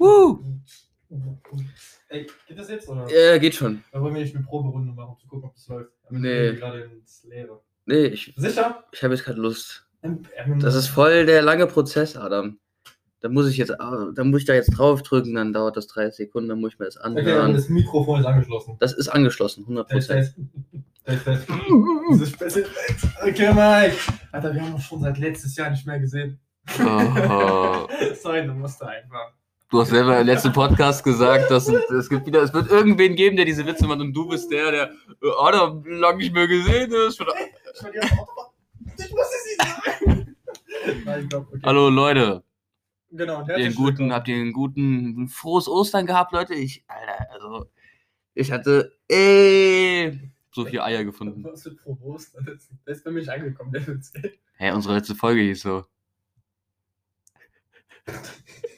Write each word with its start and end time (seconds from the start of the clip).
Woo! 0.00 0.42
Ey, 2.08 2.26
geht 2.48 2.58
das 2.58 2.68
jetzt 2.70 2.88
oder? 2.88 3.06
Äh, 3.10 3.38
geht 3.38 3.54
schon. 3.54 3.84
Da 3.92 4.00
wollen 4.00 4.14
wir 4.14 4.22
nicht 4.22 4.34
eine 4.34 4.44
Proberunde 4.44 4.92
machen, 4.92 5.10
um 5.10 5.18
zu 5.18 5.26
gucken, 5.28 5.48
ob 5.48 5.54
das 5.54 5.68
läuft. 5.68 5.92
Aber 6.08 6.18
Nee. 6.18 6.54
gerade 6.54 6.80
ins 6.82 7.24
Leere. 7.24 7.60
Nee, 7.86 8.06
ich, 8.06 8.32
Sicher? 8.36 8.84
ich 8.92 9.02
habe 9.02 9.14
jetzt 9.14 9.24
keine 9.24 9.38
Lust. 9.40 9.86
Ähm, 10.02 10.22
ähm, 10.36 10.58
Das 10.60 10.74
ist 10.74 10.86
voll 10.88 11.26
der 11.26 11.42
lange 11.42 11.66
Prozess, 11.66 12.16
Adam. 12.16 12.58
Da 13.20 13.28
muss 13.28 13.48
ich 13.48 13.58
jetzt, 13.58 13.78
ah, 13.78 14.10
da 14.14 14.24
muss 14.24 14.40
ich 14.40 14.46
da 14.46 14.54
jetzt 14.54 14.70
draufdrücken, 14.70 15.34
dann 15.34 15.52
dauert 15.52 15.76
das 15.76 15.86
30 15.88 16.16
Sekunden, 16.16 16.48
dann 16.48 16.60
muss 16.60 16.72
ich 16.72 16.78
mir 16.78 16.86
das 16.86 16.96
Okay, 16.96 17.08
aber 17.08 17.18
anhören. 17.18 17.52
das 17.52 17.68
Mikrofon 17.68 18.20
ist 18.20 18.26
angeschlossen. 18.26 18.76
Das 18.80 18.94
ist 18.94 19.08
angeschlossen, 19.08 19.64
100 19.64 19.88
Test, 19.90 20.08
Prozent. 20.08 20.34
test. 21.04 21.24
Test, 21.24 21.24
test. 21.24 21.46
Diese 22.12 22.26
Spitze. 22.26 22.66
Okay, 23.22 23.48
Mike. 23.52 23.96
Alter, 24.32 24.54
wir 24.54 24.62
haben 24.62 24.74
uns 24.74 24.84
schon 24.84 25.00
seit 25.02 25.18
letztes 25.18 25.54
Jahr 25.56 25.68
nicht 25.70 25.86
mehr 25.86 25.98
gesehen. 26.00 26.40
Oh. 26.78 27.86
Sorry, 28.22 28.46
du 28.46 28.52
musst 28.54 28.82
einfach. 28.82 29.34
Du 29.70 29.80
hast 29.80 29.90
selber 29.90 30.20
im 30.20 30.26
letzten 30.26 30.52
Podcast 30.52 31.04
gesagt, 31.04 31.48
dass 31.48 31.68
es, 31.68 32.08
gibt 32.08 32.26
wieder, 32.26 32.42
es 32.42 32.52
wird 32.52 32.68
irgendwen 32.70 33.14
geben, 33.14 33.36
der 33.36 33.44
diese 33.44 33.64
Witze 33.64 33.86
macht 33.86 34.00
und 34.00 34.12
du 34.12 34.28
bist 34.28 34.50
der, 34.50 34.72
der 34.72 34.90
äh, 35.22 35.30
Adam 35.38 35.84
lange 35.86 36.18
nicht 36.18 36.34
mehr 36.34 36.48
gesehen 36.48 36.92
ist. 36.92 37.20
Ich 37.20 39.10
muss 39.12 39.26
es 39.28 40.04
nicht. 40.04 40.26
Nein, 41.04 41.28
glaub, 41.28 41.46
okay. 41.48 41.60
Hallo 41.62 41.88
Leute, 41.88 42.42
Genau, 43.12 43.38
und 43.38 43.40
habt 43.42 43.48
ihr 43.50 43.54
einen 43.54 43.62
herzlich 43.64 43.76
guten, 43.76 43.86
willkommen. 43.98 44.12
habt 44.12 44.28
ihr 44.28 44.34
einen 44.36 44.52
guten, 44.52 45.22
ein 45.22 45.28
frohes 45.28 45.68
Ostern 45.68 46.06
gehabt, 46.06 46.32
Leute? 46.32 46.54
Ich, 46.54 46.84
Alter, 46.88 47.30
also, 47.32 47.66
ich 48.34 48.50
hatte, 48.50 48.96
ey, 49.06 50.32
so 50.52 50.64
viele 50.64 50.82
Eier 50.82 51.04
gefunden. 51.04 51.44
Was 51.44 51.62
für 51.62 51.74
Prost. 51.76 52.34
Das 52.44 52.68
das 52.84 52.96
ist 52.98 53.04
bei 53.04 53.10
mir 53.12 53.20
nicht 53.20 53.30
angekommen, 53.30 53.72
der 53.72 53.86
Witz. 53.86 54.12
Hä, 54.54 54.72
unsere 54.72 54.94
letzte 54.96 55.14
Folge 55.14 55.42
hieß 55.42 55.62
so. 55.62 55.84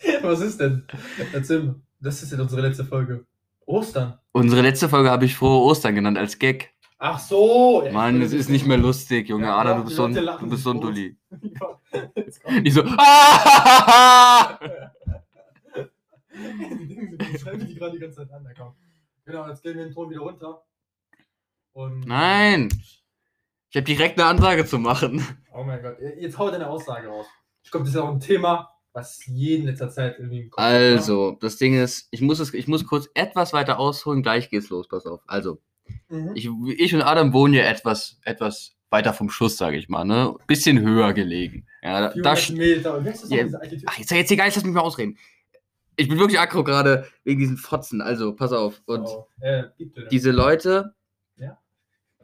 Was 0.22 0.40
ist 0.40 0.60
denn? 0.60 0.84
Erzähl 1.32 1.62
mal. 1.62 1.74
Das 2.00 2.22
ist 2.22 2.32
ja 2.32 2.40
unsere 2.40 2.60
letzte 2.60 2.84
Folge. 2.84 3.26
Ostern. 3.66 4.18
Unsere 4.32 4.62
letzte 4.62 4.88
Folge 4.88 5.10
habe 5.10 5.24
ich 5.24 5.34
frohe 5.34 5.64
Ostern 5.64 5.94
genannt 5.94 6.16
als 6.16 6.38
Gag. 6.38 6.72
Ach 6.98 7.18
so. 7.18 7.82
Ja, 7.84 7.92
Mann, 7.92 8.22
es 8.22 8.32
ist 8.32 8.48
nicht 8.48 8.66
mehr 8.66 8.78
lustig, 8.78 9.28
Junge. 9.28 9.46
Ja, 9.46 9.58
Adam, 9.58 9.72
ja, 9.72 9.78
du 9.78 9.84
bist 9.84 9.92
die 9.92 9.96
so 9.96 10.04
ein, 10.04 10.14
du 10.14 10.48
bist 10.48 10.62
so 10.64 10.70
ein. 10.70 10.80
Dulli. 10.80 11.16
Ja, 11.30 11.80
jetzt. 12.16 12.40
Ich 12.64 12.74
so, 12.74 12.82
schreibe 17.38 17.64
die 17.66 17.74
gerade 17.74 17.92
die 17.92 17.98
ganze 17.98 18.16
Zeit 18.16 18.30
an, 18.32 18.44
da 18.44 18.50
komm. 18.56 18.74
Genau, 19.24 19.46
jetzt 19.48 19.62
gehen 19.62 19.76
wir 19.76 19.84
den 19.84 19.92
Ton 19.92 20.10
wieder 20.10 20.20
runter. 20.20 20.62
Und 21.72 22.06
Nein! 22.06 22.68
Ich 23.70 23.76
habe 23.76 23.84
direkt 23.84 24.18
eine 24.18 24.28
Ansage 24.28 24.64
zu 24.64 24.78
machen. 24.78 25.22
Oh 25.52 25.62
mein 25.62 25.82
Gott, 25.82 25.98
jetzt 26.18 26.38
hau 26.38 26.50
deine 26.50 26.68
Aussage 26.68 27.08
raus. 27.08 27.26
Ich 27.62 27.70
glaube, 27.70 27.84
das 27.84 27.94
ist 27.94 28.00
auch 28.00 28.08
ein 28.08 28.20
Thema, 28.20 28.70
was 28.92 29.24
jeden 29.26 29.66
letzter 29.66 29.90
Zeit 29.90 30.18
irgendwie 30.18 30.40
im 30.42 30.50
Kopf 30.50 30.62
Also, 30.62 31.36
das 31.40 31.56
Ding 31.56 31.74
ist, 31.80 32.08
ich 32.10 32.20
muss, 32.20 32.40
es, 32.40 32.52
ich 32.54 32.66
muss 32.68 32.86
kurz 32.86 33.08
etwas 33.14 33.52
weiter 33.52 33.78
ausholen, 33.78 34.22
gleich 34.22 34.50
geht's 34.50 34.70
los, 34.70 34.88
pass 34.88 35.06
auf. 35.06 35.20
Also? 35.26 35.60
Mhm. 36.08 36.32
ich, 36.34 36.48
ich 36.76 36.94
und 36.94 37.02
Adam 37.02 37.32
wohnen 37.32 37.54
ja 37.54 37.64
etwas, 37.64 38.18
etwas 38.24 38.76
weiter 38.90 39.12
vom 39.12 39.30
Schuss, 39.30 39.56
sage 39.56 39.76
ich 39.76 39.88
mal, 39.88 40.04
ne? 40.04 40.34
Bisschen 40.46 40.80
höher 40.80 41.12
gelegen. 41.12 41.66
Ja, 41.82 42.08
da, 42.10 42.20
da, 42.20 42.36
400 42.36 43.02
Meter. 43.02 43.02
Ja. 43.30 43.46
ach, 43.86 43.98
jetzt, 43.98 44.10
jetzt 44.10 44.30
egal, 44.30 44.50
lass 44.54 44.64
mich 44.64 44.74
mal 44.74 44.80
ausreden. 44.80 45.16
Ich 45.96 46.08
bin 46.08 46.18
wirklich 46.18 46.38
aggro 46.38 46.62
gerade 46.64 47.06
wegen 47.24 47.40
diesen 47.40 47.56
Fotzen, 47.56 48.00
also, 48.00 48.34
pass 48.34 48.52
auf. 48.52 48.82
Und 48.86 49.06
Oh, 49.06 49.26
äh, 49.40 49.64
diese 50.10 50.30
Leute, 50.30 50.94
Ja. 51.36 51.58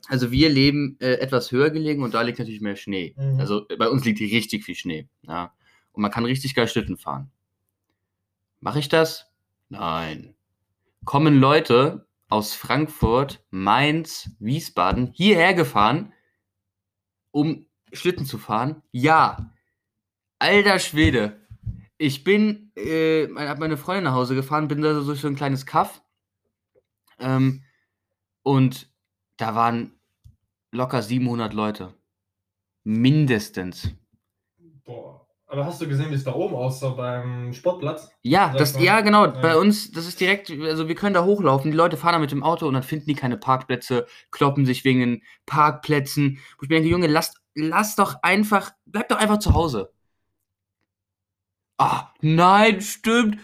also 0.09 0.31
wir 0.31 0.49
leben 0.49 0.97
äh, 1.01 1.15
etwas 1.15 1.51
höher 1.53 1.71
gelegen 1.71 2.03
und 2.03 2.15
da 2.15 2.23
liegt 2.23 2.39
natürlich 2.39 2.61
mehr 2.61 2.77
Schnee. 2.77 3.15
Mhm. 3.17 3.41
Also 3.41 3.67
bei 3.79 3.89
uns 3.89 4.05
liegt 4.05 4.19
hier 4.19 4.31
richtig 4.31 4.65
viel 4.65 4.75
Schnee. 4.77 5.09
Ja. 5.23 5.53
Und 5.95 6.03
man 6.03 6.11
kann 6.11 6.25
richtig 6.25 6.55
geil 6.55 6.69
Schlitten 6.69 6.99
fahren. 6.99 7.31
Mache 8.61 8.81
ich 8.81 8.89
das? 8.89 9.33
Nein. 9.69 10.35
Kommen 11.05 11.39
Leute 11.39 12.07
aus 12.29 12.55
Frankfurt, 12.55 13.45
Mainz, 13.51 14.31
Wiesbaden 14.41 15.13
hierher 15.13 15.55
gefahren, 15.55 16.13
um 17.31 17.67
Schlitten 17.93 18.27
zu 18.27 18.39
fahren? 18.39 18.83
Ja. 18.91 19.55
Alter 20.39 20.79
Schwede. 20.79 21.41
Ich 21.97 22.25
bin, 22.25 22.73
äh, 22.77 23.29
hab 23.37 23.59
meine 23.59 23.77
Freundin 23.77 24.05
nach 24.05 24.15
Hause 24.15 24.35
gefahren, 24.35 24.69
bin 24.69 24.83
da 24.83 24.95
so 24.95 25.05
durch 25.05 25.21
so 25.21 25.29
ein 25.29 25.37
kleines 25.37 25.65
Kaff. 25.65 26.03
Ähm, 27.19 27.63
und 28.43 28.93
da 29.37 29.55
waren 29.55 29.93
locker 30.73 31.03
700 31.03 31.55
Leute. 31.55 31.95
Mindestens. 32.83 33.95
Aber 35.55 35.67
hast 35.67 35.81
du 35.81 35.87
gesehen, 35.87 36.11
wie 36.11 36.17
es 36.17 36.25
da 36.25 36.35
oben 36.35 36.57
aussah 36.57 36.89
beim 36.91 37.53
Sportplatz? 37.53 38.11
Ja, 38.23 38.49
Sag 38.49 38.59
das, 38.59 38.75
mal. 38.75 38.83
ja, 38.83 39.01
genau. 39.03 39.27
Ja. 39.27 39.31
Bei 39.31 39.57
uns, 39.57 39.93
das 39.93 40.05
ist 40.05 40.19
direkt, 40.19 40.51
also 40.51 40.89
wir 40.89 40.97
können 40.97 41.15
da 41.15 41.23
hochlaufen. 41.25 41.71
Die 41.71 41.77
Leute 41.77 41.97
fahren 41.97 42.15
da 42.15 42.19
mit 42.19 42.33
dem 42.33 42.43
Auto 42.43 42.67
und 42.67 42.75
dann 42.75 42.83
finden 42.83 43.07
die 43.07 43.15
keine 43.15 43.37
Parkplätze, 43.37 44.07
kloppen 44.33 44.67
sich 44.67 44.85
wegen 44.85 44.99
den 44.99 45.23
Parkplätzen. 45.47 46.41
Wo 46.59 46.65
ich 46.65 46.69
mir 46.71 46.75
denke, 46.75 46.89
Junge, 46.89 47.07
lass, 47.07 47.35
lass 47.55 47.95
doch 47.95 48.17
einfach, 48.25 48.73
bleib 48.85 49.09
doch 49.11 49.19
einfach 49.19 49.39
zu 49.39 49.55
Hause. 49.55 49.93
Ah, 51.79 52.13
nein, 52.21 52.81
stimmt. 52.81 53.39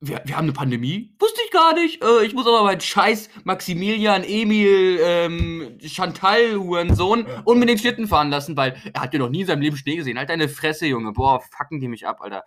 Wir, 0.00 0.20
wir 0.26 0.36
haben 0.36 0.44
eine 0.44 0.52
Pandemie? 0.52 1.14
Wusste 1.18 1.40
ich 1.44 1.50
gar 1.50 1.72
nicht. 1.74 2.04
Äh, 2.04 2.24
ich 2.26 2.34
muss 2.34 2.46
aber 2.46 2.62
meinen 2.64 2.80
scheiß 2.82 3.30
Maximilian, 3.44 4.24
Emil, 4.24 4.98
ähm, 5.02 5.78
Chantal, 5.82 6.56
Hurensohn, 6.56 7.26
unbedingt 7.44 7.80
Schlitten 7.80 8.06
fahren 8.06 8.28
lassen, 8.28 8.56
weil 8.58 8.76
er 8.92 9.00
hat 9.00 9.14
ja 9.14 9.18
noch 9.18 9.30
nie 9.30 9.40
in 9.40 9.46
seinem 9.46 9.62
Leben 9.62 9.76
Schnee 9.76 9.96
gesehen. 9.96 10.18
Halt 10.18 10.28
deine 10.28 10.48
Fresse, 10.50 10.86
Junge. 10.86 11.12
Boah, 11.12 11.40
fucken 11.40 11.80
die 11.80 11.88
mich 11.88 12.06
ab, 12.06 12.20
Alter 12.20 12.44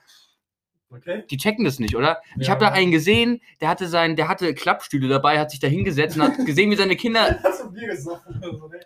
Okay. 0.92 1.24
die 1.30 1.38
checken 1.38 1.66
das 1.66 1.78
nicht, 1.78 1.96
oder? 1.96 2.20
Ich 2.40 2.48
Ja. 2.48 2.54
habe 2.54 2.66
da 2.66 2.72
einen 2.72 2.92
gesehen, 2.92 3.42
der 3.62 3.70
hatte 3.70 3.88
sein, 3.88 4.16
der 4.16 4.28
hatte 4.28 4.56
Klappstühle 4.56 5.08
dabei, 5.08 5.38
hat 5.40 5.52
sich 5.52 5.60
da 5.60 5.68
hingesetzt 5.68 6.18
und 6.18 6.24
hat 6.24 6.38
gesehen, 6.48 6.72
wie 6.72 6.76
seine 6.76 6.96
Kinder, 6.96 7.30
ne? 7.44 8.80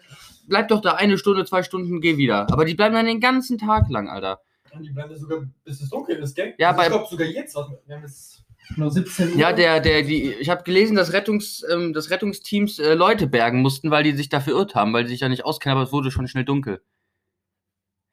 bleib 0.48 0.68
doch 0.68 0.82
da 0.82 0.96
eine 0.96 1.18
Stunde, 1.18 1.46
zwei 1.46 1.64
Stunden, 1.64 2.02
geh 2.02 2.18
wieder. 2.18 2.48
Aber 2.52 2.66
die 2.66 2.74
bleiben 2.76 2.94
dann 2.94 3.06
den 3.06 3.22
ganzen 3.22 3.58
Tag 3.58 3.90
lang, 3.90 4.10
Alter. 4.10 4.42
Und 4.74 4.84
die 4.84 4.90
bleiben 4.90 5.16
sogar, 5.16 5.44
bis 5.64 5.80
es 5.82 5.90
dunkel 5.90 6.18
ist, 6.18 6.36
gell? 6.36 6.54
Ja, 6.58 6.70
also 6.72 6.78
bei- 6.78 6.84
ich 6.88 6.90
glaube 6.92 7.08
sogar 7.10 7.28
jetzt. 7.28 7.56
Wir 7.56 7.96
haben 7.96 8.04
jetzt 8.04 8.43
nur 8.76 8.92
17 8.92 9.34
Uhr. 9.34 9.38
Ja, 9.38 9.54
der, 9.54 9.80
der, 9.80 10.04
die, 10.04 10.34
ich 10.34 10.50
habe 10.50 10.64
gelesen, 10.64 10.96
dass 10.96 11.14
Rettungs, 11.14 11.64
ähm, 11.72 11.94
dass 11.94 12.10
Rettungsteams 12.10 12.80
äh, 12.80 12.94
Leute 12.94 13.28
bergen 13.28 13.62
mussten, 13.62 13.92
weil 13.92 14.04
die 14.04 14.14
sich 14.14 14.30
da 14.30 14.40
verirrt 14.40 14.76
haben, 14.76 14.94
weil 14.94 15.06
sie 15.06 15.12
sich 15.12 15.20
da 15.20 15.30
nicht 15.30 15.46
auskennen, 15.46 15.78
aber 15.78 15.86
es 15.86 15.94
wurde 15.94 16.12
schon 16.12 16.28
schnell 16.28 16.46
dunkel. 16.46 16.82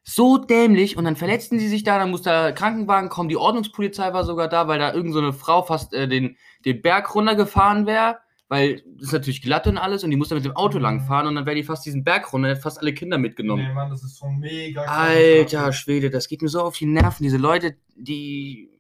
So 0.03 0.39
dämlich 0.39 0.97
und 0.97 1.05
dann 1.05 1.17
verletzten 1.17 1.59
sie 1.59 1.69
sich 1.69 1.85
da, 1.85 1.99
dann 1.99 2.11
muss 2.11 2.23
der 2.23 2.53
Krankenwagen 2.53 3.11
kommen, 3.11 3.29
die 3.29 3.37
Ordnungspolizei 3.37 4.13
war 4.13 4.25
sogar 4.25 4.49
da, 4.49 4.67
weil 4.67 4.79
da 4.79 4.95
irgend 4.95 5.13
so 5.13 5.21
eine 5.21 5.33
Frau 5.33 5.63
fast 5.63 5.93
äh, 5.93 6.09
den, 6.09 6.37
den 6.65 6.81
Berg 6.81 7.15
runtergefahren 7.15 7.87
wäre, 7.87 8.17
weil 8.49 8.83
das 8.97 9.09
ist 9.09 9.13
natürlich 9.13 9.43
glatt 9.43 9.69
und 9.69 9.79
alles 9.79 10.03
und 10.03 10.11
die 10.11 10.17
musste 10.17 10.35
mit 10.35 10.45
dem 10.45 10.57
Auto 10.57 10.79
langfahren 10.79 11.29
und 11.29 11.37
dann 11.37 11.47
wäre 11.47 11.55
die 11.55 11.63
fast 11.63 11.87
diesen 11.87 12.03
Berg 12.03 12.33
runter, 12.33 12.49
hätte 12.49 12.61
fast 12.61 12.81
alle 12.81 12.93
Kinder 12.93 13.19
mitgenommen. 13.19 13.63
Nee, 13.63 13.73
Mann, 13.73 13.91
das 13.91 14.03
ist 14.03 14.17
so 14.17 14.27
mega. 14.27 14.83
Alter 14.83 15.73
Schwede, 15.73 16.11
das 16.11 16.27
geht 16.27 16.43
mir 16.43 16.49
so 16.49 16.63
auf 16.63 16.77
die 16.77 16.87
Nerven. 16.87 17.23
Diese 17.23 17.37
Leute, 17.37 17.77
die. 17.95 18.80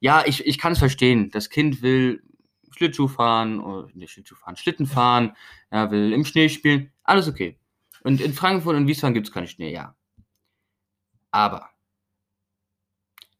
Ja, 0.00 0.22
ich, 0.26 0.46
ich 0.46 0.58
kann 0.58 0.72
es 0.72 0.78
verstehen. 0.78 1.30
Das 1.30 1.50
Kind 1.50 1.82
will 1.82 2.22
Schlittschuh 2.70 3.08
fahren, 3.08 3.60
oder 3.60 3.88
nicht 3.94 4.12
Schlittschuh 4.12 4.36
fahren, 4.36 4.56
Schlitten 4.56 4.86
fahren, 4.86 5.36
ja, 5.72 5.90
will 5.90 6.12
im 6.12 6.24
Schnee 6.24 6.48
spielen. 6.48 6.92
Alles 7.02 7.28
okay. 7.28 7.58
Und 8.04 8.20
in 8.20 8.32
Frankfurt 8.32 8.76
und 8.76 8.86
Wiesbaden 8.86 9.14
gibt 9.14 9.26
es 9.26 9.32
keinen 9.32 9.48
Schnee, 9.48 9.72
ja. 9.72 9.96
Aber 11.30 11.70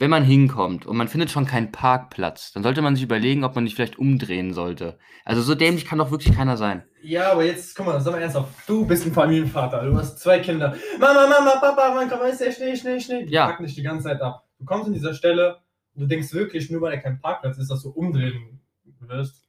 wenn 0.00 0.10
man 0.10 0.24
hinkommt 0.24 0.86
und 0.86 0.96
man 0.96 1.08
findet 1.08 1.30
schon 1.30 1.46
keinen 1.46 1.72
Parkplatz, 1.72 2.52
dann 2.52 2.62
sollte 2.62 2.82
man 2.82 2.94
sich 2.94 3.04
überlegen, 3.04 3.44
ob 3.44 3.54
man 3.54 3.64
nicht 3.64 3.74
vielleicht 3.74 3.98
umdrehen 3.98 4.54
sollte. 4.54 4.98
Also 5.24 5.42
so 5.42 5.54
dämlich 5.54 5.86
kann 5.86 5.98
doch 5.98 6.10
wirklich 6.10 6.36
keiner 6.36 6.56
sein. 6.56 6.84
Ja, 7.02 7.32
aber 7.32 7.44
jetzt, 7.44 7.74
guck 7.76 7.86
mal, 7.86 8.00
sag 8.00 8.12
mal 8.12 8.20
ernsthaft. 8.20 8.52
Du 8.68 8.86
bist 8.86 9.06
ein 9.06 9.12
Familienvater, 9.12 9.84
du 9.84 9.96
hast 9.96 10.18
zwei 10.20 10.38
Kinder. 10.38 10.76
Mama, 11.00 11.26
Mama, 11.26 11.56
Papa, 11.60 11.92
wann 11.94 12.08
kommt 12.08 12.22
ist 12.30 12.40
der 12.40 12.52
Schnee, 12.52 12.76
Schnee, 12.76 13.00
Schnee? 13.00 13.26
Die 13.26 13.32
Ja. 13.32 13.46
packen 13.46 13.64
dich 13.64 13.74
die 13.74 13.82
ganze 13.82 14.04
Zeit 14.04 14.20
ab. 14.20 14.44
Du 14.58 14.64
kommst 14.64 14.86
an 14.86 14.92
dieser 14.92 15.14
Stelle 15.14 15.60
du 15.98 16.06
denkst 16.06 16.32
wirklich, 16.32 16.70
nur 16.70 16.80
weil 16.80 16.92
er 16.94 16.98
kein 17.00 17.20
Parkplatz 17.20 17.58
ist, 17.58 17.70
dass 17.70 17.82
du 17.82 17.90
umdrehen 17.90 18.60
wirst. 19.00 19.44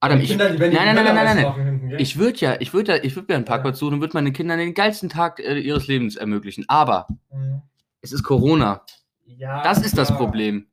Adam, 0.00 0.20
ich. 0.20 0.28
Kinder, 0.28 0.50
Nein, 0.50 0.58
nein, 0.58 0.72
nein, 0.72 0.94
nein, 0.96 1.14
nein, 1.14 1.36
nein. 1.42 1.64
hinten? 1.80 1.98
Ich 1.98 2.18
würde 2.18 2.38
ja, 2.40 2.56
ich 2.60 2.74
würde 2.74 2.96
ja, 2.96 3.02
ich 3.04 3.16
würde 3.16 3.32
mir 3.32 3.36
einen 3.36 3.44
Parkplatz 3.46 3.78
suchen 3.78 3.94
und 3.94 4.00
würde 4.00 4.14
meinen 4.14 4.32
Kindern 4.34 4.58
den 4.58 4.74
geilsten 4.74 5.08
Tag 5.08 5.38
äh, 5.40 5.58
ihres 5.58 5.86
Lebens 5.86 6.16
ermöglichen. 6.16 6.64
Aber 6.68 7.06
Mhm. 7.32 7.62
es 8.02 8.12
ist 8.12 8.22
Corona. 8.22 8.82
Ja, 9.26 9.62
Das 9.62 9.80
ist 9.84 9.96
das. 9.96 10.14
Problem. 10.14 10.66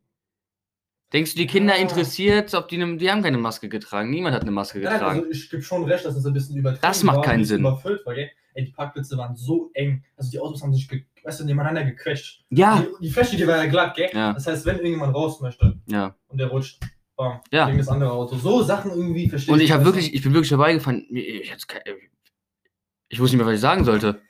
Denkst 1.13 1.33
du, 1.33 1.37
die 1.39 1.47
Kinder 1.47 1.75
Ja. 1.75 1.81
interessiert, 1.81 2.53
ob 2.53 2.67
die, 2.69 2.77
ne, 2.77 2.97
die 2.97 3.09
haben 3.11 3.21
keine 3.23 3.37
Maske 3.37 3.67
getragen. 3.69 4.09
Niemand 4.09 4.35
hat 4.35 4.41
eine 4.43 4.51
Maske 4.51 4.79
Nein, 4.79 4.93
getragen. 4.93 5.19
also 5.19 5.31
ich 5.31 5.49
gebe 5.49 5.61
schon 5.63 5.83
recht, 5.85 6.05
dass 6.05 6.15
das 6.15 6.25
ein 6.25 6.33
bisschen 6.33 6.57
übertrieben 6.57 6.81
Das 6.81 7.03
macht 7.03 7.23
keinen 7.23 7.43
Sinn. 7.45 7.59
Überfüllt 7.61 8.05
war, 8.05 8.15
gell? 8.15 8.29
Ey, 8.53 8.65
die 8.65 8.71
Parkplätze 8.71 9.17
waren 9.17 9.35
so 9.35 9.71
eng. 9.73 10.03
Also 10.17 10.29
die 10.31 10.39
Autos 10.39 10.61
haben 10.61 10.73
sich, 10.73 10.87
weißt 11.23 11.39
du, 11.39 11.45
nebeneinander 11.45 11.83
gequetscht. 11.83 12.43
ja, 12.49 12.81
Die, 12.99 13.05
die 13.07 13.11
Fläche, 13.11 13.37
die 13.37 13.47
war 13.47 13.57
ja 13.57 13.65
glatt, 13.69 13.95
gell? 13.95 14.09
Ja. 14.13 14.33
Das 14.33 14.47
heißt, 14.47 14.65
wenn 14.65 14.77
irgendjemand 14.77 15.15
raus 15.15 15.39
möchte 15.41 15.79
ja. 15.87 16.15
und 16.27 16.37
der 16.37 16.47
rutscht, 16.47 16.79
bam, 17.15 17.39
Ja. 17.51 17.65
gegen 17.67 17.77
das 17.77 17.87
andere 17.87 18.11
Auto. 18.11 18.35
So 18.37 18.61
Sachen 18.63 18.91
irgendwie 18.91 19.29
verstehe 19.29 19.53
Und 19.53 19.61
ich 19.61 19.71
habe 19.71 19.85
wirklich, 19.85 20.13
ich 20.13 20.21
bin 20.21 20.33
wirklich 20.33 20.49
vorbeigefahren. 20.49 21.05
Ich, 21.09 21.51
hat's 21.51 21.67
ke- 21.67 21.81
ich 23.09 23.19
wusste 23.19 23.35
nicht 23.35 23.43
mehr, 23.43 23.47
was 23.51 23.55
ich 23.55 23.61
sagen 23.61 23.83
sollte. 23.85 24.21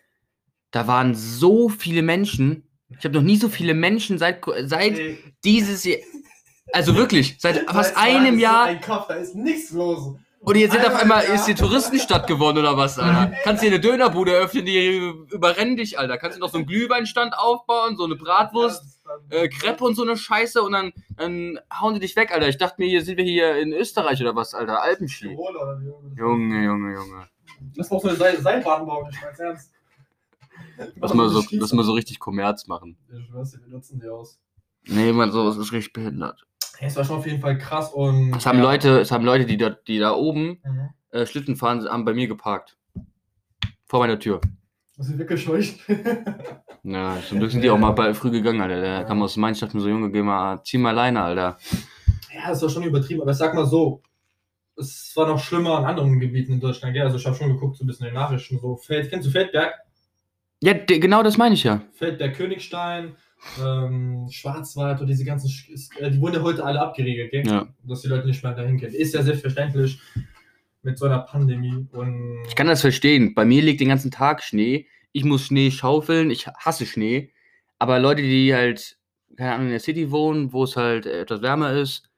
Da 0.71 0.87
waren 0.87 1.15
so 1.15 1.69
viele 1.69 2.01
Menschen. 2.01 2.63
Ich 2.97 3.03
habe 3.05 3.15
noch 3.15 3.21
nie 3.23 3.37
so 3.37 3.49
viele 3.49 3.73
Menschen 3.73 4.17
seit, 4.17 4.41
seit 4.65 4.97
Ey, 4.99 5.17
dieses 5.43 5.83
Jahr. 5.83 5.97
Also 6.73 6.95
wirklich, 6.95 7.35
seit 7.39 7.57
fast 7.69 7.95
einem 7.97 8.39
Jahr. 8.39 8.65
Ein 8.65 8.81
Kopf, 8.81 9.07
da 9.07 9.15
ist 9.15 9.35
nichts 9.35 9.71
los. 9.71 10.15
Und 10.43 10.55
jetzt 10.55 10.71
sind 10.73 10.85
auf 10.85 10.95
einmal, 10.95 11.23
Ja. 11.23 11.33
ist 11.35 11.45
die 11.45 11.53
Touristenstadt 11.53 12.25
geworden 12.25 12.57
oder 12.57 12.75
was, 12.75 12.97
Alter? 12.97 13.35
Kannst 13.43 13.61
dir 13.63 13.67
eine 13.67 13.79
Dönerbude 13.79 14.31
öffnen, 14.31 14.65
die 14.65 14.97
überrennen 15.31 15.77
dich, 15.77 15.99
Alter. 15.99 16.17
Kannst 16.17 16.37
du 16.37 16.41
noch 16.41 16.49
so 16.49 16.57
einen 16.57 16.65
Glühweinstand 16.65 17.37
aufbauen, 17.37 17.95
so 17.95 18.05
eine 18.05 18.15
Bratwurst, 18.15 19.01
äh, 19.29 19.47
Crepe 19.49 19.83
und 19.83 19.93
so 19.95 20.01
eine 20.01 20.17
Scheiße 20.17 20.63
und 20.63 20.71
dann, 20.71 20.93
dann 21.15 21.59
hauen 21.79 21.93
die 21.93 21.99
dich 21.99 22.15
weg, 22.15 22.31
Alter. 22.31 22.47
Ich 22.47 22.57
dachte 22.57 22.75
mir, 22.79 22.87
hier 22.87 23.03
sind 23.03 23.17
wir 23.17 23.23
hier 23.23 23.55
in 23.57 23.71
Österreich 23.71 24.19
oder 24.19 24.35
was, 24.35 24.55
Alter? 24.55 24.81
Alpenski. 24.81 25.37
Junge, 26.17 26.63
Junge, 26.63 26.93
Junge. 26.95 27.27
Lass 27.75 27.91
mal 27.91 27.97
auch 27.97 28.01
so 28.01 28.07
eine 28.07 28.17
Seil 28.17 28.41
Seilbahn 28.41 28.85
bauen, 28.87 29.07
ich 29.11 29.21
mein's 29.21 29.39
ernst. 29.39 29.71
Lass 30.95 31.13
mal 31.13 31.29
so, 31.29 31.43
lass 31.51 31.73
mal 31.73 31.83
so 31.83 31.91
richtig 31.93 32.17
Kommerz 32.19 32.65
machen. 32.65 32.97
Ich 33.15 33.27
schwör's 33.27 33.51
dir, 33.51 33.59
wir 33.61 33.67
nutzen 33.73 33.99
die 33.99 34.07
aus. 34.07 34.39
Nee, 34.85 35.11
man, 35.13 35.31
sowas 35.31 35.57
ist 35.57 35.71
richtig 35.71 35.93
behindert. 35.93 36.47
Es 36.79 36.95
war 36.95 37.03
schon 37.03 37.17
auf 37.17 37.25
jeden 37.27 37.39
Fall 37.41 37.57
krass 37.57 37.91
und. 37.93 38.35
Es 38.35 38.45
haben 38.45 38.57
ja. 38.59 38.63
Leute, 38.63 38.99
es 39.01 39.11
haben 39.11 39.25
Leute, 39.25 39.45
die 39.45 39.57
da, 39.57 39.69
die 39.69 39.99
da 39.99 40.13
oben 40.13 40.59
Mhm. 40.65 40.89
äh, 41.11 41.25
Schlitten 41.25 41.55
fahren, 41.55 41.87
haben 41.87 42.05
bei 42.05 42.13
mir 42.13 42.27
geparkt. 42.27 42.77
Vor 43.85 43.99
meiner 43.99 44.17
Tür. 44.19 44.39
Das 44.97 45.07
ist 45.09 45.17
weggescheucht. 45.19 45.79
Ja, 46.83 47.15
zum 47.29 47.37
Glück 47.37 47.51
sind 47.51 47.61
die 47.61 47.69
auch 47.69 47.77
mal 47.77 47.91
bei, 47.91 48.11
früh 48.15 48.31
gegangen, 48.31 48.59
Alter. 48.59 48.81
Der 48.81 49.03
kam 49.03 49.21
aus 49.21 49.35
dachte 49.35 49.77
mir 49.77 49.81
so, 49.83 49.87
Junge, 49.87 50.09
geh 50.09 50.23
mal, 50.23 50.63
zieh 50.63 50.79
mal 50.79 50.89
alleine, 50.89 51.21
Alter. 51.21 51.57
ja, 52.33 52.49
das 52.49 52.59
war 52.63 52.69
schon 52.69 52.81
übertrieben, 52.81 53.21
aber 53.21 53.31
ich 53.31 53.37
sag 53.37 53.53
mal 53.53 53.67
so. 53.67 54.01
Es 54.75 55.11
war 55.15 55.27
noch 55.27 55.37
schlimmer 55.37 55.77
an 55.77 55.85
anderen 55.85 56.19
Gebieten 56.19 56.53
in 56.53 56.59
Deutschland, 56.59 56.95
gell? 56.95 57.03
Also 57.03 57.17
ich 57.17 57.25
habe 57.27 57.35
schon 57.35 57.49
geguckt, 57.49 57.77
so 57.77 57.83
ein 57.83 57.87
bisschen 57.87 58.07
in 58.07 58.13
den 58.13 58.19
Nachrichten, 58.19 58.57
so 58.59 58.77
Feld, 58.77 59.11
kennst 59.11 59.27
du 59.27 59.31
Feldberg? 59.31 59.75
Ja, 60.63 60.73
genau 60.73 61.21
das 61.21 61.37
meine 61.37 61.53
ich 61.53 61.63
ja. 61.65 61.81
Feldberg 61.93 62.35
Königstein, 62.35 63.15
ähm, 63.63 64.27
Schwarzwald 64.29 65.01
und 65.01 65.07
diese 65.07 65.25
ganzen, 65.25 65.49
Sch- 65.49 65.97
äh, 65.99 66.11
die 66.11 66.19
wurden 66.19 66.35
ja 66.35 66.41
heute 66.41 66.63
alle 66.63 66.79
abgeriegelt, 66.79 67.31
gell? 67.31 67.45
Ja. 67.45 67.67
Dass 67.83 68.01
die 68.01 68.07
Leute 68.07 68.27
nicht 68.27 68.43
mehr 68.43 68.53
dahin 68.53 68.79
können. 68.79 68.93
Ist 68.93 69.13
ja 69.13 69.23
selbstverständlich 69.23 69.99
mit 70.83 70.97
so 70.97 71.05
einer 71.05 71.19
Pandemie 71.19 71.87
und. 71.91 72.43
Ich 72.47 72.55
kann 72.55 72.67
das 72.67 72.81
verstehen. 72.81 73.33
Bei 73.33 73.45
mir 73.45 73.61
liegt 73.61 73.81
den 73.81 73.89
ganzen 73.89 74.11
Tag 74.11 74.43
Schnee. 74.43 74.87
Ich 75.11 75.23
muss 75.23 75.45
Schnee 75.45 75.71
schaufeln. 75.71 76.31
Ich 76.31 76.47
hasse 76.47 76.85
Schnee. 76.85 77.33
Aber 77.79 77.99
Leute, 77.99 78.21
die 78.21 78.53
halt, 78.53 78.97
keine 79.35 79.53
Ahnung, 79.53 79.65
in 79.67 79.71
der 79.71 79.79
City 79.79 80.11
wohnen, 80.11 80.53
wo 80.53 80.63
es 80.63 80.75
halt 80.75 81.05
äh, 81.05 81.21
etwas 81.21 81.41
wärmer 81.41 81.73
ist, 81.73 82.09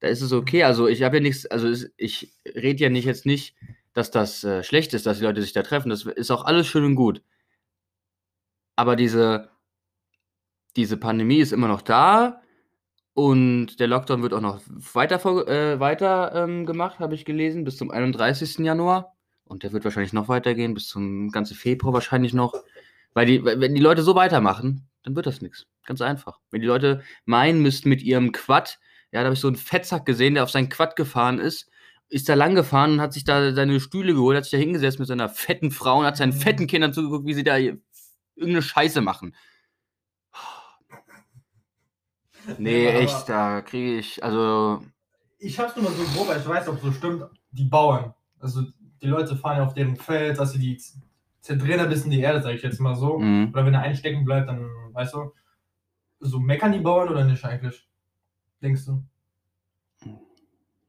da 0.00 0.08
ist 0.08 0.22
es 0.22 0.32
okay. 0.32 0.62
Also 0.62 0.86
ich 0.86 1.02
habe 1.02 1.16
ja 1.16 1.22
nichts, 1.22 1.44
also 1.46 1.86
ich 1.96 2.32
rede 2.44 2.84
ja 2.84 2.88
nicht 2.88 3.04
jetzt 3.04 3.26
nicht, 3.26 3.56
dass 3.94 4.12
das 4.12 4.44
äh, 4.44 4.62
schlecht 4.62 4.94
ist, 4.94 5.06
dass 5.06 5.18
die 5.18 5.24
Leute 5.24 5.42
sich 5.42 5.52
da 5.52 5.62
treffen. 5.62 5.90
Das 5.90 6.04
ist 6.04 6.30
auch 6.30 6.44
alles 6.44 6.68
schön 6.68 6.84
und 6.84 6.94
gut. 6.94 7.20
Aber 8.76 8.94
diese, 8.94 9.50
diese 10.78 10.96
Pandemie 10.96 11.38
ist 11.38 11.52
immer 11.52 11.66
noch 11.66 11.82
da 11.82 12.40
und 13.12 13.80
der 13.80 13.88
Lockdown 13.88 14.22
wird 14.22 14.32
auch 14.32 14.40
noch 14.40 14.60
weiter, 14.94 15.16
äh, 15.48 15.80
weiter 15.80 16.32
ähm, 16.36 16.66
gemacht, 16.66 17.00
habe 17.00 17.16
ich 17.16 17.24
gelesen, 17.24 17.64
bis 17.64 17.76
zum 17.76 17.90
31. 17.90 18.58
Januar. 18.58 19.16
Und 19.44 19.64
der 19.64 19.72
wird 19.72 19.82
wahrscheinlich 19.84 20.12
noch 20.12 20.28
weitergehen, 20.28 20.74
bis 20.74 20.86
zum 20.86 21.30
ganzen 21.30 21.56
Februar 21.56 21.94
wahrscheinlich 21.94 22.32
noch. 22.32 22.54
Weil 23.12 23.26
die, 23.26 23.44
weil- 23.44 23.60
wenn 23.60 23.74
die 23.74 23.80
Leute 23.80 24.02
so 24.02 24.14
weitermachen, 24.14 24.86
dann 25.02 25.16
wird 25.16 25.26
das 25.26 25.42
nichts. 25.42 25.66
Ganz 25.84 26.00
einfach. 26.00 26.38
Wenn 26.52 26.60
die 26.60 26.66
Leute 26.68 27.02
meinen 27.24 27.60
müssten 27.60 27.88
mit 27.88 28.02
ihrem 28.02 28.30
Quad, 28.30 28.78
ja, 29.10 29.20
da 29.20 29.24
habe 29.24 29.34
ich 29.34 29.40
so 29.40 29.48
einen 29.48 29.56
Fettsack 29.56 30.06
gesehen, 30.06 30.34
der 30.34 30.44
auf 30.44 30.50
seinen 30.50 30.68
Quad 30.68 30.94
gefahren 30.94 31.40
ist, 31.40 31.68
ist 32.10 32.28
da 32.28 32.34
lang 32.34 32.54
gefahren 32.54 32.92
und 32.92 33.00
hat 33.00 33.14
sich 33.14 33.24
da 33.24 33.52
seine 33.52 33.80
Stühle 33.80 34.14
geholt, 34.14 34.36
hat 34.36 34.44
sich 34.44 34.52
da 34.52 34.58
hingesetzt 34.58 35.00
mit 35.00 35.08
seiner 35.08 35.28
fetten 35.28 35.72
Frau 35.72 35.98
und 35.98 36.06
hat 36.06 36.16
seinen 36.16 36.32
fetten 36.32 36.68
Kindern 36.68 36.92
zugeguckt, 36.92 37.26
wie 37.26 37.34
sie 37.34 37.42
da 37.42 37.56
irgendeine 37.56 38.62
Scheiße 38.62 39.00
machen. 39.00 39.34
Nee, 42.58 42.84
Ja, 42.84 42.90
echt, 42.92 43.28
da 43.28 43.60
kriege 43.62 43.98
ich, 43.98 44.22
also, 44.24 44.82
Ich 45.38 45.58
hab's 45.58 45.76
nur 45.76 45.84
mal 45.84 45.92
so 45.92 46.04
grob, 46.14 46.28
weil 46.28 46.40
ich 46.40 46.48
weiß, 46.48 46.68
ob 46.68 46.76
es 46.76 46.82
so 46.82 46.92
stimmt, 46.92 47.24
die 47.50 47.64
Bauern. 47.64 48.14
Also 48.40 48.62
die 49.02 49.06
Leute 49.06 49.36
fahren 49.36 49.58
ja 49.58 49.64
auf 49.64 49.74
deren 49.74 49.96
Feld, 49.96 50.38
dass 50.38 50.52
sie 50.52 50.58
die 50.58 50.80
zerdrehen 51.40 51.80
ein 51.80 51.88
bisschen 51.88 52.10
die 52.10 52.20
Erde, 52.20 52.42
sag 52.42 52.54
ich 52.54 52.62
jetzt 52.62 52.80
mal 52.80 52.94
so. 52.96 53.18
mh. 53.18 53.50
Oder 53.52 53.64
wenn 53.66 53.74
er 53.74 53.82
einstecken 53.82 54.24
bleibt, 54.24 54.48
dann, 54.48 54.68
weißt 54.92 55.14
du, 55.14 55.32
so 56.20 56.40
meckern 56.40 56.72
die 56.72 56.80
Bauern 56.80 57.08
oder 57.08 57.24
nicht 57.24 57.44
eigentlich? 57.44 57.88
Denkst 58.62 58.86
du? 58.86 59.04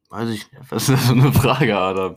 weiß 0.10 0.30
ich 0.30 0.52
nicht. 0.52 0.72
Was 0.72 0.90
ist 0.90 0.90
das 0.98 1.06
für 1.08 1.14
eine 1.14 1.32
Frage, 1.32 1.78
Adam? 1.78 2.16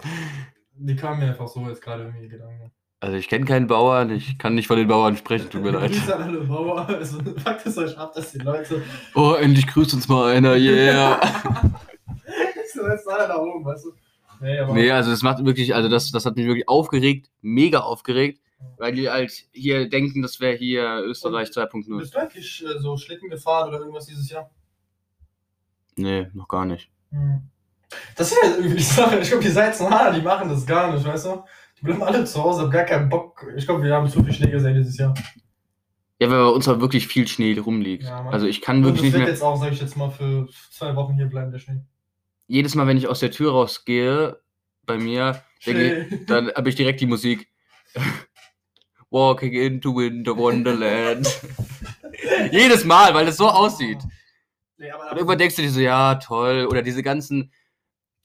Die 0.75 0.97
kamen 0.97 1.21
mir 1.21 1.27
einfach 1.29 1.47
so 1.49 1.69
jetzt 1.69 1.83
gerade 1.83 2.05
irgendwie 2.05 2.23
die 2.23 2.29
Gedanken. 2.29 2.73
Also, 3.03 3.17
ich 3.17 3.29
kenne 3.29 3.45
keinen 3.45 3.67
Bauern, 3.67 4.11
ich 4.11 4.39
kann 4.39 4.55
nicht 4.55 4.69
von 4.69 4.77
den 4.77 4.87
Bauern 4.87 5.17
sprechen, 5.17 5.51
tut 5.51 5.61
mir 5.61 5.73
leid. 5.73 5.91
Grüße 5.91 6.15
an 6.15 6.23
alle 6.23 6.41
Bauern. 6.43 6.87
Also 6.87 7.19
packt 7.43 7.67
es 7.67 7.77
euch 7.77 7.99
ab, 7.99 8.13
dass 8.15 8.31
die 8.31 8.39
Leute. 8.39 8.81
Oh, 9.17 9.33
endlich 9.33 9.67
grüßt 9.67 9.93
uns 9.95 10.07
mal 10.07 10.33
einer, 10.33 10.55
yeah. 10.55 11.21
so 12.73 12.87
jetzt 12.87 13.09
alle 13.09 13.27
da 13.27 13.39
oben, 13.39 13.65
weißt 13.65 13.87
du? 13.87 13.93
Nee, 14.41 14.57
aber. 14.57 14.75
Nee, 14.75 14.89
also 14.93 15.11
das 15.11 15.23
macht 15.23 15.45
wirklich, 15.45 15.75
also 15.75 15.89
das, 15.89 16.13
das 16.13 16.25
hat 16.25 16.37
mich 16.37 16.47
wirklich 16.47 16.69
aufgeregt, 16.69 17.29
mega 17.41 17.81
aufgeregt, 17.81 18.41
weil 18.79 18.93
die 18.93 19.11
halt 19.11 19.33
hier 19.51 19.89
denken, 19.89 20.23
das 20.23 20.39
wäre 20.39 20.55
hier 20.55 21.03
Österreich 21.05 21.49
2.0. 21.49 21.99
Bist 21.99 22.15
du 22.15 22.21
eigentlich 22.21 22.65
äh, 22.65 22.79
so 22.79 22.97
Schlitten 22.97 23.29
gefahren 23.29 23.69
oder 23.69 23.81
irgendwas 23.81 24.07
dieses 24.07 24.31
Jahr? 24.31 24.49
Nee, 25.97 26.29
noch 26.35 26.47
gar 26.47 26.67
nicht. 26.67 26.89
Hm. 27.11 27.51
Das 28.17 28.31
ist 28.31 28.39
ja 28.41 28.51
irgendwie 28.51 28.77
die 28.77 28.83
Sache. 28.85 29.19
Ich 29.19 29.29
glaube, 29.29 29.43
die 29.43 29.51
Salzenhaar, 29.51 30.13
die 30.13 30.23
machen 30.23 30.49
das 30.49 30.65
gar 30.65 30.93
nicht, 30.93 31.05
weißt 31.05 31.27
du? 31.27 31.43
Die 31.83 31.87
bleiben 31.87 32.03
alle 32.05 32.25
zu 32.25 32.41
Hause, 32.43 32.63
haben 32.63 32.71
gar 32.71 32.85
keinen 32.85 33.09
Bock. 33.09 33.45
Ich 33.57 33.67
glaube, 33.67 33.83
wir 33.83 33.93
haben 33.93 34.09
zu 34.09 34.23
viel 34.23 34.33
Schnee 34.33 34.51
gesehen 34.51 34.77
dieses 34.77 34.97
Jahr. 34.97 35.15
Ja, 36.21 36.31
weil 36.31 36.39
bei 36.39 36.51
uns 36.51 36.69
halt 36.69 36.81
wirklich 36.81 37.09
viel 37.09 37.27
Schnee 37.27 37.59
rumliegt. 37.59 38.05
Ja, 38.05 38.25
also 38.29 38.47
ich 38.47 38.61
kann 38.61 38.85
wirklich 38.85 39.01
das 39.01 39.03
nicht 39.03 39.13
wird 39.15 39.23
mehr. 39.25 39.33
jetzt 39.33 39.43
auch, 39.43 39.57
sag 39.61 39.73
ich 39.73 39.81
jetzt 39.81 39.97
mal, 39.97 40.09
für 40.09 40.49
zwei 40.71 40.95
Wochen 40.95 41.15
hier 41.15 41.27
bleiben, 41.27 41.51
der 41.51 41.59
Schnee. 41.59 41.81
Jedes 42.47 42.77
Mal, 42.77 42.87
wenn 42.87 42.97
ich 42.97 43.09
aus 43.09 43.19
der 43.19 43.33
Tür 43.33 43.51
rausgehe, 43.51 44.41
bei 44.87 44.97
mir, 44.97 45.43
ich, 45.59 46.27
dann 46.27 46.53
habe 46.55 46.69
ich 46.69 46.77
direkt 46.77 47.01
die 47.01 47.07
Musik. 47.07 47.49
Walking 49.11 49.53
into 49.53 49.97
Winter 49.97 50.37
Wonderland. 50.37 51.29
Jedes 52.53 52.85
Mal, 52.85 53.13
weil 53.13 53.27
es 53.27 53.37
so 53.37 53.49
aussieht. 53.49 53.99
Nee, 54.79 54.91
aber 54.93 55.11
Und 55.11 55.17
irgendwann 55.17 55.39
denkst 55.39 55.57
du 55.57 55.63
dir 55.63 55.71
so, 55.71 55.81
ja, 55.81 56.15
toll. 56.15 56.67
Oder 56.71 56.83
diese 56.83 57.03
ganzen. 57.03 57.53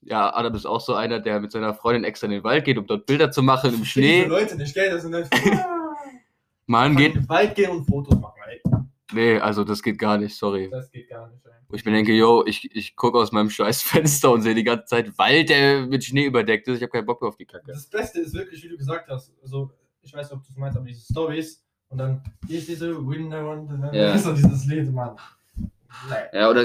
Ja, 0.10 0.34
Adam 0.34 0.56
ist 0.56 0.66
auch 0.66 0.80
so 0.80 0.94
einer, 0.94 1.20
der 1.20 1.40
mit 1.42 1.52
seiner 1.52 1.74
Freundin 1.74 2.04
extra 2.06 2.26
in 2.26 2.32
den 2.32 2.44
Wald 2.44 2.64
geht, 2.64 2.78
um 2.78 2.88
dort 2.88 3.06
Bilder 3.06 3.30
zu 3.30 3.44
machen 3.44 3.72
im 3.72 3.76
Diese 3.78 3.86
Schnee. 3.88 4.24
Leute 4.26 4.56
nicht, 4.56 4.74
gell? 4.74 4.90
Das 4.90 5.02
sind 5.04 5.14
halt. 5.14 5.30
Mann, 6.66 6.94
Kann 6.94 6.98
geht. 6.98 7.16
in 7.16 7.22
den 7.22 7.30
Wald 7.30 7.56
gehen 7.56 7.72
und 7.72 7.86
Fotos 7.86 8.20
machen, 8.20 8.40
ey. 8.50 8.62
Nee, 9.14 9.40
also 9.40 9.64
das 9.64 9.82
geht 9.82 9.98
gar 10.00 10.18
nicht, 10.18 10.36
sorry. 10.36 10.70
Das 10.70 10.92
geht 10.92 11.10
gar 11.10 11.28
nicht, 11.30 11.46
ey. 11.46 11.52
Wo 11.70 11.76
ich 11.76 11.84
mir 11.86 11.92
denke, 11.92 12.14
yo, 12.14 12.44
ich, 12.46 12.74
ich 12.76 12.96
gucke 12.96 13.18
aus 13.18 13.32
meinem 13.32 13.50
scheiß 13.50 13.82
Fenster 13.84 14.32
und 14.32 14.42
sehe 14.42 14.56
die 14.56 14.64
ganze 14.64 14.86
Zeit 14.86 15.18
Wald, 15.18 15.50
der 15.50 15.86
mit 15.88 16.04
Schnee 16.04 16.26
überdeckt 16.26 16.68
ist. 16.68 16.78
Ich 16.78 16.82
habe 16.84 16.92
keinen 16.92 17.06
Bock 17.06 17.22
mehr 17.22 17.30
auf 17.30 17.38
die 17.38 17.46
Kacke. 17.46 17.66
Das 17.68 17.86
Beste 17.88 18.20
ist 18.22 18.34
wirklich, 18.34 18.64
wie 18.64 18.70
du 18.70 18.78
gesagt 18.78 19.10
hast, 19.10 19.34
also, 19.42 19.72
ich 20.02 20.14
weiß 20.14 20.30
nicht, 20.30 20.38
ob 20.40 20.46
du 20.46 20.52
es 20.52 20.58
meinst, 20.58 20.78
aber 20.78 20.86
diese 20.86 21.02
Stories 21.12 21.64
und 21.90 21.98
dann, 21.98 22.22
hier 22.48 22.60
ist 22.60 22.68
diese 22.70 22.96
Window 23.06 23.52
und 23.52 23.94
Ja. 23.94 24.18
so 24.18 24.34
dieses 24.34 24.66
Lied, 24.66 24.92
Mann. 24.94 25.16
Nee. 26.10 26.16
Ja, 26.40 26.50
oder 26.50 26.64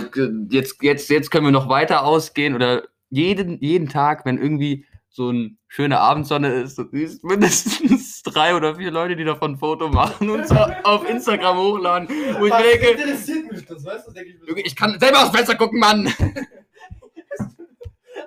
jetzt, 0.51 0.83
jetzt, 0.83 1.09
jetzt 1.11 1.31
können 1.31 1.47
wir 1.47 1.53
noch 1.53 1.69
weiter 1.69 2.05
ausgehen 2.05 2.55
oder 2.55 2.83
jeden, 3.13 3.61
jeden 3.61 3.89
Tag, 3.89 4.25
wenn 4.25 4.39
irgendwie 4.39 4.87
so 5.11 5.29
eine 5.29 5.51
schöne 5.69 6.01
Abendsonne 6.01 6.49
ist, 6.55 6.79
du 6.79 6.89
siehst 6.91 7.23
mindestens 7.23 8.23
drei 8.25 8.57
oder 8.57 8.77
vier 8.77 8.91
Leute, 8.91 9.15
die 9.15 9.25
davon 9.25 9.53
ein 9.53 9.57
Foto 9.59 9.89
machen 9.91 10.31
und 10.31 10.49
so 10.49 10.55
auf 10.55 11.07
Instagram 11.09 11.59
hochladen. 11.59 12.09
Wo 12.39 12.47
ich 12.47 12.53
Was 12.53 12.63
denke, 12.63 12.87
interessiert 12.89 13.53
mich 13.53 13.67
das, 13.67 13.85
weißt 13.85 14.09
du? 14.09 14.13
Denke 14.13 14.31
ich, 14.31 14.49
Junge, 14.49 14.63
ich 14.63 14.75
kann 14.75 14.99
selber 14.99 15.23
aufs 15.23 15.37
Fenster 15.37 15.55
gucken, 15.57 15.79
Mann! 15.79 16.07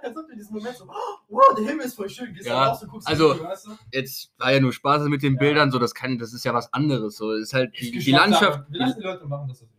Als 0.03 0.15
ob 0.15 0.27
du 0.27 0.33
in 0.33 0.37
diesem 0.37 0.53
Moment 0.55 0.75
so, 0.77 0.83
oh, 0.85 1.17
wow, 1.29 1.55
der 1.57 1.65
Himmel 1.65 1.85
ist 1.87 1.95
voll 1.95 2.09
schön, 2.09 2.31
gehst 2.31 2.45
Ja, 2.45 2.65
raus 2.67 2.83
und 2.83 2.89
guckst 2.89 3.07
also- 3.07 3.33
Video, 3.33 3.45
weißt 3.45 3.65
du? 3.65 3.71
Jetzt 3.91 4.31
war 4.37 4.53
ja 4.53 4.59
nur 4.59 4.71
Spaß 4.71 5.07
mit 5.07 5.23
den 5.23 5.37
Bildern, 5.37 5.71
so 5.71 5.79
das 5.79 5.95
kann, 5.95 6.19
das 6.19 6.33
ist 6.33 6.45
ja 6.45 6.53
was 6.53 6.71
anderes. 6.71 7.17
So 7.17 7.31
ist 7.31 7.55
halt 7.55 7.73
die, 7.79 7.89
die. 7.91 8.11
Landschaft. 8.11 8.61
Wir 8.69 8.81
lassen 8.81 8.99
die 8.99 9.03
Leute 9.05 9.25
machen, 9.25 9.47
dass 9.47 9.61
das. 9.61 9.69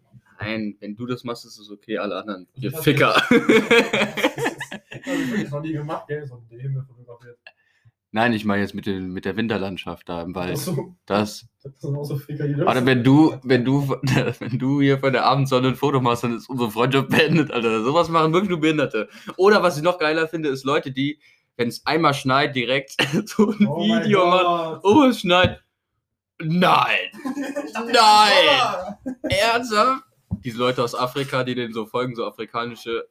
Nein, 0.41 0.77
wenn 0.81 0.97
du 0.97 1.07
das 1.07 1.23
machst, 1.25 1.47
ist 1.47 1.59
es 1.59 1.71
okay, 1.71 1.97
alle 1.99 2.17
anderen. 2.17 2.47
Ihr 2.57 2.73
Ficker. 2.73 3.15
Habe 4.71 5.23
ich 5.23 5.31
wirklich 5.31 5.51
noch 5.51 5.63
nie 5.63 5.73
gemacht, 5.73 6.07
gell, 6.09 6.27
so 6.27 6.37
den 6.51 6.61
Himmel 6.61 6.85
fotografiert. 6.87 7.39
Nein, 8.13 8.33
ich 8.33 8.47
meine 8.47 8.63
jetzt 8.63 8.75
mit, 8.75 8.87
den, 8.87 9.13
mit 9.13 9.27
der 9.27 9.37
Winterlandschaft 9.37 10.09
da 10.09 10.23
im 10.23 10.35
Wald. 10.35 10.53
Achso, 10.53 10.97
Das. 11.05 11.47
das 11.63 11.81
sind 11.81 11.97
auch 11.97 12.05
so 12.05 12.17
Ficker, 12.17 12.49
die 12.49 12.55
Oder 12.55 12.87
wenn 12.87 13.05
du, 13.05 13.37
wenn 13.43 13.65
du, 13.65 13.89
wenn 14.39 14.59
du 14.59 14.81
hier 14.81 14.99
von 14.99 15.13
der 15.13 15.27
Abendsonne 15.27 15.69
ein 15.69 15.75
Foto 15.75 16.01
machst, 16.01 16.25
dann 16.25 16.35
ist 16.37 16.49
unsere 16.49 16.71
Freundschaft 16.71 17.11
beendet, 17.11 17.51
Alter. 17.51 17.85
Sowas 17.85 18.09
machen 18.09 18.33
wirklich 18.33 18.49
nur 18.49 18.61
Behinderte. 18.61 19.11
Oder 19.37 19.63
was 19.63 19.77
ich 19.77 19.83
noch 19.83 19.99
geiler 19.99 20.29
finde, 20.29 20.49
ist 20.49 20.65
Leute, 20.65 20.93
die, 20.93 21.21
wenn 21.57 21.69
es 21.69 21.85
einmal 21.85 22.15
schneit, 22.15 22.57
direkt 22.57 22.97
so 23.27 23.51
ein 23.51 23.67
Oh 23.67 23.83
Video 23.83 24.25
machen. 24.25 24.81
Oh, 24.83 25.03
es 25.05 25.21
schneit. 25.21 25.61
Nein! 26.39 27.11
Nein! 27.93 29.15
Ernsthaft? 29.23 30.05
Diese 30.45 30.59
Leute 30.59 30.83
aus 30.83 30.95
Afrika, 30.95 31.45
die 31.45 31.55
denen 31.55 31.73
so 31.75 31.87
folgen, 31.87 32.15
so 32.15 32.25
afrikanische, 32.25 33.07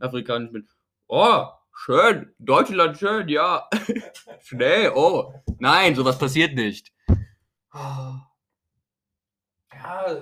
afrikanische 0.00 0.52
mit, 0.52 0.66
oh, 1.06 1.46
schön, 1.74 2.32
Deutschland 2.38 2.98
schön, 2.98 3.28
ja. 3.28 3.68
Schnell, 4.40 4.92
oh. 4.94 5.32
Nein, 5.58 5.94
sowas 5.94 6.18
passiert 6.18 6.54
nicht. 6.54 6.92
Ja, 7.72 8.26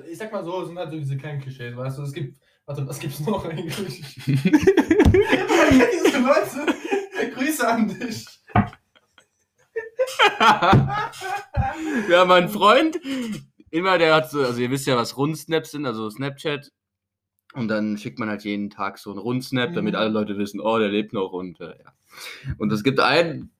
ich 0.08 0.18
sag 0.18 0.32
mal 0.32 0.44
so, 0.44 0.62
es 0.62 0.68
sind 0.68 0.78
halt 0.78 0.90
so 0.90 0.98
diese 0.98 1.16
kleinen 1.16 1.40
Klischees, 1.40 1.76
weißt 1.76 1.98
du, 1.98 2.02
es 2.02 2.12
gibt 2.12 2.36
Warte, 2.66 2.86
was 2.88 2.98
gibt's 2.98 3.20
noch 3.20 3.44
eigentlich? 3.44 4.02
Diese 4.26 4.48
Leute, 6.18 6.74
Grüße 7.34 7.66
an 7.66 7.88
dich. 7.88 8.26
Haben 10.40 12.32
einen 12.32 12.48
Freund, 12.48 12.98
immer 13.70 13.98
der 13.98 14.16
hat 14.16 14.30
so, 14.30 14.40
also 14.40 14.60
ihr 14.60 14.70
wisst 14.70 14.88
ja, 14.88 14.96
was 14.96 15.16
Rundsnaps 15.16 15.70
sind, 15.70 15.86
also 15.86 16.10
Snapchat. 16.10 16.72
Und 17.56 17.68
dann 17.68 17.96
schickt 17.96 18.18
man 18.18 18.28
halt 18.28 18.44
jeden 18.44 18.70
Tag 18.70 18.98
so 18.98 19.10
einen 19.10 19.18
Rundsnap, 19.18 19.72
damit 19.74 19.94
Mhm. 19.94 19.98
alle 20.00 20.10
Leute 20.10 20.36
wissen, 20.38 20.60
oh, 20.60 20.78
der 20.78 20.88
lebt 20.90 21.12
noch 21.12 21.32
und 21.32 21.60
äh, 21.60 21.70
ja. 21.70 21.92
Und 22.58 22.72
es 22.72 22.84
gibt 22.84 23.00
einen 23.00 23.50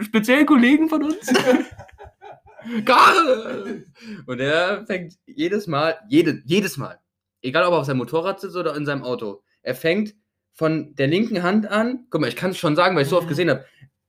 speziellen 0.00 0.46
Kollegen 0.46 0.88
von 0.88 1.02
uns. 1.04 1.26
Karl! 2.84 3.86
Und 4.26 4.38
der 4.38 4.84
fängt 4.86 5.14
jedes 5.26 5.66
Mal, 5.66 5.96
jede, 6.08 6.42
jedes 6.44 6.76
Mal, 6.76 6.98
egal 7.42 7.64
ob 7.64 7.72
er 7.72 7.78
auf 7.78 7.86
seinem 7.86 7.98
Motorrad 7.98 8.40
sitzt 8.40 8.56
oder 8.56 8.76
in 8.76 8.84
seinem 8.84 9.02
Auto, 9.02 9.42
er 9.62 9.74
fängt 9.74 10.14
von 10.52 10.94
der 10.96 11.06
linken 11.06 11.42
Hand 11.42 11.66
an, 11.66 12.06
guck 12.10 12.20
mal, 12.20 12.28
ich 12.28 12.36
kann 12.36 12.50
es 12.50 12.58
schon 12.58 12.76
sagen, 12.76 12.94
weil 12.96 13.02
ich 13.04 13.08
so 13.08 13.16
oft 13.16 13.26
Mhm. 13.26 13.30
gesehen 13.30 13.50
habe, 13.50 13.64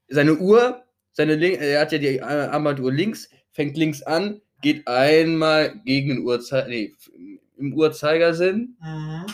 seine 0.09 0.35
Uhr, 0.35 0.83
seine 1.13 1.35
Link, 1.35 1.61
er 1.61 1.81
hat 1.81 1.91
ja 1.93 1.97
die 1.97 2.17
äh, 2.17 2.21
Armbanduhr 2.21 2.91
links, 2.91 3.29
fängt 3.51 3.77
links 3.77 4.01
an, 4.03 4.41
geht 4.61 4.85
einmal 4.87 5.79
gegen 5.85 6.09
den 6.09 6.19
Uhrzeiger, 6.25 6.67
nee, 6.67 6.93
im 7.61 7.73
Uhrzeigersinn, 7.73 8.75
Mhm. 8.81 9.25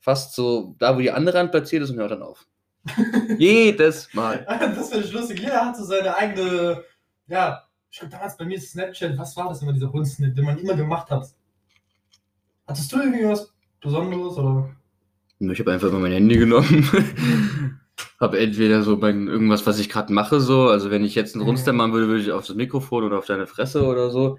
fast 0.00 0.34
so 0.34 0.74
da, 0.78 0.94
wo 0.96 1.00
die 1.00 1.10
andere 1.10 1.38
Hand 1.38 1.50
platziert 1.52 1.82
ist 1.82 1.90
und 1.90 1.98
hört 1.98 2.10
dann 2.10 2.22
auf. 2.22 2.46
Jedes 3.38 4.12
Mal. 4.14 4.46
Das 4.76 4.90
finde 4.90 5.06
ich 5.06 5.12
lustig. 5.12 5.40
Jeder 5.40 5.64
hat 5.66 5.76
so 5.76 5.84
seine 5.84 6.14
eigene, 6.16 6.82
ja, 7.26 7.62
ich 7.90 7.98
glaube 7.98 8.12
damals 8.12 8.36
bei 8.36 8.44
mir 8.44 8.56
ist 8.56 8.70
Snapchat, 8.72 9.16
was 9.18 9.36
war 9.36 9.48
das 9.48 9.62
immer, 9.62 9.72
dieser 9.72 9.88
Rundsnap, 9.88 10.34
den 10.34 10.44
man 10.44 10.58
immer 10.58 10.74
gemacht 10.74 11.10
hat? 11.10 11.26
Hattest 12.66 12.92
du 12.92 12.98
irgendwie 13.00 13.24
was 13.26 13.52
Besonderes 13.80 14.36
oder? 14.36 14.68
Ich 15.38 15.60
habe 15.60 15.72
einfach 15.72 15.90
mal 15.92 16.00
mein 16.00 16.12
Handy 16.12 16.36
genommen. 16.38 16.88
habe 18.20 18.38
entweder 18.38 18.82
so 18.82 18.96
mein, 18.96 19.26
irgendwas, 19.28 19.66
was 19.66 19.78
ich 19.78 19.88
gerade 19.88 20.12
mache, 20.12 20.40
so. 20.40 20.68
Also, 20.68 20.90
wenn 20.90 21.04
ich 21.04 21.14
jetzt 21.14 21.34
einen 21.34 21.42
Mhm. 21.42 21.48
Rundstep 21.50 21.74
machen 21.74 21.92
würde, 21.92 22.08
würde 22.08 22.22
ich 22.22 22.32
auf 22.32 22.46
das 22.46 22.56
Mikrofon 22.56 23.04
oder 23.04 23.18
auf 23.18 23.26
deine 23.26 23.46
Fresse 23.46 23.84
oder 23.86 24.10
so. 24.10 24.38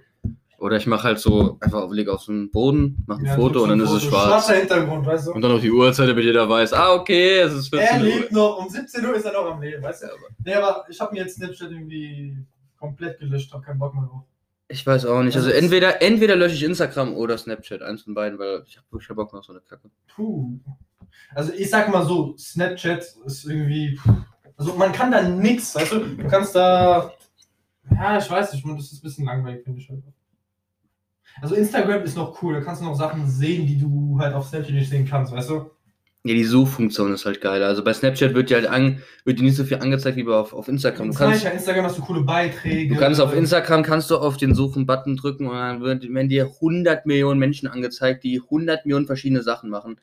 Oder 0.59 0.77
ich 0.77 0.87
mache 0.87 1.03
halt 1.03 1.19
so 1.19 1.57
einfach 1.59 1.83
auf, 1.83 1.91
leg 1.93 2.07
auf 2.09 2.25
den 2.25 2.49
Boden, 2.49 3.03
mache 3.05 3.19
ein 3.21 3.25
Ja, 3.25 3.35
Foto 3.35 3.61
und 3.63 3.69
dann 3.69 3.79
ist 3.79 3.91
es 3.91 4.03
Foto, 4.05 4.09
schwarz. 4.15 4.45
Schwarzer 4.45 4.55
Hintergrund, 4.55 5.05
weißt 5.05 5.27
du? 5.27 5.31
Und 5.33 5.41
dann 5.43 5.51
noch 5.51 5.61
die 5.61 5.71
Uhrzeit, 5.71 6.09
damit 6.09 6.23
jeder 6.25 6.49
weiß, 6.49 6.73
ah, 6.73 6.93
okay, 6.95 7.39
es 7.41 7.53
ist 7.53 7.71
Er 7.73 7.79
14 7.87 7.99
Uhr. 8.01 8.05
lebt 8.07 8.31
noch, 8.31 8.57
um 8.57 8.67
17 8.67 9.05
Uhr 9.05 9.15
ist 9.15 9.25
er 9.25 9.33
noch 9.33 9.51
am 9.51 9.61
Leben, 9.61 9.83
weißt 9.83 10.01
du? 10.01 10.07
Ja, 10.07 10.13
aber 10.13 10.21
Nee, 10.43 10.53
aber 10.55 10.85
ich 10.89 10.99
habe 10.99 11.13
mir 11.13 11.21
jetzt 11.21 11.35
Snapchat 11.35 11.69
irgendwie 11.71 12.37
komplett 12.79 13.19
gelöscht, 13.19 13.53
habe 13.53 13.63
keinen 13.63 13.77
Bock 13.77 13.93
mehr 13.93 14.05
drauf. 14.05 14.23
ich 14.67 14.85
weiß 14.85 15.05
auch 15.05 15.21
nicht. 15.21 15.35
Also, 15.35 15.47
Also 15.49 15.57
es- 15.57 15.63
entweder, 15.63 16.01
entweder 16.01 16.35
lösche 16.35 16.55
ich 16.55 16.63
Instagram 16.63 17.13
oder 17.15 17.37
Snapchat, 17.37 17.83
eins 17.83 18.01
von 18.01 18.15
beiden, 18.15 18.39
weil 18.39 18.63
ich 18.65 18.77
habe 18.77 18.87
wirklich 18.89 19.07
keinen 19.07 19.17
Bock 19.17 19.31
mehr 19.31 19.39
auf 19.39 19.45
so 19.45 19.53
eine 19.53 19.61
Kacke. 19.61 19.89
Puh. 20.15 20.57
Also 21.35 21.53
ich 21.53 21.69
sag 21.69 21.87
mal 21.91 22.03
so, 22.05 22.35
Snapchat 22.37 23.03
ist 23.25 23.45
irgendwie. 23.45 23.99
Also 24.57 24.73
man 24.73 24.91
kann 24.91 25.11
da 25.11 25.21
nichts, 25.21 25.75
weißt 25.75 25.91
du? 25.91 25.99
Du 25.99 26.27
kannst 26.27 26.55
da. 26.55 27.13
Ja, 27.91 28.17
ich 28.17 28.29
weiß 28.29 28.53
nicht, 28.53 28.65
das 28.67 28.91
ist 28.91 28.93
ein 28.99 29.01
bisschen 29.03 29.25
langweilig, 29.25 29.63
finde 29.63 29.79
ich 29.81 29.89
halt. 29.89 30.03
Also 31.41 31.55
Instagram 31.55 32.03
ist 32.03 32.15
noch 32.15 32.41
cool, 32.41 32.55
da 32.55 32.61
kannst 32.61 32.81
du 32.81 32.85
noch 32.85 32.95
Sachen 32.95 33.27
sehen, 33.27 33.67
die 33.67 33.77
du 33.77 34.17
halt 34.19 34.33
auf 34.33 34.47
Snapchat 34.47 34.73
nicht 34.73 34.89
sehen 34.89 35.07
kannst, 35.07 35.31
weißt 35.31 35.49
du? 35.49 35.71
Ja, 36.23 36.33
die 36.33 36.43
Suchfunktion 36.43 37.13
ist 37.13 37.25
halt 37.25 37.39
geil. 37.39 37.63
Also 37.63 37.83
bei 37.83 37.93
Snapchat 37.93 38.33
wird 38.33 38.49
dir 38.49 38.57
halt 38.57 38.67
an, 38.67 39.01
wird 39.23 39.39
dir 39.39 39.43
nicht 39.43 39.55
so 39.55 39.63
viel 39.63 39.77
angezeigt 39.77 40.17
wie 40.17 40.23
bei 40.23 40.33
auf, 40.33 40.51
auf 40.51 40.67
Instagram. 40.67 41.11
Du 41.11 41.17
kannst, 41.17 41.43
ja, 41.43 41.51
Instagram 41.51 41.85
hast 41.85 41.97
du 41.97 42.01
coole 42.01 42.21
Beiträge. 42.21 42.93
du 42.93 42.99
kannst 42.99 43.21
auf 43.21 43.33
Instagram 43.33 43.83
kannst 43.83 44.11
du 44.11 44.17
auf 44.17 44.35
den 44.35 44.53
Suchen-Button 44.53 45.15
drücken 45.15 45.47
und 45.47 45.55
dann 45.55 45.81
wird, 45.81 46.03
werden 46.13 46.27
dir 46.27 46.45
100 46.45 47.05
Millionen 47.05 47.39
Menschen 47.39 47.69
angezeigt, 47.69 48.25
die 48.25 48.41
100 48.41 48.85
Millionen 48.85 49.05
verschiedene 49.05 49.41
Sachen 49.41 49.69
machen. 49.69 50.01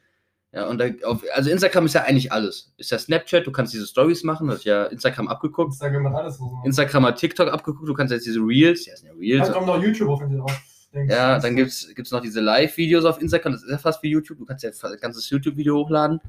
Ja, 0.51 0.69
und 0.69 0.79
da 0.79 0.87
auf, 1.05 1.23
also 1.35 1.51
Instagram 1.51 1.87
ist 1.87 1.95
ja 1.95 2.03
eigentlich 2.03 2.33
alles. 2.33 2.73
Ist 2.79 2.93
ja 2.93 2.99
Snapchat, 2.99 3.47
du 3.47 3.51
kannst 3.51 3.75
diese 3.75 3.87
Stories 3.87 4.23
machen, 4.23 4.47
das 4.47 4.59
ist 4.59 4.65
ja 4.65 4.85
Instagram 4.85 5.29
abgeguckt. 5.29 5.73
Instagram 5.73 6.09
hat 6.09 6.15
alles 6.15 6.39
so. 6.39 6.59
Instagram 6.65 7.07
hat 7.07 7.19
TikTok 7.19 7.53
abgeguckt, 7.53 7.89
du 7.89 7.93
kannst 7.93 8.13
jetzt 8.13 8.25
diese 8.25 8.39
Reels, 8.39 8.87
ja, 8.87 8.97
sind 8.97 9.09
ja 9.09 9.15
Reels. 9.15 9.49
Dann 9.49 9.57
kommt 9.57 9.67
noch 9.67 9.83
YouTube 9.83 10.09
auf 10.09 10.21
den 10.21 10.39
drauf. 10.39 10.59
Ja, 11.09 11.39
dann 11.39 11.57
gibt's 11.57 11.93
gibt's 11.95 12.11
noch 12.13 12.21
diese 12.21 12.41
Live-Videos 12.41 13.05
auf 13.05 13.21
Instagram, 13.21 13.53
das 13.53 13.63
ist 13.65 13.71
ja 13.71 13.79
fast 13.79 14.03
wie 14.03 14.11
YouTube, 14.11 14.39
du 14.39 14.45
kannst 14.45 14.65
ja 14.65 14.71
ein 14.71 14.97
ganzes 15.01 15.29
YouTube-Video 15.29 15.77
hochladen. 15.77 16.21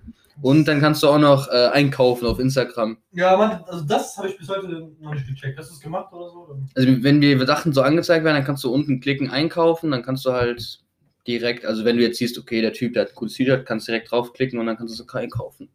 Und 0.41 0.67
dann 0.67 0.81
kannst 0.81 1.01
du 1.01 1.07
auch 1.07 1.19
noch 1.19 1.47
äh, 1.49 1.67
einkaufen 1.67 2.25
auf 2.27 2.39
Instagram. 2.39 2.97
Ja, 3.11 3.37
Mann, 3.37 3.63
also 3.67 3.85
das 3.85 4.17
habe 4.17 4.27
ich 4.29 4.37
bis 4.37 4.49
heute 4.49 4.91
noch 4.99 5.13
nicht 5.13 5.27
gecheckt. 5.27 5.57
Hast 5.57 5.69
du 5.69 5.75
es 5.75 5.79
gemacht 5.79 6.11
oder 6.11 6.29
so? 6.29 6.59
Also 6.75 7.03
wenn 7.03 7.21
dir 7.21 7.45
Sachen 7.45 7.71
so 7.71 7.81
angezeigt 7.81 8.25
werden, 8.25 8.35
dann 8.35 8.45
kannst 8.45 8.63
du 8.63 8.73
unten 8.73 8.99
klicken, 8.99 9.29
einkaufen, 9.29 9.91
dann 9.91 10.03
kannst 10.03 10.25
du 10.25 10.33
halt 10.33 10.81
direkt, 11.27 11.65
also 11.65 11.85
wenn 11.85 11.97
du 11.97 12.03
jetzt 12.03 12.17
siehst, 12.17 12.37
okay, 12.37 12.61
der 12.61 12.73
Typ, 12.73 12.93
der 12.93 13.03
hat 13.03 13.09
ein 13.11 13.15
cooles 13.15 13.33
T-Shirt, 13.35 13.65
kannst 13.65 13.87
direkt 13.87 14.11
draufklicken 14.11 14.59
und 14.59 14.65
dann 14.65 14.77
kannst 14.77 14.99
du 14.99 15.03
es 15.03 15.13
einkaufen, 15.13 15.69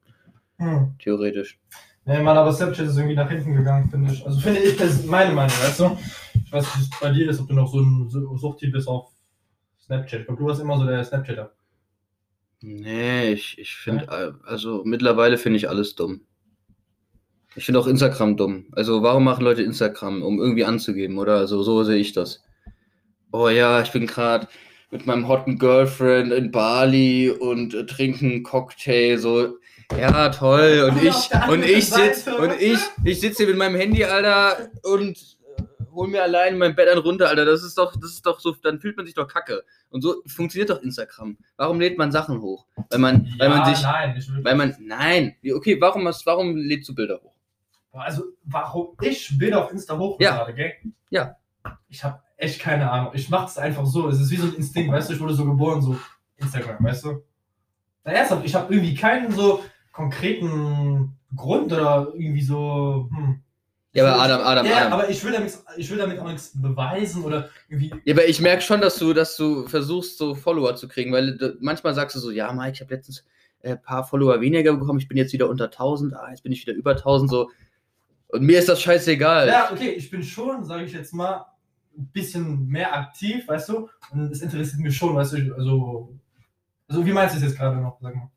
Hm. 0.59 0.94
theoretisch. 1.02 1.59
Nee, 2.06 2.23
Mann, 2.23 2.37
aber 2.37 2.52
Snapchat 2.52 2.87
ist 2.87 2.97
irgendwie 2.97 3.14
nach 3.14 3.30
hinten 3.30 3.54
gegangen, 3.54 3.88
finde 3.90 4.12
ich. 4.12 4.25
Also 4.25 4.40
finde 4.40 4.61
ich, 4.61 4.76
das 4.76 4.90
ist 4.90 5.06
meine 5.06 5.32
Meinung, 5.32 5.54
weißt 5.62 5.80
du? 5.80 5.99
Ich 6.50 6.54
weiß 6.54 6.64
nicht, 6.64 6.78
wie 6.78 6.83
es 6.83 7.00
bei 7.00 7.11
dir 7.12 7.30
ist, 7.30 7.38
ob 7.40 7.47
du 7.47 7.54
noch 7.54 7.71
so 7.71 7.78
ein 7.78 8.11
Su- 8.11 8.37
Suchtier 8.37 8.73
bist 8.73 8.88
auf 8.88 9.12
Snapchat. 9.85 10.21
Ich 10.21 10.26
glaube, 10.26 10.42
du 10.42 10.49
warst 10.49 10.61
immer 10.61 10.76
so 10.78 10.85
der 10.85 11.04
Snapchatter. 11.04 11.52
Nee, 12.61 13.35
ich, 13.35 13.57
ich 13.57 13.76
finde, 13.76 14.37
also 14.45 14.83
mittlerweile 14.85 15.38
finde 15.38 15.59
ich 15.59 15.69
alles 15.69 15.95
dumm. 15.95 16.23
Ich 17.54 17.66
finde 17.66 17.78
auch 17.78 17.87
Instagram 17.87 18.37
dumm. 18.37 18.66
Also 18.73 19.00
warum 19.04 19.23
machen 19.23 19.45
Leute 19.45 19.62
Instagram, 19.62 20.25
um 20.25 20.40
irgendwie 20.40 20.64
anzugeben, 20.64 21.19
oder? 21.19 21.37
Also 21.37 21.62
so 21.62 21.85
sehe 21.85 21.99
ich 21.99 22.14
das. 22.14 22.42
Oh 23.30 23.49
ja, 23.49 23.80
ich 23.80 23.92
bin 23.92 24.09
gerade 24.09 24.49
mit 24.90 25.07
meinem 25.07 25.28
hotten 25.28 25.57
Girlfriend 25.57 26.33
in 26.33 26.50
Bali 26.50 27.30
und 27.30 27.75
äh, 27.75 27.87
trinken 27.87 28.33
einen 28.33 28.42
Cocktail, 28.42 29.19
so. 29.19 29.57
Ja, 29.97 30.30
toll. 30.30 30.90
Und 30.90 31.00
ich, 31.00 31.30
und 31.49 31.64
ich 31.64 31.88
sitz, 31.88 32.25
Seite- 32.25 32.38
und 32.38 32.61
ich, 32.61 32.80
ich 33.04 33.21
sitze 33.21 33.45
hier 33.45 33.47
mit 33.47 33.57
meinem 33.57 33.76
Handy, 33.76 34.04
Alter, 34.04 34.69
und 34.83 35.16
äh, 35.16 35.39
hol 36.00 36.09
mir 36.09 36.23
allein 36.23 36.57
mein 36.59 36.75
Bett 36.75 36.88
an 36.88 36.99
runter, 36.99 37.28
Alter. 37.28 37.45
Das 37.45 37.62
ist 37.62 37.76
doch, 37.76 37.92
das 37.95 38.11
ist 38.12 38.25
doch 38.26 38.40
so, 38.40 38.52
dann 38.62 38.80
fühlt 38.80 38.97
man 38.97 39.04
sich 39.07 39.14
doch 39.14 39.28
kacke. 39.28 39.62
Und 39.90 40.00
so 40.02 40.23
funktioniert 40.26 40.71
doch 40.71 40.80
Instagram. 40.83 41.37
Warum 41.57 41.78
lädt 41.80 41.99
man 41.99 42.11
Sachen 42.11 42.40
hoch? 42.40 42.66
Weil 42.88 42.99
man, 42.99 43.28
weil 43.38 43.49
man 43.50 43.64
sich, 43.75 43.83
nein, 43.83 44.25
weil 44.42 44.54
man, 44.57 44.75
nein, 44.80 45.37
okay, 45.54 45.80
warum, 45.80 46.07
hast- 46.09 46.25
warum 46.26 46.57
lädst 46.57 46.88
du 46.88 46.95
Bilder 46.95 47.21
hoch? 47.23 47.35
Also, 47.92 48.25
warum 48.45 48.97
ich 49.02 49.37
Bilder 49.37 49.64
auf 49.64 49.73
Insta 49.73 49.99
hochlade, 49.99 50.54
gell? 50.54 50.73
Ja. 51.11 51.37
Ich 51.88 52.02
habe 52.04 52.21
echt 52.37 52.61
keine 52.61 52.90
Ahnung. 52.90 53.11
Ich 53.14 53.28
mache 53.28 53.47
es 53.47 53.59
einfach 53.59 53.85
so. 53.85 54.09
Es 54.09 54.21
ist 54.21 54.30
wie 54.30 54.37
so 54.37 54.47
ein 54.47 54.54
Instinkt, 54.54 54.90
weißt 54.92 55.11
du? 55.11 55.14
Ich 55.14 55.21
wurde 55.21 55.35
so 55.35 55.45
geboren, 55.45 55.83
so 55.83 55.99
Instagram, 56.37 56.83
weißt 56.85 57.04
du? 57.04 57.23
Na, 58.04 58.12
ernsthaft, 58.12 58.47
ich 58.47 58.54
habe 58.54 58.73
irgendwie 58.73 58.95
keinen 58.95 59.30
so 59.33 59.62
konkreten 59.92 61.16
Grund 61.37 61.73
oder 61.73 62.09
irgendwie 62.14 62.42
so. 62.42 63.09
Hm. 63.12 63.42
Ja, 63.92 64.06
aber 64.06 64.23
Adam, 64.23 64.40
Adam, 64.42 64.66
ja, 64.66 64.76
Adam. 64.76 64.92
aber 64.92 65.11
ich 65.11 65.23
will, 65.25 65.32
damit, 65.32 65.59
ich 65.76 65.90
will 65.90 65.99
damit 65.99 66.20
auch 66.20 66.28
nichts 66.28 66.52
beweisen 66.54 67.25
oder 67.25 67.50
irgendwie. 67.68 67.92
Ja, 68.04 68.14
aber 68.14 68.28
ich 68.28 68.40
merke 68.40 68.62
schon, 68.62 68.80
dass 68.80 68.97
du, 68.97 69.12
dass 69.12 69.37
du 69.37 69.66
versuchst, 69.66 70.16
so 70.16 70.37
Follower 70.37 70.76
zu 70.76 70.87
kriegen, 70.87 71.12
weil 71.12 71.37
du, 71.37 71.56
manchmal 71.61 71.94
sagst 71.94 72.14
du 72.14 72.20
so, 72.20 72.30
ja, 72.30 72.52
Mike, 72.52 72.73
ich 72.75 72.80
habe 72.80 72.94
letztens 72.94 73.25
ein 73.64 73.73
äh, 73.73 73.76
paar 73.76 74.04
Follower 74.04 74.40
weniger 74.40 74.76
bekommen, 74.76 75.00
ich 75.00 75.09
bin 75.09 75.16
jetzt 75.16 75.32
wieder 75.32 75.49
unter 75.49 75.64
1000, 75.64 76.14
ah, 76.14 76.28
jetzt 76.30 76.44
bin 76.44 76.52
ich 76.52 76.64
wieder 76.64 76.76
über 76.76 76.92
1000, 76.92 77.30
so. 77.30 77.50
Und 78.28 78.42
mir 78.42 78.61
ist 78.61 78.68
das 78.68 78.80
scheißegal. 78.80 79.49
Ja, 79.49 79.73
okay, 79.73 79.90
ich 79.90 80.09
bin 80.09 80.23
schon, 80.23 80.64
sage 80.64 80.85
ich 80.85 80.92
jetzt 80.92 81.12
mal, 81.12 81.47
ein 81.99 82.06
bisschen 82.12 82.68
mehr 82.68 82.94
aktiv, 82.94 83.49
weißt 83.49 83.70
du? 83.70 83.88
Und 84.12 84.30
es 84.30 84.40
interessiert 84.40 84.80
mich 84.80 84.97
schon, 84.97 85.16
weißt 85.16 85.32
du? 85.32 85.54
Also, 85.56 86.14
also 86.87 87.04
wie 87.04 87.12
meinst 87.12 87.35
du 87.35 87.38
es 87.38 87.44
jetzt 87.44 87.59
gerade 87.59 87.76
noch? 87.78 87.99
Sag 88.00 88.14
mal. 88.14 88.30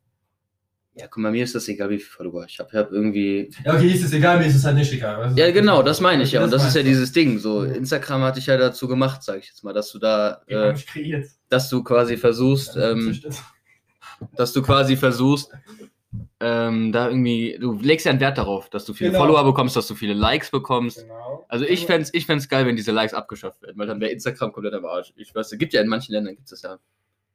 Ja, 0.96 1.08
guck 1.08 1.18
mal, 1.18 1.32
mir 1.32 1.42
ist 1.42 1.54
das 1.56 1.66
egal, 1.66 1.90
wie 1.90 1.98
viele 1.98 2.10
Follower 2.10 2.44
ich 2.48 2.58
habe. 2.60 2.68
Ich 2.70 2.76
habe 2.76 2.94
irgendwie. 2.94 3.50
Ja, 3.64 3.74
okay, 3.74 3.88
ist 3.88 4.04
es 4.04 4.12
egal, 4.12 4.38
mir 4.38 4.46
ist 4.46 4.54
es 4.54 4.64
halt 4.64 4.76
nicht 4.76 4.92
egal. 4.92 5.34
Du? 5.34 5.40
Ja, 5.40 5.50
genau, 5.50 5.82
das 5.82 6.00
meine 6.00 6.22
ich 6.22 6.32
ja. 6.32 6.44
Und 6.44 6.52
das 6.52 6.64
ist 6.64 6.76
ja 6.76 6.84
dieses 6.84 7.10
Ding. 7.10 7.40
So. 7.40 7.64
Instagram 7.64 8.22
hatte 8.22 8.38
ich 8.38 8.46
ja 8.46 8.56
dazu 8.56 8.86
gemacht, 8.86 9.22
sage 9.24 9.40
ich 9.40 9.48
jetzt 9.48 9.64
mal, 9.64 9.72
dass 9.72 9.90
du 9.90 9.98
da, 9.98 10.42
äh, 10.46 10.72
ich 10.72 10.86
dass 11.48 11.68
du 11.68 11.82
quasi 11.82 12.16
versuchst, 12.16 12.76
ähm, 12.76 13.20
dass 14.36 14.52
du 14.52 14.62
quasi 14.62 14.96
versuchst, 14.96 15.50
ähm, 16.38 16.92
da 16.92 17.08
irgendwie, 17.08 17.58
du 17.60 17.78
legst 17.80 18.06
ja 18.06 18.10
einen 18.10 18.20
Wert 18.20 18.38
darauf, 18.38 18.70
dass 18.70 18.84
du 18.84 18.94
viele 18.94 19.10
Genau. 19.10 19.24
Follower 19.24 19.44
bekommst, 19.44 19.74
dass 19.74 19.88
du 19.88 19.96
viele 19.96 20.14
Likes 20.14 20.50
bekommst. 20.50 21.00
Genau. 21.00 21.44
Also 21.48 21.64
ich 21.64 21.86
fände 21.86 22.08
ich 22.12 22.26
fänd's 22.26 22.48
geil, 22.48 22.66
wenn 22.66 22.76
diese 22.76 22.92
Likes 22.92 23.14
abgeschafft 23.14 23.62
werden, 23.62 23.76
weil 23.78 23.86
dann 23.88 24.00
wäre 24.00 24.12
Instagram 24.12 24.52
komplett 24.52 24.74
am 24.74 24.84
Arsch. 24.84 25.12
Ich 25.16 25.34
weiß, 25.34 25.50
es 25.50 25.58
gibt 25.58 25.72
ja 25.72 25.80
in 25.80 25.88
manchen 25.88 26.12
Ländern 26.12 26.36
gibt 26.36 26.52
es 26.52 26.62
ja. 26.62 26.78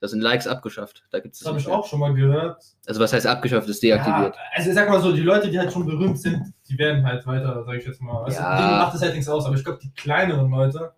Da 0.02 0.08
sind 0.08 0.22
Likes 0.22 0.48
abgeschafft. 0.48 1.04
Da 1.12 1.20
gibt 1.20 1.34
es 1.36 1.42
Das 1.42 1.50
habe 1.50 1.60
ich 1.60 1.68
auch 1.68 1.86
schon 1.86 2.00
mal 2.00 2.14
gehört. 2.14 2.64
Also 2.86 3.02
was 3.02 3.12
heißt 3.12 3.28
abgeschafft, 3.28 3.68
ist 3.68 3.84
deaktiviert. 3.84 4.36
Ja, 4.36 4.42
also 4.56 4.70
ich 4.70 4.76
sag 4.76 4.88
mal 4.90 5.02
so, 5.02 5.12
die 5.12 5.22
Leute, 5.22 5.50
die 5.50 5.60
halt 5.60 5.74
schon 5.74 5.86
berühmt 5.86 6.20
sind, 6.20 6.42
die 6.70 6.78
werden 6.78 7.06
halt 7.06 7.26
weiter, 7.28 7.64
sag 7.66 7.76
ich 7.78 7.86
jetzt 7.86 8.02
mal. 8.02 8.24
Weißt 8.26 8.40
Ja. 8.40 8.58
denen 8.58 8.80
macht 8.80 8.94
das 8.94 9.02
halt 9.02 9.14
nichts 9.14 9.28
aus, 9.28 9.46
aber 9.46 9.56
ich 9.56 9.64
glaube, 9.64 9.80
die 9.82 9.92
kleineren 9.92 10.50
Leute. 10.50 10.94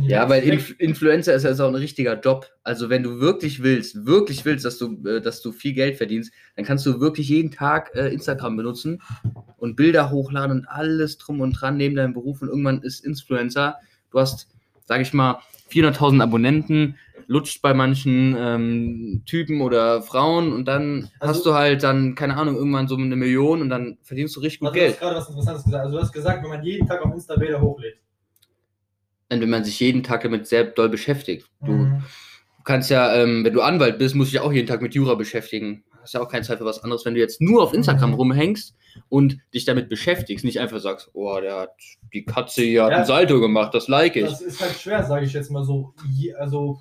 Ja, 0.00 0.22
jetzt 0.22 0.30
weil 0.30 0.42
Inf 0.42 0.74
Influencer 0.80 1.34
ist 1.34 1.44
ja 1.44 1.54
so 1.54 1.66
ein 1.66 1.74
richtiger 1.76 2.18
Job. 2.18 2.50
Also 2.64 2.90
wenn 2.90 3.04
du 3.04 3.20
wirklich 3.20 3.62
willst, 3.62 4.04
wirklich 4.04 4.44
willst, 4.44 4.64
dass 4.64 4.78
du, 4.78 5.06
äh, 5.06 5.20
dass 5.20 5.42
du 5.42 5.52
viel 5.52 5.74
Geld 5.74 5.96
verdienst, 5.96 6.32
dann 6.56 6.64
kannst 6.64 6.84
du 6.86 7.00
wirklich 7.00 7.28
jeden 7.28 7.52
Tag 7.52 7.94
äh, 7.94 8.12
Instagram 8.12 8.56
benutzen 8.56 9.00
und 9.58 9.76
Bilder 9.76 10.10
hochladen 10.10 10.58
und 10.58 10.66
alles 10.66 11.18
drum 11.18 11.40
und 11.40 11.52
dran 11.52 11.76
neben 11.76 11.94
deinem 11.94 12.14
Beruf 12.14 12.42
und 12.42 12.48
irgendwann 12.48 12.82
ist 12.82 13.04
Influencer. 13.04 13.76
Du 14.10 14.18
hast, 14.18 14.48
sag 14.86 15.00
ich 15.00 15.12
mal, 15.12 15.38
400.000 15.70 16.20
Abonnenten, 16.22 16.96
lutscht 17.26 17.62
bei 17.62 17.74
manchen 17.74 18.36
ähm, 18.38 19.22
Typen 19.26 19.60
oder 19.60 20.02
Frauen 20.02 20.52
und 20.52 20.66
dann 20.66 21.10
Also- 21.20 21.34
hast 21.34 21.46
du 21.46 21.54
halt 21.54 21.82
dann, 21.82 22.14
keine 22.14 22.36
Ahnung, 22.36 22.56
irgendwann 22.56 22.88
so 22.88 22.96
eine 22.96 23.16
Million 23.16 23.60
und 23.62 23.68
dann 23.68 23.98
verdienst 24.02 24.36
du 24.36 24.40
richtig 24.40 24.60
gut 24.60 24.68
Also, 24.68 24.78
du 24.78 24.84
hast 24.84 24.88
Geld. 24.90 25.00
gerade 25.00 25.16
was 25.16 25.28
Interessantes 25.28 25.64
gesagt. 25.64 25.84
Also, 25.84 25.96
du 25.96 26.02
hast 26.02 26.12
gesagt, 26.12 26.42
wenn 26.42 26.50
man 26.50 26.62
jeden 26.62 26.86
Tag 26.86 27.04
auf 27.04 27.12
Insta 27.12 27.36
Bilder 27.36 27.60
hochlädt. 27.60 27.96
Und 29.30 29.40
wenn 29.40 29.50
man 29.50 29.64
sich 29.64 29.80
jeden 29.80 30.02
Tag 30.02 30.22
damit 30.22 30.46
sehr 30.46 30.64
doll 30.64 30.88
beschäftigt. 30.88 31.46
Du 31.64 31.72
Mhm. 31.72 32.02
kannst 32.64 32.90
ja, 32.90 33.14
ähm, 33.16 33.44
wenn 33.44 33.52
du 33.52 33.60
Anwalt 33.60 33.98
bist, 33.98 34.14
musst 34.14 34.30
du 34.32 34.36
dich 34.36 34.40
auch 34.40 34.52
jeden 34.52 34.68
Tag 34.68 34.82
mit 34.82 34.94
Jura 34.94 35.14
beschäftigen. 35.14 35.82
Hast 36.00 36.14
ja 36.14 36.20
auch 36.20 36.28
keine 36.28 36.44
Zeit 36.44 36.58
für 36.58 36.64
was 36.64 36.84
anderes, 36.84 37.04
wenn 37.04 37.14
du 37.14 37.20
jetzt 37.20 37.40
nur 37.40 37.60
auf 37.62 37.74
Instagram 37.74 38.10
Mhm. 38.10 38.16
rumhängst 38.16 38.76
und 39.08 39.38
dich 39.52 39.64
damit 39.64 39.88
beschäftigst, 39.88 40.44
nicht 40.44 40.60
einfach 40.60 40.78
sagst, 40.78 41.10
oh, 41.12 41.40
der 41.40 41.56
hat 41.58 41.70
die 42.14 42.24
Katze 42.24 42.62
hier 42.62 42.84
hat 42.84 42.92
Ja. 42.92 42.98
ein 42.98 43.04
Salto 43.04 43.40
gemacht, 43.40 43.74
das 43.74 43.88
like 43.88 44.14
ich. 44.14 44.24
Das 44.24 44.40
ist 44.40 44.60
halt 44.60 44.74
schwer, 44.76 45.02
sage 45.02 45.26
ich 45.26 45.32
jetzt 45.32 45.50
mal 45.50 45.64
so. 45.64 45.92
Je, 46.14 46.32
also, 46.34 46.80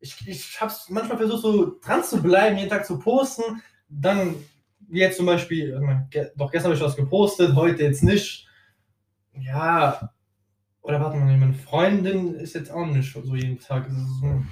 ich, 0.00 0.16
ich 0.26 0.60
hab's 0.60 0.88
manchmal 0.88 1.18
versucht, 1.18 1.42
so 1.42 1.78
dran 1.80 2.04
zu 2.04 2.22
bleiben, 2.22 2.56
jeden 2.56 2.70
Tag 2.70 2.86
zu 2.86 2.98
posten. 2.98 3.62
Dann, 3.88 4.34
wie 4.88 5.00
jetzt 5.00 5.16
zum 5.16 5.26
Beispiel, 5.26 5.78
ge 6.10 6.30
doch 6.36 6.50
gestern 6.50 6.70
habe 6.70 6.76
ich 6.78 6.84
was 6.84 6.96
gepostet, 6.96 7.54
heute 7.54 7.82
jetzt 7.82 8.02
nicht. 8.02 8.46
Ja, 9.32 10.12
oder 10.82 11.00
warte 11.00 11.18
mal, 11.18 11.36
meine 11.36 11.54
Freundin 11.54 12.34
ist 12.34 12.54
jetzt 12.54 12.70
auch 12.70 12.86
nicht 12.86 13.12
so 13.12 13.34
jeden 13.34 13.58
Tag. 13.58 13.86
Es 13.88 13.94
so, 14.20 14.42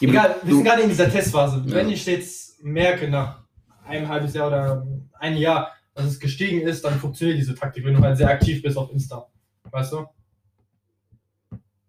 Egal, 0.00 0.36
wir 0.42 0.54
sind 0.54 0.64
gerade 0.64 0.82
in 0.82 0.88
dieser 0.88 1.10
Testphase. 1.10 1.62
Ja. 1.66 1.74
Wenn 1.74 1.88
ich 1.88 2.06
jetzt 2.06 2.62
merke, 2.62 3.08
nach 3.08 3.42
einem 3.84 4.08
halbes 4.08 4.34
Jahr 4.34 4.48
oder 4.48 4.86
einem 5.18 5.38
Jahr, 5.38 5.72
dass 5.94 6.06
es 6.06 6.20
gestiegen 6.20 6.60
ist, 6.60 6.84
dann 6.84 6.98
funktioniert 7.00 7.38
diese 7.38 7.54
Taktik, 7.54 7.84
wenn 7.84 7.94
du 7.94 8.00
halt 8.00 8.16
sehr 8.16 8.28
aktiv 8.28 8.62
bist 8.62 8.76
auf 8.76 8.92
Insta. 8.92 9.26
Weißt 9.70 9.92
du? 9.92 10.06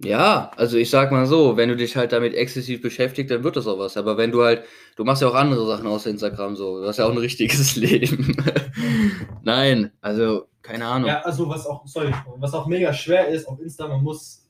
Ja, 0.01 0.51
also 0.55 0.77
ich 0.77 0.89
sag 0.89 1.11
mal 1.11 1.25
so, 1.25 1.57
wenn 1.57 1.67
du 1.67 1.75
dich 1.75 1.97
halt 1.97 2.13
damit 2.13 2.33
exzessiv 2.33 2.81
beschäftigst, 2.81 3.31
dann 3.31 3.43
wird 3.43 3.57
das 3.57 3.67
auch 3.67 3.79
was. 3.79 3.97
Aber 3.97 4.17
wenn 4.17 4.31
du 4.31 4.43
halt, 4.43 4.63
du 4.95 5.03
machst 5.03 5.21
ja 5.21 5.27
auch 5.27 5.35
andere 5.35 5.67
Sachen 5.67 5.87
außer 5.87 6.09
Instagram 6.09 6.55
so, 6.55 6.79
du 6.81 6.87
hast 6.87 6.99
ja 6.99 7.05
auch 7.05 7.11
ein 7.11 7.17
richtiges 7.17 7.75
Leben. 7.75 8.37
Nein, 9.43 9.91
also 9.99 10.47
keine 10.61 10.85
Ahnung. 10.85 11.09
Ja, 11.09 11.21
also 11.21 11.49
was 11.49 11.65
auch, 11.65 11.85
sorry, 11.85 12.13
was 12.37 12.53
auch 12.53 12.65
mega 12.67 12.93
schwer 12.93 13.27
ist 13.27 13.45
auf 13.45 13.59
Insta, 13.59 13.89
man 13.89 14.01
muss 14.01 14.45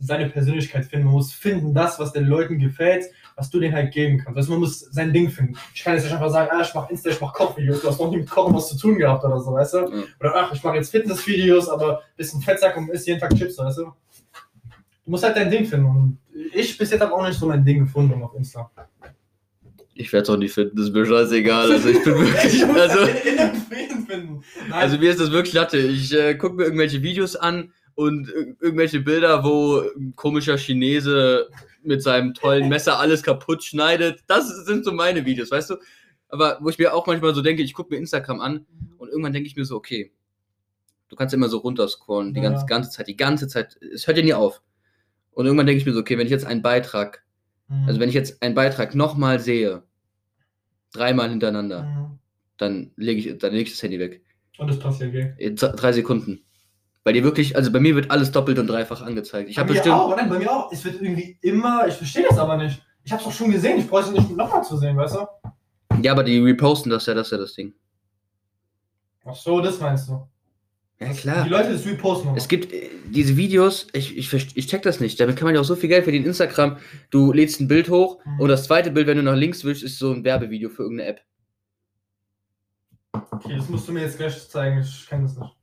seine 0.00 0.28
Persönlichkeit 0.28 0.86
finden, 0.86 1.04
man 1.06 1.14
muss 1.14 1.32
finden 1.32 1.72
das, 1.72 2.00
was 2.00 2.12
den 2.12 2.24
Leuten 2.24 2.58
gefällt, 2.58 3.04
was 3.36 3.50
du 3.50 3.60
denen 3.60 3.74
halt 3.74 3.92
geben 3.92 4.18
kannst. 4.18 4.38
Also 4.38 4.52
man 4.52 4.60
muss 4.60 4.80
sein 4.80 5.12
Ding 5.12 5.28
finden. 5.28 5.56
Ich 5.74 5.84
kann 5.84 5.94
jetzt 5.94 6.04
nicht 6.04 6.14
einfach 6.14 6.30
sagen, 6.30 6.50
ah, 6.52 6.62
ich 6.62 6.74
mach 6.74 6.88
Insta, 6.90 7.10
ich 7.10 7.20
mach 7.20 7.32
Kochvideos, 7.32 7.82
du 7.82 7.88
hast 7.88 8.00
noch 8.00 8.10
nie 8.10 8.16
mit 8.16 8.30
Kochen 8.30 8.54
was 8.54 8.68
zu 8.68 8.78
tun 8.78 8.98
gehabt 8.98 9.24
oder 9.24 9.38
so, 9.38 9.52
weißt 9.52 9.74
du? 9.74 9.78
Ja. 9.78 10.02
Oder 10.18 10.34
ach, 10.34 10.52
ich 10.52 10.64
mache 10.64 10.76
jetzt 10.76 10.90
Fitnessvideos, 10.90 11.68
aber 11.68 12.02
bisschen 12.16 12.40
Fettsack 12.40 12.76
und 12.76 12.88
isst 12.90 13.06
jeden 13.06 13.20
Tag 13.20 13.36
Chips, 13.36 13.58
weißt 13.58 13.78
du? 13.78 13.92
Du 15.04 15.10
musst 15.10 15.24
halt 15.24 15.36
dein 15.36 15.50
Ding 15.50 15.64
finden. 15.64 15.86
Und 15.86 16.18
ich 16.54 16.76
bis 16.78 16.90
jetzt 16.90 17.00
habe 17.00 17.12
auch 17.12 17.26
nicht 17.26 17.38
so 17.38 17.46
mein 17.46 17.64
Ding 17.64 17.80
gefunden 17.80 18.22
auf 18.22 18.34
Insta. 18.34 18.70
Ich 19.94 20.12
werde 20.12 20.22
es 20.24 20.30
auch 20.30 20.36
nicht 20.36 20.54
finden, 20.54 20.76
das 20.76 20.86
ist 20.86 20.94
mir 20.94 21.04
scheißegal. 21.04 21.72
Also 21.72 21.88
ich 21.88 22.02
bin 22.02 22.14
wirklich, 22.18 22.64
also, 22.66 23.00
halt 23.00 24.72
also 24.72 24.98
mir 24.98 25.10
ist 25.10 25.20
das 25.20 25.30
wirklich 25.30 25.54
Latte. 25.54 25.78
Ich 25.78 26.12
äh, 26.14 26.34
gucke 26.36 26.54
mir 26.56 26.64
irgendwelche 26.64 27.02
Videos 27.02 27.36
an 27.36 27.72
und 27.94 28.28
ir- 28.28 28.56
irgendwelche 28.60 29.00
Bilder, 29.00 29.44
wo 29.44 29.80
ein 29.96 30.14
komischer 30.16 30.56
Chinese 30.56 31.48
mit 31.82 32.02
seinem 32.02 32.34
tollen 32.34 32.68
Messer 32.68 32.98
alles 32.98 33.22
kaputt 33.22 33.62
schneidet. 33.64 34.20
Das 34.26 34.48
sind 34.64 34.84
so 34.84 34.92
meine 34.92 35.24
Videos, 35.26 35.50
weißt 35.50 35.70
du? 35.70 35.76
Aber 36.28 36.58
wo 36.60 36.68
ich 36.70 36.78
mir 36.78 36.94
auch 36.94 37.06
manchmal 37.06 37.34
so 37.34 37.42
denke, 37.42 37.62
ich 37.62 37.74
gucke 37.74 37.92
mir 37.92 37.98
Instagram 38.00 38.40
an 38.40 38.66
und 38.98 39.08
irgendwann 39.08 39.32
denke 39.32 39.48
ich 39.48 39.56
mir 39.56 39.64
so, 39.64 39.76
okay, 39.76 40.12
du 41.08 41.16
kannst 41.16 41.34
immer 41.34 41.48
so 41.48 41.58
runterscrollen, 41.58 42.32
die 42.32 42.40
Ja. 42.40 42.50
ganze, 42.50 42.66
ganze 42.66 42.90
Zeit, 42.90 43.08
die 43.08 43.16
ganze 43.16 43.48
Zeit. 43.48 43.76
Es 43.82 44.06
hört 44.06 44.16
ja 44.16 44.22
nie 44.24 44.34
auf. 44.34 44.62
Und 45.40 45.46
irgendwann 45.46 45.66
denke 45.66 45.80
ich 45.80 45.86
mir 45.86 45.92
so, 45.94 46.00
okay, 46.00 46.18
wenn 46.18 46.26
ich 46.26 46.30
jetzt 46.30 46.44
einen 46.46 46.60
Beitrag, 46.62 47.22
Mhm. 47.68 47.88
also 47.88 47.98
wenn 48.00 48.08
ich 48.10 48.14
jetzt 48.14 48.42
einen 48.42 48.54
Beitrag 48.54 48.94
nochmal 48.94 49.40
sehe, 49.40 49.82
dreimal 50.92 51.30
hintereinander, 51.30 51.82
Mhm. 51.84 52.18
dann 52.58 52.90
lege 52.96 53.20
ich, 53.20 53.38
dann 53.38 53.52
leg 53.52 53.62
ich 53.66 53.72
das 53.72 53.82
Handy 53.82 53.98
weg. 53.98 54.22
Und 54.58 54.68
das 54.68 54.78
passiert, 54.78 55.12
gell? 55.12 55.34
In 55.38 55.56
z- 55.56 55.72
drei 55.76 55.92
Sekunden. 55.92 56.42
Bei 57.04 57.12
dir 57.12 57.24
wirklich, 57.24 57.56
also 57.56 57.72
bei 57.72 57.80
mir 57.80 57.94
wird 57.94 58.10
alles 58.10 58.30
doppelt 58.32 58.58
und 58.58 58.66
dreifach 58.66 59.00
angezeigt. 59.00 59.48
Ich 59.48 59.56
bei 59.56 59.62
habe 59.62 59.72
mir 59.72 59.78
bestimmt. 59.78 59.94
auch, 59.96 60.14
nein, 60.14 60.28
bei 60.28 60.38
mir 60.38 60.52
auch. 60.52 60.70
Es 60.70 60.84
wird 60.84 61.00
irgendwie 61.00 61.38
immer, 61.40 61.86
ich 61.88 61.94
verstehe 61.94 62.26
das 62.28 62.36
aber 62.38 62.58
nicht. 62.58 62.82
Ich 63.04 63.10
hab's 63.12 63.24
doch 63.24 63.32
schon 63.32 63.50
gesehen, 63.50 63.78
ich 63.78 63.88
brauche 63.88 64.02
es 64.02 64.10
nicht 64.10 64.36
nochmal 64.36 64.62
zu 64.62 64.76
sehen, 64.76 64.96
weißt 64.98 65.14
du? 65.16 65.26
Ja, 66.02 66.12
aber 66.12 66.22
die 66.24 66.38
reposten 66.38 66.90
das 66.90 67.06
ja, 67.06 67.14
das 67.14 67.28
ist 67.28 67.32
ja 67.32 67.38
das 67.38 67.54
Ding. 67.54 67.72
Ach 69.24 69.34
so, 69.34 69.60
das 69.62 69.80
meinst 69.80 70.08
du. 70.10 70.28
Ja, 71.02 71.12
klar. 71.14 71.44
Die 71.44 71.50
Leute 71.50 71.72
das 71.72 71.86
reposten 71.86 72.26
nochmal. 72.26 72.36
Es 72.38 72.46
gibt 72.48 72.72
äh, 72.72 72.90
diese 73.08 73.36
Videos, 73.36 73.86
ich, 73.94 74.16
ich, 74.18 74.32
ich 74.56 74.66
check 74.66 74.82
das 74.82 75.00
nicht. 75.00 75.18
Damit 75.18 75.36
kann 75.36 75.46
man 75.46 75.54
ja 75.54 75.60
auch 75.62 75.64
so 75.64 75.74
viel 75.76 75.88
Geld 75.88 76.04
verdienen. 76.04 76.26
Instagram, 76.26 76.76
du 77.10 77.32
lädst 77.32 77.58
ein 77.60 77.68
Bild 77.68 77.88
hoch 77.88 78.18
Mhm. 78.24 78.40
und 78.40 78.48
das 78.48 78.64
zweite 78.64 78.90
Bild, 78.90 79.06
wenn 79.06 79.16
du 79.16 79.22
nach 79.22 79.34
links 79.36 79.64
wischst, 79.64 79.82
ist 79.82 79.98
so 79.98 80.12
ein 80.12 80.24
Werbevideo 80.24 80.68
für 80.68 80.82
irgendeine 80.82 81.10
App. 81.10 81.20
Okay, 83.12 83.56
das 83.56 83.68
musst 83.68 83.88
du 83.88 83.92
mir 83.92 84.02
jetzt 84.02 84.18
gleich 84.18 84.48
zeigen, 84.48 84.80
ich 84.80 85.06
kenne 85.08 85.22
das 85.24 85.36
nicht. 85.36 85.56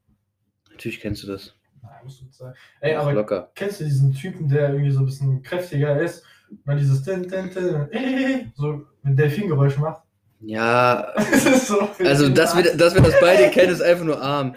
Natürlich 0.71 0.99
kennst 0.99 1.23
du 1.23 1.27
das. 1.27 1.53
Nein, 1.81 1.91
musst 2.03 2.21
du 2.21 2.29
zeigen. 2.31 2.53
Ey, 2.81 2.95
aber 2.95 3.13
Locker. 3.13 3.51
kennst 3.55 3.79
du 3.79 3.85
diesen 3.85 4.13
Typen, 4.13 4.49
der 4.49 4.69
irgendwie 4.73 4.91
so 4.91 4.99
ein 4.99 5.05
bisschen 5.05 5.41
kräftiger 5.43 5.99
ist? 6.01 6.23
Mal 6.65 6.77
dieses 6.77 7.03
Tin, 7.03 7.27
Tin, 7.27 7.49
äh, 7.91 8.45
so 8.55 8.85
mit 9.03 9.17
Delfingeräusch 9.19 9.77
macht. 9.77 10.01
Ja, 10.41 11.13
Das 11.15 11.67
so 11.67 11.89
also 11.99 12.29
dass 12.29 12.55
wir, 12.55 12.75
dass 12.75 12.93
wir 12.95 13.01
das 13.01 13.15
beide 13.21 13.49
kennen, 13.49 13.71
ist 13.71 13.81
einfach 13.83 14.05
nur 14.05 14.21
arm. 14.21 14.55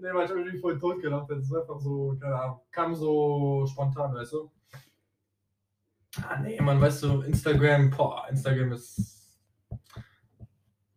Nee, 0.00 0.08
weil 0.12 0.24
ich 0.24 0.30
hab 0.30 0.36
mich 0.36 0.60
vorhin 0.60 0.80
tot 0.80 1.00
gelacht. 1.00 1.30
Das 1.30 1.38
ist 1.38 1.54
einfach 1.54 1.78
so, 1.78 2.16
keine 2.20 2.34
Ahnung, 2.34 2.60
kam 2.70 2.94
so 2.94 3.66
spontan, 3.66 4.14
weißt 4.14 4.32
du? 4.32 4.50
Ah, 6.22 6.38
nee, 6.40 6.60
man, 6.60 6.80
weißt 6.80 7.02
du, 7.02 7.20
Instagram, 7.22 7.90
boah, 7.90 8.26
Instagram 8.30 8.72
ist. 8.72 9.38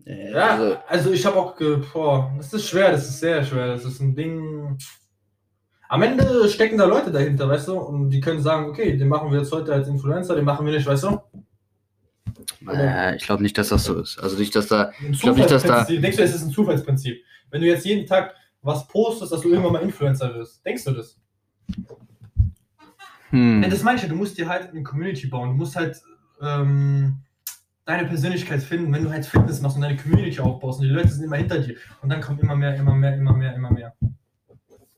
Äh, 0.05 0.31
Ja, 0.31 0.51
Also, 0.51 0.77
also, 0.87 1.11
ich 1.11 1.25
habe 1.25 1.37
auch, 1.37 1.55
ge 1.55 1.77
boah, 1.93 2.33
das 2.37 2.53
ist 2.53 2.67
schwer, 2.67 2.91
das 2.91 3.07
ist 3.09 3.19
sehr 3.19 3.43
schwer. 3.43 3.67
Das 3.67 3.85
ist 3.85 3.99
ein 3.99 4.15
Ding. 4.15 4.77
Am 5.89 6.03
Ende 6.03 6.47
stecken 6.49 6.77
da 6.77 6.85
Leute 6.85 7.11
dahinter, 7.11 7.49
weißt 7.49 7.67
du? 7.69 7.79
Und 7.79 8.11
die 8.11 8.21
können 8.21 8.41
sagen, 8.41 8.69
okay, 8.69 8.95
den 8.95 9.07
machen 9.07 9.31
wir 9.31 9.39
jetzt 9.39 9.51
heute 9.51 9.73
als 9.73 9.87
Influencer, 9.87 10.35
den 10.35 10.45
machen 10.45 10.65
wir 10.65 10.73
nicht, 10.73 10.85
weißt 10.85 11.03
du? 11.03 11.19
äh, 12.67 13.15
ich 13.15 13.23
glaube 13.25 13.41
nicht, 13.43 13.57
dass 13.57 13.69
das 13.69 13.83
so 13.85 13.99
ist. 13.99 14.19
Also 14.19 14.37
nicht, 14.37 14.55
dass 14.55 14.67
da. 14.67 14.91
Ein 14.99 15.13
glaub 15.13 15.35
nicht, 15.37 15.51
dass 15.51 15.63
da-. 15.63 15.83
Denkst 15.83 16.17
du, 16.17 16.23
es 16.23 16.35
ist 16.35 16.43
ein 16.43 16.51
Zufallsprinzip? 16.51 17.23
Wenn 17.49 17.61
du 17.61 17.67
jetzt 17.67 17.85
jeden 17.85 18.05
Tag 18.05 18.35
was 18.61 18.87
postest, 18.87 19.31
dass 19.31 19.41
du 19.41 19.49
irgendwann 19.49 19.73
mal 19.73 19.81
Influencer 19.81 20.33
wirst, 20.35 20.65
denkst 20.65 20.83
du 20.85 20.91
das? 20.91 21.19
Hm. 23.29 23.63
Ja, 23.63 23.69
das 23.69 23.83
meine 23.83 23.97
ich 23.97 24.03
ja, 24.03 24.09
du 24.09 24.15
musst 24.15 24.37
dir 24.37 24.49
halt 24.49 24.69
eine 24.69 24.83
Community 24.83 25.27
bauen. 25.27 25.49
Du 25.49 25.55
musst 25.55 25.75
halt 25.75 26.01
ähm, 26.41 27.17
deine 27.85 28.07
Persönlichkeit 28.07 28.61
finden. 28.61 28.91
Wenn 28.91 29.03
du 29.03 29.11
halt 29.11 29.25
Fitness 29.25 29.61
machst 29.61 29.75
und 29.75 29.83
deine 29.83 29.97
Community 29.97 30.39
aufbaust 30.39 30.79
und 30.79 30.87
die 30.87 30.93
Leute 30.93 31.09
sind 31.09 31.23
immer 31.23 31.37
hinter 31.37 31.59
dir 31.59 31.75
und 32.01 32.09
dann 32.09 32.21
kommt 32.21 32.41
immer 32.41 32.55
mehr, 32.55 32.75
immer 32.75 32.95
mehr, 32.95 33.15
immer 33.15 33.33
mehr, 33.33 33.55
immer 33.55 33.71
mehr. 33.71 33.95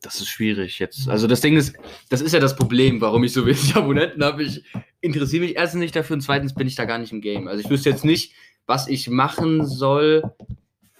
Das 0.01 0.19
ist 0.19 0.29
schwierig 0.29 0.79
jetzt. 0.79 1.07
Also 1.07 1.27
das 1.27 1.41
Ding 1.41 1.57
ist, 1.57 1.75
das 2.09 2.21
ist 2.21 2.33
ja 2.33 2.39
das 2.39 2.55
Problem, 2.55 3.01
warum 3.01 3.23
ich 3.23 3.33
so 3.33 3.45
wenig 3.45 3.75
Abonnenten 3.75 4.23
habe. 4.23 4.43
Ich 4.43 4.63
interessiere 4.99 5.45
mich 5.45 5.55
erstens 5.55 5.79
nicht 5.79 5.95
dafür 5.95 6.15
und 6.15 6.21
zweitens 6.21 6.55
bin 6.55 6.67
ich 6.67 6.75
da 6.75 6.85
gar 6.85 6.97
nicht 6.97 7.11
im 7.11 7.21
Game. 7.21 7.47
Also 7.47 7.63
ich 7.63 7.69
wüsste 7.69 7.89
jetzt 7.89 8.05
nicht, 8.05 8.33
was 8.65 8.87
ich 8.87 9.09
machen 9.09 9.65
soll, 9.65 10.23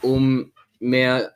um 0.02 0.52
mehr 0.80 1.34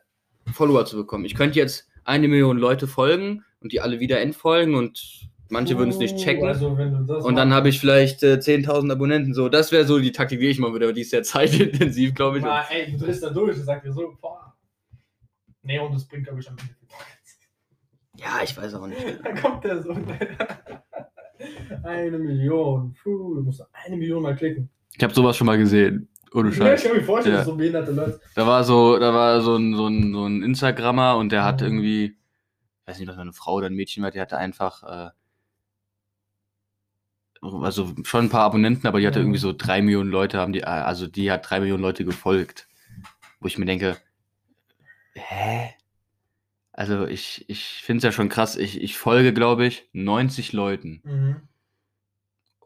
Follower 0.52 0.84
zu 0.86 0.96
bekommen. 0.96 1.24
Ich 1.24 1.34
könnte 1.34 1.58
jetzt 1.58 1.88
eine 2.04 2.28
Million 2.28 2.58
Leute 2.58 2.86
folgen 2.86 3.44
und 3.60 3.72
die 3.72 3.80
alle 3.80 4.00
wieder 4.00 4.20
entfolgen 4.20 4.74
und 4.74 5.28
manche 5.48 5.76
würden 5.76 5.90
es 5.90 5.98
nicht 5.98 6.16
checken. 6.16 6.46
Also, 6.46 6.76
wenn 6.78 6.92
du 6.92 7.04
das 7.04 7.24
und 7.24 7.36
dann 7.36 7.52
habe 7.52 7.68
ich 7.68 7.80
vielleicht 7.80 8.22
äh, 8.22 8.34
10.000 8.34 8.92
Abonnenten. 8.92 9.34
So, 9.34 9.48
das 9.48 9.72
wäre 9.72 9.84
so 9.84 9.98
die 9.98 10.12
Taktik, 10.12 10.40
die 10.40 10.46
ich 10.46 10.58
machen 10.58 10.72
würde, 10.72 10.86
aber 10.86 10.92
die 10.92 11.02
ist 11.02 11.10
sehr 11.10 11.22
zeitintensiv, 11.24 12.14
glaube 12.14 12.38
ich. 12.38 12.44
Mal, 12.44 12.64
ey, 12.70 12.92
du 12.92 12.98
drehst 12.98 13.22
da 13.22 13.30
durch, 13.30 13.56
ich 13.56 13.64
sag 13.64 13.82
dir 13.82 13.92
so, 13.92 14.16
boah. 14.20 14.54
Nee, 15.62 15.80
und 15.80 15.92
das 15.92 16.06
bringt, 16.06 16.24
glaube 16.24 16.40
ich, 16.40 16.48
am 16.48 16.56
Ende. 16.58 16.74
Ja, 18.18 18.40
ich 18.42 18.56
weiß 18.56 18.74
auch 18.74 18.86
nicht. 18.86 19.04
Dann 19.24 19.36
kommt 19.36 19.64
der 19.64 19.82
so. 19.82 19.90
eine 21.82 22.18
Million. 22.18 22.94
Puh, 23.02 23.34
du 23.34 23.42
musst 23.42 23.62
eine 23.72 23.96
Million 23.96 24.22
mal 24.22 24.36
klicken. 24.36 24.70
Ich 24.96 25.02
habe 25.02 25.12
sowas 25.12 25.36
schon 25.36 25.46
mal 25.46 25.58
gesehen. 25.58 26.08
Ohne 26.36 26.50
Ja, 26.54 26.74
ich 26.74 26.82
kann 26.82 26.94
mir 26.94 27.02
vorstellen, 27.02 27.36
Ja. 27.36 27.44
so 27.44 27.56
behinderte 27.56 27.92
Leute. 27.92 28.20
Da 28.34 28.46
war 28.46 28.62
so, 28.62 28.98
da 28.98 29.14
war 29.14 29.40
so 29.40 29.56
ein, 29.56 29.74
so 29.74 29.86
ein, 29.86 30.12
so 30.12 30.26
ein 30.26 30.42
Instagrammer 30.42 31.16
und 31.16 31.32
der 31.32 31.44
hat 31.44 31.62
irgendwie, 31.62 32.04
ich 32.04 32.86
weiß 32.86 32.98
nicht, 32.98 33.08
was 33.08 33.16
eine 33.16 33.32
Frau 33.32 33.54
oder 33.54 33.68
ein 33.68 33.74
Mädchen 33.74 34.02
war, 34.02 34.10
die 34.10 34.20
hatte 34.20 34.36
einfach, 34.36 34.82
äh, 34.82 35.10
also 37.40 37.94
schon 38.04 38.26
ein 38.26 38.28
paar 38.28 38.42
Abonnenten, 38.42 38.86
aber 38.86 39.00
die 39.00 39.06
hatte 39.06 39.20
irgendwie 39.20 39.38
so 39.38 39.54
drei 39.56 39.80
Millionen 39.80 40.10
Leute, 40.10 40.38
haben 40.38 40.52
die, 40.52 40.60
äh, 40.60 40.66
also 40.66 41.06
die 41.06 41.32
hat 41.32 41.48
drei 41.48 41.60
Millionen 41.60 41.82
Leute 41.82 42.04
gefolgt. 42.04 42.68
Wo 43.40 43.46
ich 43.46 43.56
mir 43.56 43.64
denke, 43.64 43.96
hä? 45.14 45.70
Also 46.72 47.06
ich, 47.06 47.46
ich 47.48 47.80
finde 47.82 47.98
es 47.98 48.04
ja 48.04 48.12
schon 48.12 48.28
krass, 48.28 48.56
ich, 48.56 48.82
ich 48.82 48.98
folge, 48.98 49.32
glaube 49.32 49.64
ich, 49.64 49.88
90 49.94 50.52
Leuten. 50.52 51.00
Mhm. 51.02 51.36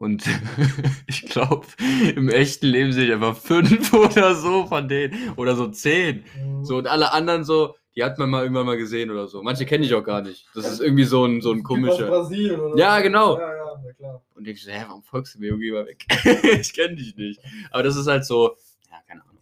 Und 0.01 0.23
ich 1.07 1.27
glaube, 1.27 1.67
im 2.15 2.27
echten 2.27 2.65
Leben 2.65 2.91
sehe 2.91 3.05
ich 3.05 3.13
einfach 3.13 3.37
fünf 3.37 3.93
oder 3.93 4.33
so 4.33 4.65
von 4.65 4.87
denen. 4.87 5.33
Oder 5.35 5.55
so 5.55 5.67
zehn. 5.67 6.23
Mhm. 6.43 6.65
So, 6.65 6.77
und 6.77 6.87
alle 6.87 7.11
anderen 7.13 7.43
so, 7.43 7.75
die 7.95 8.03
hat 8.03 8.17
man 8.17 8.31
mal 8.31 8.41
irgendwann 8.41 8.65
mal 8.65 8.77
gesehen 8.77 9.11
oder 9.11 9.27
so. 9.27 9.43
Manche 9.43 9.63
kenne 9.67 9.85
ich 9.85 9.93
auch 9.93 10.03
gar 10.03 10.23
nicht. 10.23 10.47
Das 10.55 10.65
ist 10.71 10.79
irgendwie 10.81 11.03
so 11.03 11.23
ein, 11.25 11.39
so 11.41 11.51
ein 11.51 11.57
Typ 11.57 11.65
aus 11.65 11.67
komischer. 11.67 12.07
Brasilien 12.07 12.59
oder 12.59 12.75
Ja, 12.79 12.97
so. 12.97 13.03
genau. 13.03 13.37
Ja, 13.37 13.55
ja, 13.55 13.81
na 13.85 13.93
klar. 13.93 14.21
Und 14.33 14.47
ich 14.47 14.63
so, 14.63 14.71
hä, 14.71 14.85
warum 14.87 15.03
folgst 15.03 15.35
du 15.35 15.39
mir? 15.39 15.55
Geh 15.55 15.71
mal 15.71 15.85
weg. 15.85 16.03
ich 16.59 16.73
kenne 16.73 16.95
dich 16.95 17.15
nicht. 17.15 17.39
Aber 17.69 17.83
das 17.83 17.95
ist 17.95 18.07
halt 18.07 18.25
so, 18.25 18.55
ja, 18.89 18.97
keine 19.07 19.21
Ahnung. 19.21 19.37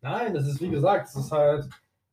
Nein, 0.00 0.32
das 0.32 0.48
ist 0.48 0.62
wie 0.62 0.70
gesagt, 0.70 1.10
es 1.10 1.16
ist 1.16 1.30
halt 1.30 1.68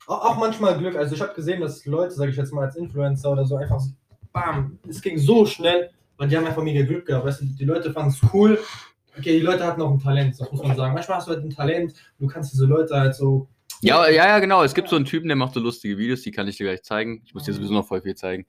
auch, 0.08 0.32
auch 0.32 0.38
manchmal 0.38 0.78
Glück. 0.78 0.98
Also 0.98 1.16
ich 1.16 1.22
habe 1.22 1.34
gesehen, 1.34 1.62
dass 1.62 1.86
Leute, 1.86 2.14
sage 2.14 2.32
ich 2.32 2.36
jetzt 2.36 2.52
mal 2.52 2.66
als 2.66 2.76
Influencer 2.76 3.32
oder 3.32 3.46
so, 3.46 3.56
einfach 3.56 3.80
so, 3.80 3.92
bam, 4.34 4.80
es 4.86 5.02
ging 5.02 5.18
so 5.18 5.46
schnell 5.46 5.92
und 6.18 6.32
die 6.32 6.38
haben 6.38 6.46
einfach 6.46 6.64
mega 6.64 6.86
Glück 6.86 7.06
gehabt. 7.06 7.26
Weißt 7.26 7.42
du, 7.42 7.46
die 7.46 7.66
Leute 7.66 7.92
fanden 7.92 8.10
es 8.12 8.34
cool. 8.34 8.60
Okay, 9.18 9.38
die 9.40 9.46
Leute 9.46 9.64
hatten 9.66 9.82
auch 9.82 9.92
ein 9.92 10.00
Talent, 10.00 10.40
das 10.40 10.52
muss 10.52 10.64
man 10.64 10.76
sagen. 10.76 10.94
Manchmal 10.94 11.18
hast 11.18 11.28
du 11.28 11.32
halt 11.34 11.44
ein 11.44 11.50
Talent, 11.52 11.94
du 12.20 12.28
kannst 12.28 12.52
diese 12.54 12.66
Leute 12.66 12.96
halt 12.96 13.14
so. 13.16 13.48
Ja, 13.82 14.08
ja, 14.10 14.28
ja, 14.28 14.40
genau. 14.40 14.64
Es 14.64 14.74
gibt 14.74 14.88
so 14.90 14.96
einen 14.96 15.06
Typen, 15.06 15.28
der 15.28 15.36
macht 15.36 15.54
so 15.54 15.60
lustige 15.60 15.98
Videos, 15.98 16.22
die 16.22 16.32
kann 16.32 16.48
ich 16.48 16.58
dir 16.58 16.66
gleich 16.66 16.84
zeigen. 16.84 17.22
Ich 17.26 17.34
muss 17.34 17.44
dir 17.44 17.54
sowieso 17.54 17.74
noch 17.74 17.86
voll 17.86 18.02
viel 18.02 18.16
zeigen. 18.16 18.46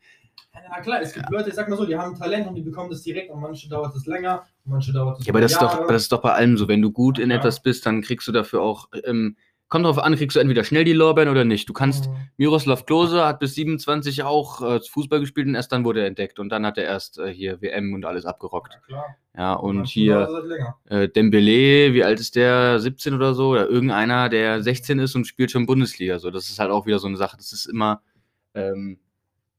Ja, 0.54 0.80
klar, 0.80 1.00
es 1.02 1.12
gibt 1.12 1.28
Leute, 1.30 1.48
ich 1.48 1.54
sag 1.56 1.68
mal 1.68 1.76
so, 1.76 1.84
die 1.84 1.96
haben 1.96 2.14
ein 2.14 2.18
Talent 2.18 2.46
und 2.46 2.54
die 2.54 2.62
bekommen 2.62 2.88
das 2.88 3.02
direkt 3.02 3.30
und 3.30 3.40
manche 3.40 3.68
dauert 3.68 3.94
es 3.96 4.06
länger 4.06 4.44
und 4.64 4.70
manche 4.72 4.92
dauert 4.92 5.18
es 5.18 5.26
Ja, 5.26 5.32
aber 5.32 5.40
das 5.40 5.52
ist, 5.52 5.60
doch, 5.60 5.74
Jahre. 5.74 5.92
das 5.92 6.02
ist 6.02 6.12
doch 6.12 6.22
bei 6.22 6.32
allem 6.32 6.56
so. 6.56 6.68
Wenn 6.68 6.80
du 6.80 6.92
gut 6.92 7.18
in 7.18 7.30
Ja. 7.30 7.36
etwas 7.38 7.60
bist, 7.60 7.84
dann 7.84 8.02
kriegst 8.02 8.26
du 8.28 8.32
dafür 8.32 8.62
auch. 8.62 8.88
Ähm, 9.04 9.36
kommt 9.74 9.86
drauf 9.86 9.98
an, 9.98 10.14
kriegst 10.14 10.36
du 10.36 10.40
entweder 10.40 10.62
schnell 10.62 10.84
die 10.84 10.92
Lorbeeren 10.92 11.28
oder 11.28 11.44
nicht. 11.44 11.68
Du 11.68 11.72
kannst. 11.72 12.08
Mhm. 12.08 12.14
Miroslav 12.36 12.86
Klose 12.86 13.24
hat 13.24 13.40
bis 13.40 13.56
27 13.56 14.22
auch 14.22 14.62
äh, 14.62 14.78
Fußball 14.78 15.18
gespielt 15.18 15.48
und 15.48 15.56
erst 15.56 15.72
dann 15.72 15.84
wurde 15.84 16.02
er 16.02 16.06
entdeckt. 16.06 16.38
Und 16.38 16.50
dann 16.50 16.64
hat 16.64 16.78
er 16.78 16.84
erst 16.84 17.18
äh, 17.18 17.34
hier 17.34 17.60
WM 17.60 17.92
und 17.92 18.04
alles 18.04 18.24
abgerockt. 18.24 18.78
Ja. 18.86 19.04
Ja, 19.36 19.54
und 19.54 19.86
hier. 19.86 20.28
äh, 20.84 21.08
Dembele, 21.08 21.92
wie 21.92 22.04
alt 22.04 22.20
ist 22.20 22.36
der? 22.36 22.78
17 22.78 23.14
oder 23.14 23.34
so? 23.34 23.48
Oder 23.48 23.68
irgendeiner, 23.68 24.28
der 24.28 24.62
16 24.62 25.00
ist 25.00 25.16
und 25.16 25.26
spielt 25.26 25.50
schon 25.50 25.66
Bundesliga. 25.66 26.20
So, 26.20 26.30
das 26.30 26.50
ist 26.50 26.60
halt 26.60 26.70
auch 26.70 26.86
wieder 26.86 27.00
so 27.00 27.08
eine 27.08 27.16
Sache. 27.16 27.36
Das 27.36 27.52
ist 27.52 27.66
immer, 27.66 28.00
ähm, 28.54 29.00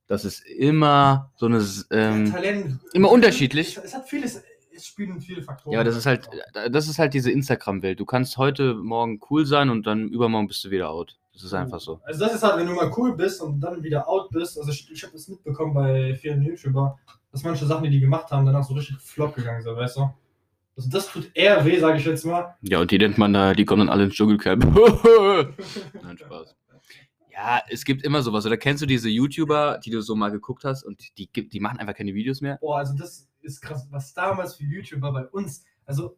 das 0.08 0.23
ist 0.23 0.45
immer 0.45 1.30
so 1.36 1.47
eine, 1.47 1.62
ähm, 1.91 2.32
Talent. 2.32 2.80
immer 2.93 3.12
unterschiedlich. 3.12 3.75
Es, 3.75 3.84
es 3.84 3.93
hat 3.93 4.08
vieles, 4.08 4.41
es 4.76 4.86
spielen 4.86 5.20
viele 5.22 5.42
Faktoren. 5.42 5.74
ja, 5.74 5.80
aber 5.80 5.86
das 5.86 5.98
ist 5.98 6.06
halt, 6.06 6.30
das 6.70 6.88
ist 6.88 7.00
halt 7.00 7.14
diese 7.14 7.32
Instagram-Welt. 7.32 8.00
Du 8.00 8.06
kannst 8.06 8.38
heute 8.38 8.76
Morgen 8.76 9.20
cool 9.30 9.46
sein 9.46 9.70
und 9.70 9.88
dann 9.88 10.10
übermorgen 10.10 10.48
bist 10.48 10.64
du 10.66 10.72
wieder 10.72 10.90
out. 10.90 11.18
Das 11.34 11.44
ist 11.44 11.54
einfach 11.54 11.82
so. 11.82 12.00
Also 12.04 12.22
das 12.22 12.36
ist 12.36 12.44
halt, 12.44 12.58
wenn 12.58 12.68
du 12.68 12.74
mal 12.74 12.92
cool 12.96 13.16
bist 13.16 13.42
und 13.42 13.60
dann 13.60 13.84
wieder 13.84 14.08
out 14.08 14.30
bist. 14.30 14.58
Also 14.58 14.72
ich, 14.72 14.90
ich 14.90 15.04
habe 15.04 15.14
das 15.14 15.28
mitbekommen 15.28 15.74
bei 15.74 16.16
vielen 16.16 16.42
YouTuber, 16.42 16.98
dass 17.32 17.44
manche 17.44 17.66
Sachen, 17.66 17.84
die 17.84 17.90
die 17.90 18.00
gemacht 18.00 18.32
haben, 18.32 18.46
danach 18.46 18.64
so 18.64 18.74
richtig 18.74 18.98
flop 19.00 19.36
gegangen 19.36 19.62
sind, 19.62 19.76
weißt 19.76 19.98
du? 19.98 20.10
Also 20.78 20.90
das 20.90 21.08
tut 21.08 21.30
eher 21.34 21.64
weh, 21.66 21.80
sage 21.80 21.98
ich 21.98 22.06
jetzt 22.06 22.26
mal. 22.26 22.56
Ja, 22.62 22.80
und 22.80 22.92
die 22.92 22.98
nennt 22.98 23.18
man 23.18 23.34
da, 23.34 23.54
die 23.54 23.66
kommen 23.66 23.88
dann 23.88 23.90
alle 23.90 24.06
ins 24.06 24.14
Dschungelcamp. 24.14 24.64
Nein, 26.04 26.18
Spaß. 26.18 26.56
Ja, 27.32 27.62
es 27.70 27.84
gibt 27.84 28.04
immer 28.04 28.22
sowas. 28.22 28.46
Oder 28.46 28.56
kennst 28.56 28.82
du 28.82 28.86
diese 28.86 29.10
YouTuber, 29.10 29.80
die 29.84 29.90
du 29.90 30.02
so 30.02 30.16
mal 30.16 30.32
geguckt 30.32 30.64
hast 30.64 30.84
und 30.84 31.18
die, 31.18 31.28
die 31.28 31.60
machen 31.60 31.80
einfach 31.80 31.94
keine 31.94 32.14
Videos 32.14 32.40
mehr? 32.40 32.58
Boah, 32.62 32.78
also 32.78 32.96
das 32.96 33.28
ist 33.46 33.62
krass, 33.62 33.88
was 33.92 34.14
damals 34.14 34.56
für 34.56 34.64
YouTuber 34.64 35.12
bei 35.14 35.26
uns, 35.28 35.64
also 35.86 36.18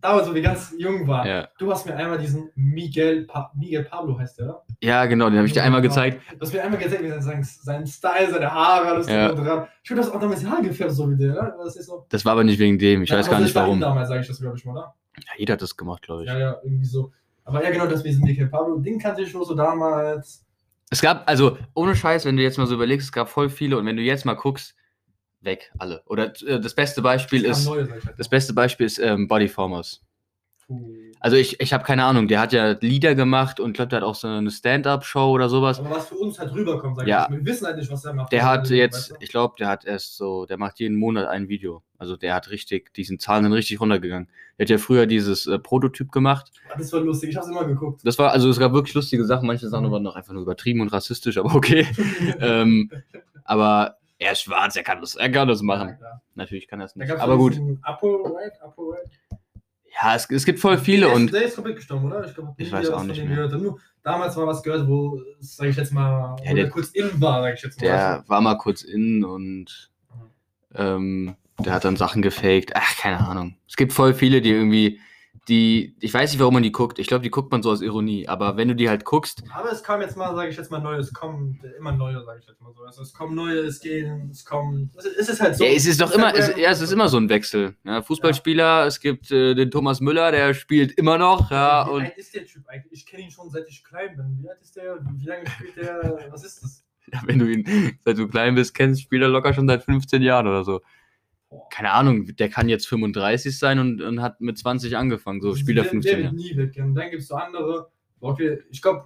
damals, 0.00 0.28
wo 0.28 0.34
wir 0.34 0.42
ganz 0.42 0.74
jung 0.78 1.06
waren, 1.08 1.26
Ja. 1.26 1.48
du 1.58 1.70
hast 1.72 1.86
mir 1.86 1.96
einmal 1.96 2.18
diesen 2.18 2.50
Miguel, 2.54 3.24
pa 3.26 3.50
Miguel 3.56 3.84
Pablo 3.84 4.18
heißt 4.18 4.38
der, 4.38 4.46
oder? 4.46 4.64
Ja, 4.80 5.06
genau, 5.06 5.28
den 5.28 5.38
habe 5.38 5.46
ich 5.46 5.52
dir 5.52 5.62
einmal 5.62 5.80
gezeigt. 5.82 6.20
Du 6.34 6.40
hast 6.40 6.52
mir 6.52 6.62
einmal 6.62 6.78
gezeigt, 6.78 7.02
wie 7.02 7.08
sein, 7.20 7.42
sein 7.42 7.86
Style, 7.86 8.30
seine 8.30 8.52
Haare, 8.52 8.86
alles 8.88 9.08
Ja. 9.08 9.32
dran. 9.32 9.66
Ich 9.82 9.90
würde 9.90 10.02
das 10.02 10.10
auch 10.10 10.20
damals 10.20 10.40
die 10.40 10.46
Haare 10.46 10.62
gefärbt, 10.62 10.92
so 10.92 11.10
wie 11.10 11.16
der, 11.16 11.32
oder? 11.32 11.56
Das 11.64 11.76
ist 11.76 11.86
so. 11.86 12.06
Das 12.10 12.24
war 12.24 12.32
aber 12.32 12.44
nicht 12.44 12.58
wegen 12.58 12.78
dem. 12.78 13.02
Ich 13.02 13.10
Ja, 13.10 13.16
weiß 13.18 13.28
gar 13.30 13.40
nicht 13.40 13.54
warum. 13.54 13.80
Damals 13.80 14.08
sage 14.08 14.20
ich 14.20 14.26
das, 14.28 14.40
glaube 14.40 14.56
ich 14.56 14.64
mal, 14.64 14.72
oder? 14.72 14.94
Ja, 15.18 15.32
jeder 15.38 15.54
hat 15.54 15.62
das 15.62 15.76
gemacht, 15.76 16.02
glaube 16.02 16.22
ich. 16.24 16.28
Ja, 16.28 16.38
ja, 16.38 16.56
irgendwie 16.62 16.84
so. 16.84 17.12
Aber 17.44 17.64
ja, 17.64 17.70
genau, 17.70 17.86
das 17.86 18.04
wir 18.04 18.12
sind 18.12 18.24
Miguel 18.24 18.48
Pablo, 18.48 18.78
den 18.78 18.98
kannte 18.98 19.22
ich 19.22 19.30
schon 19.30 19.44
so 19.44 19.54
damals. 19.54 20.44
Es 20.90 21.00
gab, 21.00 21.28
also 21.28 21.58
ohne 21.74 21.96
Scheiß, 21.96 22.26
wenn 22.26 22.36
du 22.36 22.42
jetzt 22.42 22.58
mal 22.58 22.66
so 22.66 22.74
überlegst, 22.74 23.06
es 23.06 23.12
gab 23.12 23.28
voll 23.28 23.48
viele 23.48 23.78
und 23.78 23.86
wenn 23.86 23.96
du 23.96 24.02
jetzt 24.02 24.24
mal 24.24 24.34
guckst, 24.34 24.76
weg, 25.46 25.72
alle. 25.78 26.02
Oder 26.06 26.32
äh, 26.46 26.60
das 26.60 26.74
beste 26.74 27.00
Beispiel 27.00 27.44
ist, 27.46 27.64
kam 27.64 27.74
neu, 27.76 27.84
sag 27.86 27.98
ich 27.98 28.04
halt 28.04 28.18
das 28.18 28.28
beste 28.28 28.52
Beispiel 28.52 28.84
ist 28.86 28.98
ähm, 28.98 29.26
Bodyformers. 29.28 30.02
Also 31.20 31.36
ich, 31.36 31.60
ich 31.60 31.72
habe 31.72 31.84
keine 31.84 32.04
Ahnung, 32.04 32.26
der 32.28 32.40
hat 32.40 32.52
ja 32.52 32.72
Lieder 32.80 33.14
gemacht 33.14 33.60
und 33.60 33.72
glaube, 33.72 33.88
der 33.88 34.00
hat 34.00 34.04
auch 34.04 34.16
so 34.16 34.26
eine 34.26 34.50
Stand-Up-Show 34.50 35.30
oder 35.30 35.48
sowas. 35.48 35.78
Aber 35.78 35.90
was 35.90 36.08
für 36.08 36.16
uns 36.16 36.38
halt 36.38 36.52
rüberkommt, 36.52 36.96
sag 36.96 37.06
Ja. 37.06 37.26
ich. 37.30 37.36
Wir 37.36 37.46
wissen 37.46 37.66
halt 37.66 37.76
nicht, 37.76 37.90
was 37.90 38.04
er 38.04 38.12
macht. 38.14 38.32
Der 38.32 38.44
hat 38.44 38.60
Also, 38.60 38.74
jetzt, 38.74 39.14
ich 39.20 39.30
glaube, 39.30 39.54
der 39.58 39.68
hat 39.68 39.84
erst 39.84 40.16
so, 40.16 40.44
der 40.44 40.58
macht 40.58 40.80
jeden 40.80 40.96
Monat 40.96 41.28
ein 41.28 41.48
Video. 41.48 41.82
Also 41.98 42.16
der 42.16 42.34
hat 42.34 42.50
richtig, 42.50 42.92
diesen 42.94 43.18
Zahlen 43.18 43.44
sind 43.44 43.52
richtig 43.52 43.80
runtergegangen. 43.80 44.28
Der 44.58 44.64
hat 44.64 44.70
ja 44.70 44.78
früher 44.78 45.06
dieses 45.06 45.46
äh, 45.46 45.58
Prototyp 45.58 46.10
gemacht. 46.12 46.50
Das 46.76 46.92
war 46.92 47.00
lustig, 47.00 47.30
ich 47.30 47.36
hab's 47.36 47.48
immer 47.48 47.64
geguckt. 47.64 48.00
Das 48.04 48.18
war, 48.18 48.32
also 48.32 48.50
es 48.50 48.58
gab 48.58 48.72
wirklich 48.72 48.94
lustige 48.94 49.24
Sachen, 49.24 49.46
manche 49.46 49.68
Sachen 49.68 49.90
waren 49.90 50.02
noch 50.02 50.16
einfach 50.16 50.32
nur 50.32 50.42
übertrieben 50.42 50.80
und 50.80 50.88
rassistisch, 50.92 51.38
aber 51.38 51.54
okay. 51.54 51.86
ähm, 52.40 52.90
aber 53.44 53.96
er 54.18 54.32
ist 54.32 54.42
schwarz, 54.42 54.76
er 54.76 54.82
kann 54.82 55.00
das, 55.00 55.14
er 55.16 55.30
kann 55.30 55.48
das 55.48 55.60
Ja, 55.60 55.66
machen. 55.66 55.96
klar. 55.98 56.22
Natürlich 56.34 56.68
kann 56.68 56.80
er 56.80 56.86
es 56.86 56.96
nicht. 56.96 57.10
Aber 57.10 57.36
gut. 57.36 57.58
Apo, 57.82 58.22
right? 58.34 58.52
Apo, 58.62 58.90
right? 58.90 59.10
Ja, 60.02 60.14
es, 60.14 60.28
es 60.30 60.44
gibt 60.44 60.58
voll 60.60 60.76
viele 60.76 61.06
der 61.06 61.14
und 61.14 61.26
Ist, 61.26 61.34
der 61.34 61.42
ist 61.44 61.54
komplett 61.54 61.76
gestorben, 61.76 62.06
oder? 62.06 62.26
Ich, 62.26 62.34
glaub, 62.34 62.54
Ich 62.58 62.70
weiß 62.70 62.90
auch 62.90 63.02
nicht 63.04 63.24
mehr. 63.24 63.48
Nur 63.48 63.78
damals 64.02 64.36
war 64.36 64.46
was 64.46 64.62
gehört, 64.62 64.86
wo, 64.86 65.20
sag 65.40 65.68
ich 65.68 65.76
jetzt 65.76 65.92
mal, 65.92 66.36
Ja, 66.44 66.52
der- 66.52 66.68
kurz 66.68 66.88
in 66.90 67.18
war, 67.20 67.42
sag 67.42 67.54
ich 67.54 67.62
jetzt 67.62 67.80
mal. 67.80 67.86
der 67.86 68.24
war 68.26 68.40
mal 68.42 68.56
kurz 68.58 68.82
in 68.82 69.24
und 69.24 69.90
ähm, 70.74 71.36
der 71.58 71.72
hat 71.72 71.84
dann 71.86 71.96
Sachen 71.96 72.20
gefaked. 72.20 72.72
Ach, 72.74 72.96
keine 72.98 73.26
Ahnung. 73.26 73.56
Es 73.66 73.76
gibt 73.76 73.94
voll 73.94 74.12
viele, 74.12 74.42
die 74.42 74.50
irgendwie, 74.50 75.00
die, 75.48 75.94
ich 76.00 76.12
weiß 76.12 76.32
nicht, 76.32 76.40
warum 76.40 76.54
man 76.54 76.62
die 76.62 76.72
guckt. 76.72 76.98
Ich 76.98 77.06
glaube, 77.06 77.22
die 77.22 77.30
guckt 77.30 77.52
man 77.52 77.62
so 77.62 77.70
aus 77.70 77.80
Ironie. 77.80 78.26
Aber 78.26 78.56
wenn 78.56 78.66
du 78.68 78.74
die 78.74 78.88
halt 78.88 79.04
guckst, 79.04 79.44
Aber 79.54 79.70
es 79.70 79.82
kam 79.82 80.00
jetzt 80.00 80.16
mal, 80.16 80.34
sage 80.34 80.50
ich 80.50 80.56
jetzt 80.56 80.70
mal, 80.70 80.80
neue, 80.80 80.98
es 80.98 81.12
kommen 81.12 81.60
immer 81.78 81.92
neue, 81.92 82.22
sage 82.24 82.40
ich 82.40 82.48
jetzt 82.48 82.60
mal 82.60 82.72
so. 82.74 82.82
Also 82.82 83.02
es 83.02 83.12
kommen 83.12 83.34
neue, 83.36 83.58
es 83.60 83.80
gehen, 83.80 84.28
es 84.30 84.44
kommen. 84.44 84.90
Es 84.96 85.04
ist, 85.04 85.16
es 85.18 85.28
ist 85.28 85.40
halt 85.40 85.56
so. 85.56 85.64
ja, 85.64 85.70
es 85.70 85.86
ist 85.86 86.00
doch 86.00 86.10
immer, 86.10 86.34
es, 86.34 86.48
Instagram- 86.48 86.60
ja, 86.60 86.70
es 86.70 86.80
ist 86.80 86.92
immer 86.92 87.08
so 87.08 87.16
ein 87.18 87.28
Wechsel. 87.28 87.76
Ja, 87.84 88.02
Fußballspieler, 88.02 88.86
es 88.86 88.98
gibt 89.00 89.30
äh, 89.30 89.54
den 89.54 89.70
Thomas 89.70 90.00
Müller, 90.00 90.32
der 90.32 90.52
spielt 90.54 90.92
immer 90.92 91.16
noch. 91.18 91.50
Ja, 91.50 91.86
Wie 91.86 91.90
und 91.92 92.02
alt 92.02 92.16
ist 92.18 92.34
der 92.34 92.44
Typ 92.44 92.66
eigentlich? 92.68 92.92
Ich 92.92 93.06
kenne 93.06 93.22
ihn 93.22 93.30
schon 93.30 93.48
seit 93.50 93.68
ich 93.68 93.84
klein 93.84 94.16
bin. 94.16 94.38
Wie 94.42 94.48
alt 94.48 94.60
ist 94.60 94.74
der? 94.76 94.98
Wie 95.16 95.26
lange 95.26 95.48
spielt 95.48 95.76
der? 95.76 96.26
Was 96.30 96.44
ist 96.44 96.62
das? 96.62 96.82
Ja, 97.12 97.20
wenn 97.24 97.38
du 97.38 97.46
ihn, 97.46 97.64
seit 98.04 98.18
du 98.18 98.26
klein 98.26 98.56
bist, 98.56 98.74
kennst, 98.74 99.00
spielt 99.00 99.22
er 99.22 99.28
locker 99.28 99.54
schon 99.54 99.68
seit 99.68 99.84
15 99.84 100.22
Jahren 100.22 100.48
oder 100.48 100.64
so. 100.64 100.80
Keine 101.70 101.92
Ahnung, 101.92 102.26
der 102.36 102.48
kann 102.48 102.68
jetzt 102.68 102.86
35 102.88 103.58
sein 103.58 103.78
und, 103.78 104.00
und 104.02 104.22
hat 104.22 104.40
mit 104.40 104.58
20 104.58 104.96
angefangen. 104.96 105.40
So 105.40 105.54
spielt 105.54 105.78
er 105.78 105.84
der, 105.84 105.90
15 105.92 106.10
der 106.12 106.20
Jahre. 106.24 106.36
wird 106.36 106.42
nie 106.44 106.56
weggehen. 106.56 106.94
Dann 106.94 107.10
gibt 107.10 107.22
es 107.22 107.28
so 107.28 107.34
andere. 107.36 107.90
Okay, 108.20 108.58
ich 108.70 108.80
glaube, 108.82 109.04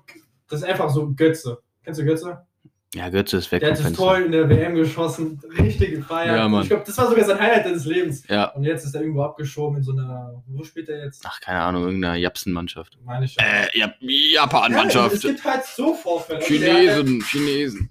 das 0.49 0.61
ist 0.63 0.67
einfach 0.69 0.91
so 0.91 1.13
Götze. 1.15 1.59
Kennst 1.85 2.01
du 2.01 2.05
Götze? 2.05 2.47
Ja, 2.93 3.09
Götze 3.09 3.37
ist 3.37 3.53
weg 3.53 3.61
Der 3.61 3.71
hat 3.71 3.85
das. 3.85 3.93
Tor 3.93 4.19
in 4.19 4.33
der 4.33 4.49
WM 4.49 4.75
geschossen, 4.75 5.41
richtig 5.61 5.91
gefeiert. 5.93 6.37
Ja, 6.37 6.49
Mann. 6.49 6.63
Ich 6.65 6.69
glaube, 6.71 6.83
das 6.85 6.99
war 6.99 7.09
sogar 7.09 7.25
sein 7.25 7.39
Highlight 7.39 7.63
seines 7.65 7.85
Lebens. 7.85 8.27
Ja. 8.27 8.47
Und 8.47 8.65
jetzt 8.65 8.85
ist 8.85 8.95
er 8.97 9.03
irgendwo 9.03 9.23
abgeschoben 9.23 9.77
in 9.77 9.83
so 9.85 9.93
einer. 9.93 10.43
Wo 10.49 10.65
spielt 10.65 10.89
er 10.89 11.05
jetzt? 11.05 11.23
Ach, 11.25 11.41
keine 11.41 11.61
Ahnung, 11.61 11.85
irgendeine 11.85 12.19
Japsen-Mannschaft. 12.19 12.99
Meine 13.05 13.27
ich. 13.27 13.35
schon. 13.35 13.45
Äh, 13.45 13.79
ja, 13.79 13.95
Ja, 14.01 14.43
Japan-Mannschaft. 14.43 15.15
es 15.15 15.21
gibt 15.23 15.45
halt 15.45 15.65
so 15.67 15.95
Vorfälle. 15.95 16.41
Also 16.41 16.53
hat 16.55 16.61
halt- 16.63 16.79
Chinesen, 17.05 17.21
Chinesen. 17.23 17.91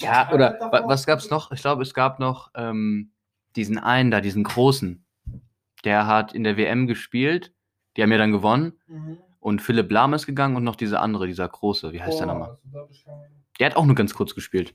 Ja, 0.00 0.30
oder 0.32 0.58
wa 0.60 0.82
was 0.86 1.06
gab's 1.06 1.30
noch? 1.30 1.50
Ich 1.52 1.60
glaube, 1.62 1.82
es 1.82 1.94
gab 1.94 2.20
noch 2.20 2.50
ähm, 2.54 3.10
diesen 3.56 3.78
einen 3.78 4.10
da, 4.10 4.20
diesen 4.20 4.44
großen. 4.44 5.04
Der 5.84 6.06
hat 6.06 6.32
in 6.34 6.44
der 6.44 6.56
WM 6.56 6.86
gespielt. 6.86 7.52
Die 7.96 8.02
haben 8.02 8.12
ja 8.12 8.18
dann 8.18 8.32
gewonnen. 8.32 8.78
Mhm. 8.86 9.18
Und 9.40 9.62
Philipp 9.62 9.90
Lahm 9.90 10.12
ist 10.14 10.26
gegangen 10.26 10.56
und 10.56 10.64
noch 10.64 10.76
dieser 10.76 11.00
andere, 11.00 11.26
dieser 11.26 11.48
große. 11.48 11.92
Wie 11.92 12.02
heißt 12.02 12.20
der 12.20 12.26
Boah, 12.26 12.32
nochmal? 12.34 12.58
also 12.74 13.10
Der 13.58 13.66
hat 13.70 13.76
auch 13.76 13.86
nur 13.86 13.94
ganz 13.96 14.12
kurz 14.14 14.34
gespielt. 14.34 14.74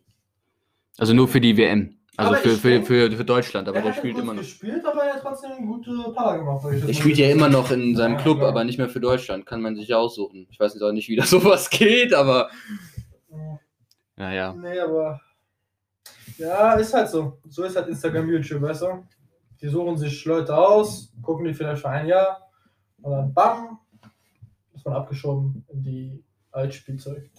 Also 0.97 1.13
nur 1.13 1.27
für 1.27 1.39
die 1.41 1.55
WM. 1.57 1.99
Also 2.17 2.33
für, 2.35 2.49
für, 2.51 2.69
denk- 2.69 2.87
für, 2.87 3.11
für 3.11 3.25
Deutschland, 3.25 3.67
aber 3.67 3.77
Er 3.77 3.83
der 3.83 3.91
hat 3.91 3.97
spielt 3.99 4.17
immer 4.17 4.33
noch. 4.33 4.41
gespielt, 4.41 4.85
aber 4.85 5.03
er 5.03 5.15
hat 5.15 5.21
trotzdem 5.21 5.67
gute 5.67 5.91
Paar 6.15 6.37
gemacht. 6.39 6.63
Der 6.63 6.79
mal. 6.79 6.93
spielt 6.93 7.17
ja 7.17 7.29
immer 7.29 7.49
noch 7.49 7.69
in 7.71 7.93
seinem 7.95 8.13
Ja, 8.15 8.21
Club, 8.21 8.37
klar. 8.37 8.49
aber 8.49 8.63
nicht 8.63 8.77
mehr 8.77 8.87
für 8.87 9.01
Deutschland. 9.01 9.45
Kann 9.45 9.61
man 9.61 9.75
sich 9.75 9.89
ja 9.89 9.97
aussuchen. 9.97 10.47
Ich 10.49 10.57
weiß 10.59 10.73
jetzt 10.73 10.81
auch 10.81 10.93
nicht, 10.93 11.09
wie 11.09 11.15
das 11.17 11.29
sowas 11.29 11.69
geht, 11.69 12.13
aber 12.13 12.49
naja. 14.15 14.53
Nee, 14.53 14.79
aber. 14.79 15.19
Ja, 16.37 16.73
ist 16.73 16.93
halt 16.93 17.09
so. 17.09 17.39
So 17.49 17.63
ist 17.63 17.75
halt 17.75 17.87
Instagram, 17.87 18.29
YouTube, 18.29 18.61
weißt 18.61 18.81
du? 18.83 19.05
Die 19.61 19.67
suchen 19.67 19.97
sich 19.97 20.25
Leute 20.25 20.55
aus, 20.55 21.13
gucken 21.21 21.45
die 21.45 21.53
vielleicht 21.53 21.81
für 21.81 21.89
ein 21.89 22.07
Jahr 22.07 22.49
und 23.01 23.11
dann 23.11 23.33
bam, 23.33 23.79
ist 24.73 24.85
man 24.85 24.95
abgeschoben 24.95 25.65
in 25.69 25.83
die 25.83 26.23
Altspielzeug. 26.51 27.29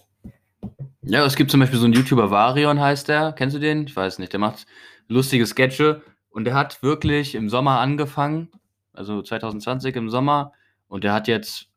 Ja, 1.03 1.25
es 1.25 1.35
gibt 1.35 1.51
zum 1.51 1.59
Beispiel 1.59 1.79
so 1.79 1.85
einen 1.85 1.93
YouTuber, 1.93 2.31
Varion 2.31 2.81
heißt 2.81 3.07
der. 3.07 3.31
Kennst 3.33 3.55
du 3.55 3.59
den? 3.59 3.85
Ich 3.85 3.95
weiß 3.95 4.19
nicht. 4.19 4.33
Der 4.33 4.39
macht 4.39 4.65
lustige 5.07 5.45
Sketche 5.45 6.01
und 6.29 6.43
der 6.43 6.55
hat 6.55 6.83
wirklich 6.83 7.35
im 7.35 7.49
Sommer 7.49 7.79
angefangen, 7.79 8.49
also 8.93 9.21
2020 9.21 9.95
im 9.95 10.09
Sommer, 10.09 10.53
und 10.87 11.03
der 11.03 11.13
hat 11.13 11.27
jetzt 11.27 11.69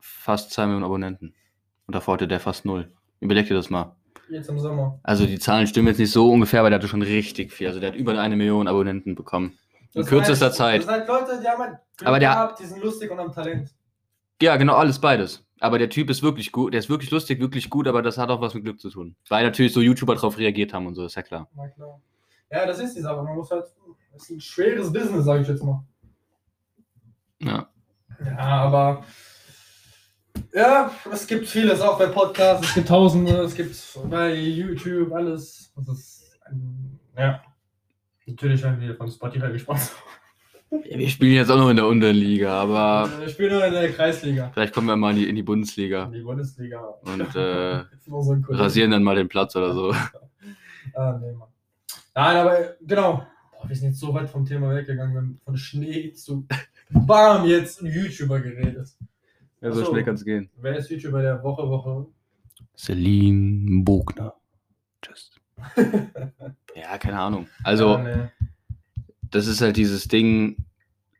fast 0.00 0.52
2 0.52 0.66
Millionen 0.66 0.84
Abonnenten. 0.84 1.34
Und 1.86 1.94
davor 1.94 2.14
hatte 2.14 2.26
der 2.26 2.40
fast 2.40 2.64
null. 2.64 2.92
Überleg 3.20 3.46
dir 3.46 3.54
das 3.54 3.70
mal. 3.70 3.94
Jetzt 4.28 4.48
im 4.48 4.58
Sommer. 4.58 4.98
Also 5.02 5.24
die 5.26 5.38
Zahlen 5.38 5.66
stimmen 5.66 5.88
jetzt 5.88 5.98
nicht 5.98 6.10
so 6.10 6.30
ungefähr, 6.32 6.60
aber 6.60 6.70
der 6.70 6.78
hatte 6.80 6.88
schon 6.88 7.02
richtig 7.02 7.52
viel. 7.52 7.68
Also 7.68 7.78
der 7.80 7.90
hat 7.92 7.96
über 7.96 8.18
eine 8.18 8.36
Million 8.36 8.66
Abonnenten 8.66 9.14
bekommen. 9.14 9.56
In 9.94 10.00
Das 10.02 10.08
kürzester 10.08 10.46
heißt, 10.46 10.56
Zeit. 10.56 10.86
Das 10.86 10.94
sind 10.96 11.08
Leute, 11.08 11.40
die 11.40 11.48
haben 11.48 11.62
halt 11.62 11.78
Glück 11.96 12.08
Aber 12.08 12.18
der- 12.18 12.30
gehabt, 12.30 12.60
die 12.60 12.64
sind 12.66 12.82
lustig 12.82 13.10
und 13.10 13.18
haben 13.18 13.32
Talent. 13.32 13.70
Ja, 14.42 14.56
genau, 14.56 14.74
alles 14.74 14.98
beides. 14.98 15.44
Aber 15.60 15.78
der 15.78 15.88
Typ 15.88 16.10
ist 16.10 16.22
wirklich 16.22 16.52
gut, 16.52 16.74
der 16.74 16.80
ist 16.80 16.90
wirklich 16.90 17.10
lustig, 17.10 17.40
wirklich 17.40 17.70
gut, 17.70 17.88
aber 17.88 18.02
das 18.02 18.18
hat 18.18 18.28
auch 18.28 18.40
was 18.42 18.52
mit 18.52 18.64
Glück 18.64 18.78
zu 18.80 18.90
tun. 18.90 19.16
Weil 19.28 19.44
natürlich 19.44 19.72
so 19.72 19.80
YouTuber 19.80 20.14
drauf 20.16 20.36
reagiert 20.36 20.74
haben 20.74 20.86
und 20.86 20.94
so, 20.94 21.04
ist 21.06 21.14
ja 21.14 21.22
klar. 21.22 21.48
Na 21.54 21.68
klar. 21.68 22.00
Ja, 22.50 22.66
das 22.66 22.78
ist 22.78 22.94
die 22.94 23.00
Sache. 23.00 23.22
Man 23.22 23.34
muss 23.36 23.50
halt. 23.50 23.64
Das 24.12 24.22
ist 24.24 24.30
ein 24.30 24.40
schweres 24.40 24.92
Business, 24.92 25.24
sage 25.24 25.42
ich 25.42 25.48
jetzt 25.48 25.62
mal. 25.64 25.82
Ja. 27.40 27.68
Ja, 28.24 28.38
aber. 28.38 29.04
Ja, 30.56 30.90
es 31.12 31.26
gibt 31.26 31.46
vieles, 31.46 31.82
auch 31.82 31.98
bei 31.98 32.06
Podcasts. 32.06 32.68
Es 32.68 32.74
gibt 32.74 32.88
Tausende, 32.88 33.32
es 33.42 33.54
gibt 33.54 33.76
bei 34.08 34.34
YouTube 34.34 35.12
alles. 35.12 35.70
Das 35.76 35.86
ist. 35.88 36.22
Ein, 36.46 36.98
ja. 37.14 37.42
Natürlich 38.26 38.62
werden 38.62 38.80
wir 38.80 38.96
von 38.96 39.10
Spotify 39.10 39.52
gesponsert. 39.52 39.96
Ja, 40.70 40.98
Wir 40.98 41.08
spielen 41.10 41.34
jetzt 41.34 41.50
auch 41.50 41.58
noch 41.58 41.68
in 41.68 41.76
der 41.76 41.86
Unterliga, 41.86 42.58
aber 42.62 43.10
Ich 43.26 43.32
spiele 43.32 43.50
nur 43.50 43.66
in 43.66 43.72
der 43.74 43.92
Kreisliga. 43.92 44.50
vielleicht 44.54 44.72
kommen 44.72 44.86
wir 44.86 44.96
mal 44.96 45.10
in 45.10 45.16
die, 45.16 45.28
in 45.28 45.36
die 45.36 45.42
Bundesliga 45.42 46.04
In 46.06 46.12
die 46.12 46.20
Bundesliga. 46.22 46.80
und 47.02 47.36
äh, 47.36 47.84
so 48.06 48.36
rasieren 48.48 48.90
dann 48.92 49.02
mal 49.02 49.14
den 49.14 49.28
Platz 49.28 49.54
oder 49.56 49.74
so. 49.74 49.94
Ah, 50.94 51.18
nee, 51.20 51.32
Mann. 51.32 51.48
Nein, 52.14 52.36
aber 52.36 52.76
genau. 52.80 53.26
Boah, 53.52 53.68
wir 53.68 53.76
sind 53.76 53.88
jetzt 53.88 54.00
so 54.00 54.14
weit 54.14 54.30
vom 54.30 54.46
Thema 54.46 54.74
weggegangen. 54.74 55.12
Wir 55.12 55.20
haben 55.20 55.40
von 55.44 55.56
Schnee 55.56 56.12
zu 56.14 56.46
Bam 56.90 57.44
jetzt 57.44 57.82
ein 57.82 57.92
YouTuber 57.92 58.40
geredet. 58.40 58.88
Ja, 59.60 59.72
so 59.72 59.84
so 59.84 59.90
schnell 59.90 60.04
kann 60.04 60.14
es 60.14 60.24
gehen. 60.24 60.50
Wer 60.56 60.76
ist 60.76 60.90
YouTuber 60.90 61.22
der 61.22 61.42
Woche, 61.42 61.68
Woche? 61.68 62.06
Celine 62.76 63.82
Bogner. 63.82 64.34
Tschüss. 65.02 65.30
ja, 66.74 66.98
keine 66.98 67.18
Ahnung. 67.18 67.48
Also, 67.64 67.98
nee. 67.98 68.28
das 69.30 69.46
ist 69.46 69.60
halt 69.60 69.76
dieses 69.76 70.08
Ding, 70.08 70.66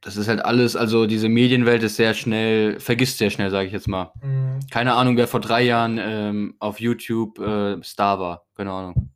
das 0.03 0.17
ist 0.17 0.29
halt 0.29 0.45
alles, 0.45 0.77
also 0.77 1.07
diese 1.07 1.29
Medienwelt 1.29 1.83
ist 1.83 1.97
sehr 1.97 2.15
schnell, 2.15 2.79
vergisst 2.79 3.19
sehr 3.19 3.31
schnell, 3.31 3.51
sage 3.51 3.67
ich 3.67 3.73
jetzt 3.73 3.89
mal. 3.89 4.13
Mhm. 4.23 4.61
Keine 4.71 4.95
Ahnung, 4.95 5.17
wer 5.17 5.27
vor 5.27 5.41
drei 5.41 5.63
Jahren 5.63 5.99
ähm, 6.01 6.55
auf 6.61 6.79
YouTube 6.79 7.39
äh, 7.39 7.83
Star 7.83 8.21
war. 8.21 8.47
Keine 8.55 8.71
Ahnung. 8.71 9.11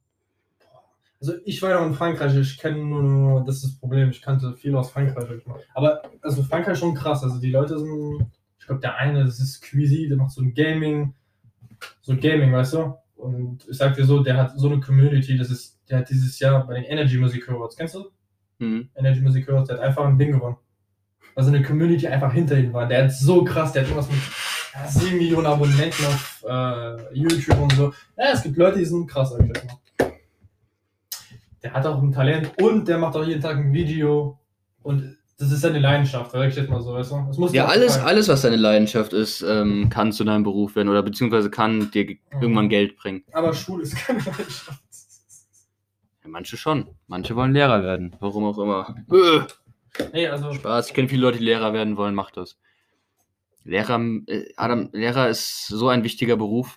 Also 1.20 1.34
ich 1.44 1.60
war 1.60 1.70
ja 1.70 1.86
in 1.86 1.94
Frankreich, 1.94 2.34
ich 2.34 2.58
kenne 2.58 2.78
nur, 2.78 3.02
nur, 3.02 3.44
das 3.44 3.56
ist 3.56 3.64
das 3.64 3.78
Problem, 3.78 4.08
ich 4.08 4.22
kannte 4.22 4.56
viel 4.56 4.74
aus 4.74 4.90
Frankreich. 4.90 5.42
Aber 5.74 6.02
also 6.22 6.42
Frankreich 6.42 6.78
schon 6.78 6.94
krass, 6.94 7.22
also 7.22 7.38
die 7.38 7.50
Leute 7.50 7.78
sind, 7.78 8.26
ich 8.60 8.66
glaube 8.66 8.80
der 8.80 8.96
eine, 8.96 9.24
das 9.24 9.40
ist 9.40 9.54
Squeezie, 9.54 10.08
der 10.08 10.18
macht 10.18 10.30
so 10.30 10.42
ein 10.42 10.54
Gaming, 10.54 11.14
so 12.02 12.12
ein 12.12 12.20
Gaming, 12.20 12.52
weißt 12.52 12.74
du? 12.74 12.94
Und 13.16 13.66
ich 13.68 13.76
sag 13.76 13.96
dir 13.96 14.04
so, 14.04 14.22
der 14.22 14.36
hat 14.36 14.58
so 14.58 14.68
eine 14.68 14.80
Community, 14.80 15.36
das 15.36 15.50
ist, 15.50 15.80
der 15.88 16.00
hat 16.00 16.10
dieses 16.10 16.38
Jahr 16.38 16.66
bei 16.66 16.74
den 16.74 16.84
Energy 16.84 17.18
Music 17.18 17.48
Awards, 17.48 17.76
kennst 17.76 17.94
du? 17.94 18.10
Mhm. 18.58 18.90
Energy 18.94 19.20
Music 19.20 19.48
Awards, 19.48 19.68
der 19.68 19.78
hat 19.78 19.84
einfach 19.84 20.04
ein 20.04 20.18
Ding 20.18 20.32
gewonnen. 20.32 20.56
Weil 21.34 21.44
so 21.44 21.50
eine 21.50 21.62
Community 21.62 22.06
einfach 22.06 22.32
hinter 22.32 22.58
ihm 22.58 22.72
war. 22.72 22.86
Der 22.86 23.04
hat 23.04 23.12
so 23.12 23.44
krass, 23.44 23.72
der 23.72 23.82
hat 23.82 23.88
irgendwas 23.88 24.10
mit 24.10 24.20
ja, 24.74 24.86
7 24.86 25.16
Millionen 25.16 25.46
Abonnenten 25.46 26.04
auf 26.04 26.44
äh, 26.48 27.14
YouTube 27.14 27.58
und 27.58 27.72
so. 27.72 27.92
Ja, 28.16 28.32
es 28.32 28.42
gibt 28.42 28.56
Leute, 28.56 28.78
die 28.78 28.84
sind 28.84 29.06
krass, 29.06 29.30
sag 29.30 29.40
ich 29.40 29.48
jetzt 29.48 29.66
mal. 29.66 30.12
Der 31.62 31.72
hat 31.72 31.86
auch 31.86 32.02
ein 32.02 32.12
Talent 32.12 32.52
und 32.60 32.88
der 32.88 32.98
macht 32.98 33.16
auch 33.16 33.24
jeden 33.24 33.40
Tag 33.40 33.56
ein 33.56 33.72
Video. 33.72 34.38
Und 34.82 35.18
das 35.40 35.50
ist 35.50 35.60
seine 35.62 35.78
Leidenschaft, 35.78 36.30
sag 36.32 36.48
ich 36.48 36.54
jetzt 36.56 36.68
mal 36.70 36.80
so, 36.82 36.92
weißt 36.92 37.10
du? 37.12 37.24
Das 37.26 37.38
muss 37.38 37.52
Ja, 37.52 37.66
alles, 37.66 37.94
gefallen. 37.94 38.06
alles, 38.08 38.28
was 38.28 38.42
deine 38.42 38.56
Leidenschaft 38.56 39.12
ist, 39.12 39.42
ähm, 39.42 39.88
kann 39.90 40.12
zu 40.12 40.22
deinem 40.24 40.42
Beruf 40.44 40.76
werden 40.76 40.88
oder 40.88 41.02
beziehungsweise 41.02 41.50
kann 41.50 41.90
dir 41.90 42.04
Mhm. 42.04 42.18
irgendwann 42.42 42.68
Geld 42.68 42.96
bringen. 42.96 43.24
Aber 43.32 43.52
Schule 43.54 43.82
ist 43.82 43.96
keine 43.96 44.18
Leidenschaft. 44.24 44.82
Ja, 46.22 46.28
manche 46.28 46.56
schon. 46.56 46.88
Manche 47.06 47.34
wollen 47.34 47.52
Lehrer 47.52 47.82
werden. 47.82 48.14
Warum 48.20 48.44
auch 48.44 48.58
immer. 48.58 48.94
Nee, 50.12 50.28
also. 50.28 50.52
Spaß. 50.52 50.86
Ich 50.88 50.94
kenne 50.94 51.08
viele 51.08 51.22
Leute, 51.22 51.38
die 51.38 51.44
Lehrer 51.44 51.72
werden 51.72 51.96
wollen. 51.96 52.14
Macht 52.14 52.36
das. 52.36 52.56
Lehrer, 53.64 54.00
äh, 54.28 54.44
Adam, 54.56 54.88
Lehrer 54.92 55.28
ist 55.28 55.66
so 55.66 55.88
ein 55.88 56.04
wichtiger 56.04 56.36
Beruf. 56.36 56.76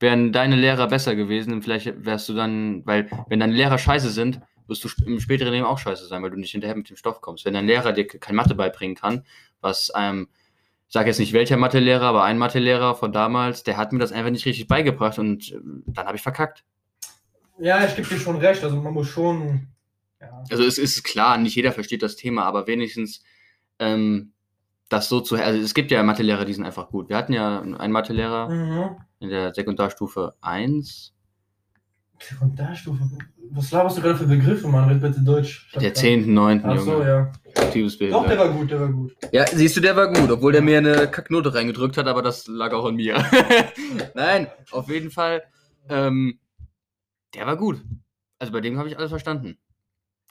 Wären 0.00 0.32
deine 0.32 0.56
Lehrer 0.56 0.86
besser 0.88 1.14
gewesen, 1.14 1.60
vielleicht 1.60 2.04
wärst 2.06 2.30
du 2.30 2.34
dann, 2.34 2.84
weil 2.86 3.10
wenn 3.28 3.40
deine 3.40 3.52
Lehrer 3.52 3.76
scheiße 3.76 4.08
sind, 4.08 4.40
wirst 4.70 4.82
du 4.84 4.88
im 5.04 5.20
späteren 5.20 5.52
Leben 5.52 5.66
auch 5.66 5.78
scheiße 5.78 6.06
sein, 6.06 6.22
weil 6.22 6.30
du 6.30 6.38
nicht 6.38 6.52
hinterher 6.52 6.76
mit 6.76 6.88
dem 6.88 6.96
Stoff 6.96 7.20
kommst. 7.20 7.44
Wenn 7.44 7.52
dein 7.54 7.66
Lehrer 7.66 7.92
dir 7.92 8.06
kein 8.06 8.34
Mathe 8.36 8.54
beibringen 8.54 8.96
kann, 8.96 9.26
was 9.60 9.90
einem, 9.90 10.28
ich 10.88 10.94
sage 10.94 11.08
jetzt 11.08 11.18
nicht 11.18 11.34
welcher 11.34 11.58
Mathelehrer, 11.58 12.06
aber 12.06 12.24
ein 12.24 12.38
Mathelehrer 12.38 12.94
von 12.94 13.12
damals, 13.12 13.62
der 13.64 13.76
hat 13.76 13.92
mir 13.92 13.98
das 13.98 14.12
einfach 14.12 14.30
nicht 14.30 14.46
richtig 14.46 14.66
beigebracht 14.66 15.18
und 15.18 15.52
äh, 15.52 15.58
dann 15.86 16.06
habe 16.06 16.16
ich 16.16 16.22
verkackt. 16.22 16.64
Ja, 17.58 17.84
ich 17.84 17.94
gebe 17.94 18.08
dir 18.08 18.18
schon 18.18 18.36
recht. 18.36 18.64
Also 18.64 18.76
man 18.76 18.94
muss 18.94 19.08
schon. 19.08 19.68
Ja. 20.20 20.42
Also 20.50 20.64
es 20.64 20.78
ist 20.78 21.02
klar, 21.02 21.36
nicht 21.36 21.54
jeder 21.56 21.72
versteht 21.72 22.02
das 22.02 22.16
Thema, 22.16 22.44
aber 22.44 22.66
wenigstens 22.66 23.22
ähm, 23.78 24.32
das 24.88 25.08
so 25.08 25.20
zu, 25.20 25.36
also 25.36 25.60
es 25.60 25.72
gibt 25.74 25.90
ja 25.90 26.02
Mathelehrer, 26.02 26.44
die 26.44 26.52
sind 26.54 26.64
einfach 26.64 26.88
gut. 26.88 27.08
Wir 27.08 27.16
hatten 27.16 27.32
ja 27.32 27.60
einen 27.60 27.92
Mathelehrer 27.92 28.48
Mhm. 28.48 28.96
in 29.20 29.28
der 29.30 29.54
Sekundarstufe 29.54 30.34
1, 30.40 31.14
Sekundarstufe. 32.22 33.00
Was 33.52 33.70
laberst 33.72 33.98
du 33.98 34.02
gerade 34.02 34.16
für 34.16 34.26
Begriffe, 34.26 34.68
Mann? 34.68 34.88
Red 34.88 35.00
bitte 35.00 35.20
Deutsch. 35.22 35.68
Der 35.74 35.82
grad- 35.82 35.96
10., 35.96 36.32
9. 36.32 36.62
Ach 36.64 36.78
so, 36.78 37.02
ja. 37.02 37.32
Doch, 37.54 38.26
der 38.28 38.38
war 38.38 38.48
gut, 38.50 38.70
der 38.70 38.80
war 38.80 38.88
gut. 38.88 39.16
ja, 39.32 39.44
siehst 39.46 39.76
du, 39.76 39.80
der 39.80 39.96
war 39.96 40.12
gut, 40.12 40.30
obwohl 40.30 40.52
der 40.52 40.62
mir 40.62 40.78
eine 40.78 41.08
Kacknote 41.08 41.52
reingedrückt 41.52 41.96
hat, 41.96 42.06
aber 42.06 42.22
das 42.22 42.46
lag 42.46 42.72
auch 42.72 42.84
an 42.84 42.94
mir. 42.94 43.16
Nein, 44.14 44.46
auf 44.70 44.88
jeden 44.88 45.10
Fall, 45.10 45.42
ähm, 45.88 46.38
der 47.34 47.46
war 47.46 47.56
gut. 47.56 47.82
Also 48.38 48.52
bei 48.52 48.60
dem 48.60 48.78
habe 48.78 48.88
ich 48.88 48.96
alles 48.96 49.10
verstanden. 49.10 49.58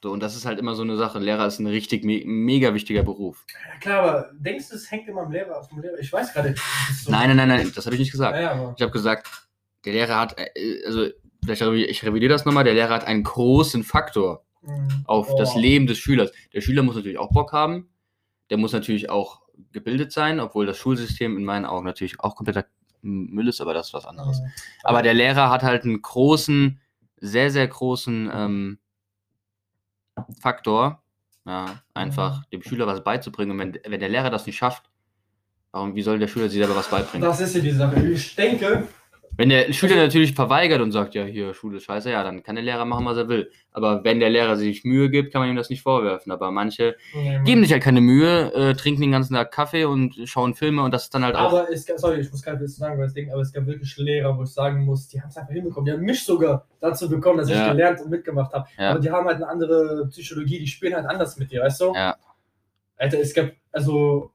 So, 0.02 0.12
und 0.12 0.24
das 0.24 0.38
ist 0.38 0.46
halt 0.46 0.60
immer 0.60 0.76
so 0.76 0.84
eine 0.84 0.96
Sache. 0.96 1.20
Lehrer 1.20 1.46
ist 1.46 1.60
ein 1.60 1.68
richtig 1.68 2.06
me 2.06 2.22
mega 2.26 2.74
wichtiger 2.74 3.04
Beruf. 3.04 3.46
Ja, 3.74 3.80
klar, 3.82 4.00
aber 4.02 4.32
denkst 4.40 4.70
du, 4.70 4.76
es 4.76 4.90
hängt 4.90 5.10
immer 5.10 5.24
am 5.24 5.32
Lehrer, 5.32 5.60
auf 5.60 5.68
dem 5.68 5.82
Lehrer? 5.82 6.00
Ich 6.00 6.12
weiß 6.14 6.32
gerade 6.34 6.56
so- 7.04 7.12
Nein, 7.12 7.28
nein, 7.28 7.36
nein, 7.36 7.48
nein, 7.50 7.72
das 7.76 7.86
habe 7.86 7.96
ich 7.96 8.00
nicht 8.00 8.12
gesagt. 8.12 8.38
Ja. 8.40 8.74
Ich 8.78 8.82
habe 8.82 8.94
gesagt, 8.94 9.28
der 9.84 9.92
Lehrer 9.92 10.18
hat, 10.18 10.38
äh, 10.40 10.86
also 10.86 11.08
vielleicht 11.44 11.62
ich 11.62 12.04
revidiere 12.06 12.32
das 12.34 12.46
nochmal, 12.46 12.64
der 12.64 12.74
Lehrer 12.74 12.94
hat 12.96 13.06
einen 13.06 13.24
großen 13.24 13.84
Faktor 13.84 14.44
Mhm. 14.62 15.04
auf 15.06 15.30
Oh. 15.32 15.38
das 15.38 15.56
Leben 15.56 15.88
des 15.88 15.98
Schülers. 16.00 16.32
Der 16.54 16.60
Schüler 16.60 16.84
muss 16.84 16.96
natürlich 16.96 17.18
auch 17.18 17.32
Bock 17.32 17.54
haben, 17.54 17.88
der 18.50 18.58
muss 18.58 18.74
natürlich 18.74 19.10
auch 19.10 19.42
gebildet 19.72 20.12
sein, 20.12 20.40
obwohl 20.42 20.66
das 20.66 20.78
Schulsystem 20.78 21.38
in 21.38 21.46
meinen 21.46 21.66
Augen 21.66 21.86
natürlich 21.86 22.20
auch 22.20 22.36
kompletter 22.36 22.66
Müll 23.02 23.48
ist, 23.48 23.62
aber 23.62 23.74
das 23.74 23.88
ist 23.88 23.94
was 23.94 24.06
anderes. 24.06 24.42
Mhm. 24.42 24.48
Aber 24.84 25.02
der 25.02 25.14
Lehrer 25.14 25.50
hat 25.50 25.64
halt 25.64 25.84
einen 25.86 26.02
großen, 26.02 26.82
sehr, 27.22 27.52
sehr 27.52 27.68
großen 27.68 28.30
ähm, 28.34 28.80
Faktor, 30.42 31.02
ja, 31.46 31.82
einfach 31.94 32.44
dem 32.48 32.62
Schüler 32.62 32.86
was 32.88 33.04
beizubringen. 33.04 33.52
Und 33.52 33.60
wenn, 33.60 33.80
wenn 33.88 34.00
der 34.00 34.10
Lehrer 34.10 34.30
das 34.30 34.46
nicht 34.46 34.58
schafft, 34.58 34.90
warum, 35.72 35.96
wie 35.96 36.02
soll 36.02 36.20
der 36.20 36.28
Schüler 36.28 36.50
sich 36.50 36.60
selber 36.60 36.76
was 36.76 36.90
beibringen? 36.90 37.28
Das 37.28 37.40
ist 37.40 37.56
ja 37.56 37.62
die 37.62 37.72
Sache. 37.72 38.06
Ich 38.10 38.36
denke, 38.36 38.88
Wenn 39.40 39.48
der 39.48 39.72
Schüler 39.72 39.96
natürlich 39.96 40.36
verweigert 40.36 40.82
und 40.82 40.92
sagt, 40.92 41.16
ja, 41.16 41.24
hier, 41.24 41.54
Schule 41.54 41.78
ist 41.78 41.86
scheiße, 41.86 42.12
ja, 42.12 42.26
dann 42.26 42.44
kann 42.44 42.56
der 42.56 42.64
Lehrer 42.66 42.84
machen, 42.84 43.06
was 43.06 43.16
er 43.16 43.30
will. 43.30 43.50
Aber 43.72 44.04
wenn 44.04 44.20
der 44.20 44.30
Lehrer 44.30 44.58
sich 44.58 44.84
Mühe 44.84 45.10
gibt, 45.10 45.32
kann 45.32 45.40
man 45.40 45.50
ihm 45.50 45.56
das 45.56 45.70
nicht 45.70 45.82
vorwerfen. 45.82 46.30
Aber 46.34 46.52
manche 46.52 46.98
nee, 47.16 47.40
geben 47.46 47.64
sich 47.64 47.72
halt 47.72 47.82
keine 47.82 48.02
Mühe, 48.02 48.54
äh, 48.54 48.74
trinken 48.74 49.00
den 49.00 49.14
ganzen 49.14 49.36
Tag 49.36 49.54
Kaffee 49.54 49.86
und 49.86 50.14
schauen 50.26 50.56
Filme 50.56 50.84
und 50.84 50.94
das 50.94 51.04
ist 51.04 51.16
dann 51.16 51.24
halt 51.24 51.38
auch. 51.38 51.54
aber 51.54 51.72
es 51.72 51.86
gab, 51.86 51.98
sorry, 52.00 52.20
ich 52.20 52.30
muss 52.30 52.44
gerade 52.44 52.62
jetzt 52.62 52.76
sagen, 52.76 52.98
weil 52.98 53.06
das 53.06 53.14
Ding, 53.14 53.32
aber 53.32 53.42
es 53.42 53.54
gab 53.54 53.66
wirklich 53.66 53.96
Lehrer, 53.96 54.38
wo 54.38 54.44
ich 54.44 54.50
sagen 54.50 54.84
muss, 54.84 55.08
die 55.08 55.22
haben 55.22 55.30
es 55.30 55.38
einfach 55.38 55.54
hinbekommen. 55.54 55.86
Die 55.86 55.94
haben 55.94 56.02
mich 56.04 56.22
sogar 56.22 56.68
dazu 56.82 57.10
bekommen, 57.10 57.38
dass 57.38 57.48
ich 57.48 57.56
Ja. 57.56 57.72
gelernt 57.72 58.02
und 58.02 58.10
mitgemacht 58.10 58.52
habe. 58.52 58.68
Ja. 58.78 58.90
Aber 58.90 59.00
die 59.00 59.10
haben 59.10 59.26
halt 59.26 59.38
eine 59.38 59.48
andere 59.48 60.06
Psychologie, 60.10 60.60
die 60.60 60.68
spielen 60.68 60.94
halt 60.94 61.06
anders 61.06 61.38
mit 61.38 61.50
dir, 61.50 61.62
weißt 61.62 61.80
du? 61.80 61.94
Ja. 61.96 62.18
Alter, 62.98 63.20
es 63.22 63.34
gab, 63.34 63.52
also, 63.72 64.34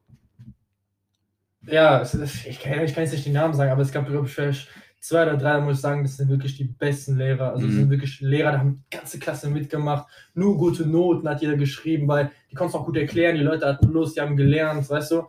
ja, 1.67 2.01
es 2.01 2.13
ich, 2.45 2.59
kann, 2.59 2.83
ich 2.83 2.93
kann 2.95 3.03
jetzt 3.03 3.13
nicht 3.13 3.25
die 3.25 3.31
Namen 3.31 3.53
sagen, 3.53 3.71
aber 3.71 3.83
es 3.83 3.91
gab, 3.91 4.07
glaube 4.07 4.25
ich, 4.25 4.33
vielleicht 4.33 4.67
zwei 5.07 5.23
oder 5.23 5.37
drei, 5.37 5.59
muss 5.61 5.75
ich 5.77 5.81
sagen, 5.81 6.03
das 6.03 6.17
sind 6.17 6.29
wirklich 6.29 6.57
die 6.57 6.63
besten 6.63 7.17
Lehrer. 7.17 7.51
Also, 7.51 7.65
das 7.65 7.73
Mhm. 7.75 7.79
sind 7.81 7.89
wirklich 7.91 8.21
Lehrer, 8.21 8.51
da 8.53 8.59
haben 8.59 8.75
die 8.75 8.97
ganze 8.97 9.19
Klasse 9.19 9.49
mitgemacht, 9.49 10.07
nur 10.33 10.57
gute 10.57 10.85
Noten 10.87 11.27
hat 11.29 11.41
jeder 11.41 11.55
geschrieben, 11.57 12.07
weil 12.07 12.31
die 12.49 12.55
konnten 12.55 12.75
es 12.75 12.81
auch 12.81 12.85
gut 12.85 12.97
erklären, 12.97 13.35
die 13.35 13.43
Leute 13.43 13.67
hatten 13.67 13.87
Lust, 13.91 14.15
die 14.17 14.21
haben 14.21 14.35
gelernt, 14.35 14.89
weißt 14.89 15.11
du? 15.11 15.23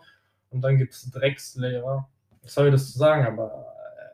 Und 0.50 0.62
dann 0.62 0.78
gibt 0.78 0.94
es 0.94 1.10
Dreckslehrer. 1.10 2.08
Sorry, 2.44 2.70
das 2.70 2.92
zu 2.92 2.98
sagen, 2.98 3.26
aber 3.26 3.66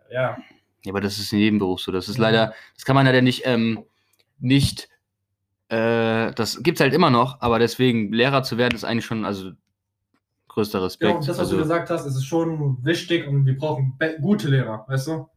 äh, 0.08 0.14
ja. 0.14 0.36
Ja, 0.84 0.92
aber 0.92 1.00
das 1.00 1.18
ist 1.18 1.32
in 1.32 1.38
jedem 1.38 1.58
Beruf 1.60 1.80
so. 1.80 1.92
Das 1.92 2.08
ist 2.08 2.16
Mhm. 2.18 2.22
leider, 2.22 2.54
das 2.74 2.84
kann 2.84 2.96
man 2.96 3.06
leider 3.06 3.22
nicht, 3.22 3.42
ähm, 3.44 3.84
nicht, 4.40 4.88
äh, 5.68 6.32
das 6.32 6.60
gibt's 6.62 6.80
halt 6.80 6.92
immer 6.92 7.10
noch, 7.10 7.40
aber 7.40 7.60
deswegen 7.60 8.12
Lehrer 8.12 8.42
zu 8.42 8.58
werden 8.58 8.74
ist 8.74 8.84
eigentlich 8.84 9.04
schon, 9.04 9.24
also 9.24 9.52
größter 10.48 10.82
Respekt. 10.82 11.12
Genau, 11.12 11.20
das, 11.20 11.28
was 11.28 11.38
also, 11.38 11.52
du 11.56 11.62
gesagt 11.62 11.88
hast, 11.90 12.04
ist 12.04 12.24
schon 12.24 12.84
wichtig 12.84 13.28
und 13.28 13.46
wir 13.46 13.56
brauchen 13.56 13.96
gute 14.20 14.48
Lehrer, 14.48 14.84
weißt 14.88 15.06
du? 15.08 15.28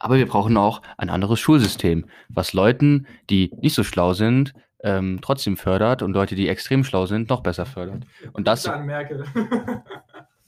Aber 0.00 0.16
wir 0.16 0.26
brauchen 0.26 0.56
auch 0.56 0.82
ein 0.96 1.10
anderes 1.10 1.38
Schulsystem, 1.38 2.06
was 2.28 2.52
Leuten, 2.52 3.06
die 3.28 3.52
nicht 3.60 3.74
so 3.74 3.84
schlau 3.84 4.14
sind, 4.14 4.54
ähm, 4.82 5.20
trotzdem 5.22 5.56
fördert 5.56 6.02
und 6.02 6.12
Leute, 6.12 6.34
die 6.34 6.48
extrem 6.48 6.82
schlau 6.84 7.06
sind, 7.06 7.28
noch 7.28 7.42
besser 7.42 7.66
fördert. 7.66 8.04
Und 8.32 8.48
das, 8.48 8.64
Dann 8.64 8.86
Merkel. 8.86 9.24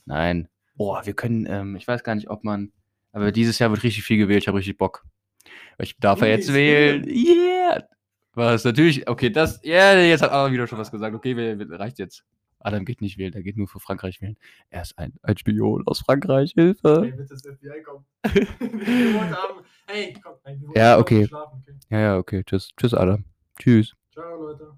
nein. 0.05 0.49
Boah, 0.75 1.05
wir 1.05 1.13
können, 1.13 1.45
ähm, 1.47 1.75
ich 1.75 1.87
weiß 1.87 2.03
gar 2.03 2.15
nicht, 2.15 2.29
ob 2.29 2.43
man, 2.43 2.71
aber 3.11 3.31
dieses 3.31 3.59
Jahr 3.59 3.69
wird 3.69 3.83
richtig 3.83 4.03
viel 4.03 4.17
gewählt, 4.17 4.43
ich 4.43 4.47
habe 4.47 4.57
richtig 4.57 4.77
Bock. 4.77 5.05
Ich 5.77 5.97
darf 5.97 6.21
ja 6.21 6.27
jetzt 6.27 6.51
wählen. 6.51 7.07
Yeah! 7.07 7.83
Was, 8.33 8.63
natürlich, 8.63 9.07
okay, 9.07 9.29
das, 9.29 9.59
ja, 9.63 9.93
jetzt 9.93 10.23
hat 10.23 10.31
aber 10.31 10.51
wieder 10.51 10.65
schon 10.65 10.79
was 10.79 10.89
gesagt. 10.89 11.15
Okay, 11.15 11.37
wir, 11.37 11.59
wir, 11.59 11.79
reicht 11.79 11.99
jetzt. 11.99 12.23
Adam 12.63 12.85
geht 12.85 13.01
nicht 13.01 13.17
wählen, 13.17 13.33
er 13.33 13.43
geht 13.43 13.57
nur 13.57 13.67
für 13.67 13.79
Frankreich 13.79 14.21
wählen. 14.21 14.37
Er 14.69 14.81
ist 14.81 14.97
ein, 14.97 15.13
ein 15.21 15.37
Spion 15.37 15.85
aus 15.85 15.99
Frankreich, 15.99 16.53
Hilfe. 16.53 17.01
Ey, 17.03 17.11
bitte 17.11 17.33
das 17.33 17.41
FBI 17.41 17.83
haben. 19.33 19.65
Hey, 19.87 20.13
komm. 20.21 20.33
Ja, 20.75 20.97
okay. 20.97 21.25
Okay. 21.25 21.27
Ja, 21.89 21.99
ja, 21.99 22.17
okay. 22.17 22.43
Tschüss. 22.43 22.69
Tschüss, 22.77 22.93
Adam. 22.93 23.25
Tschüss. 23.59 23.93
Ciao, 24.11 24.41
Leute. 24.41 24.77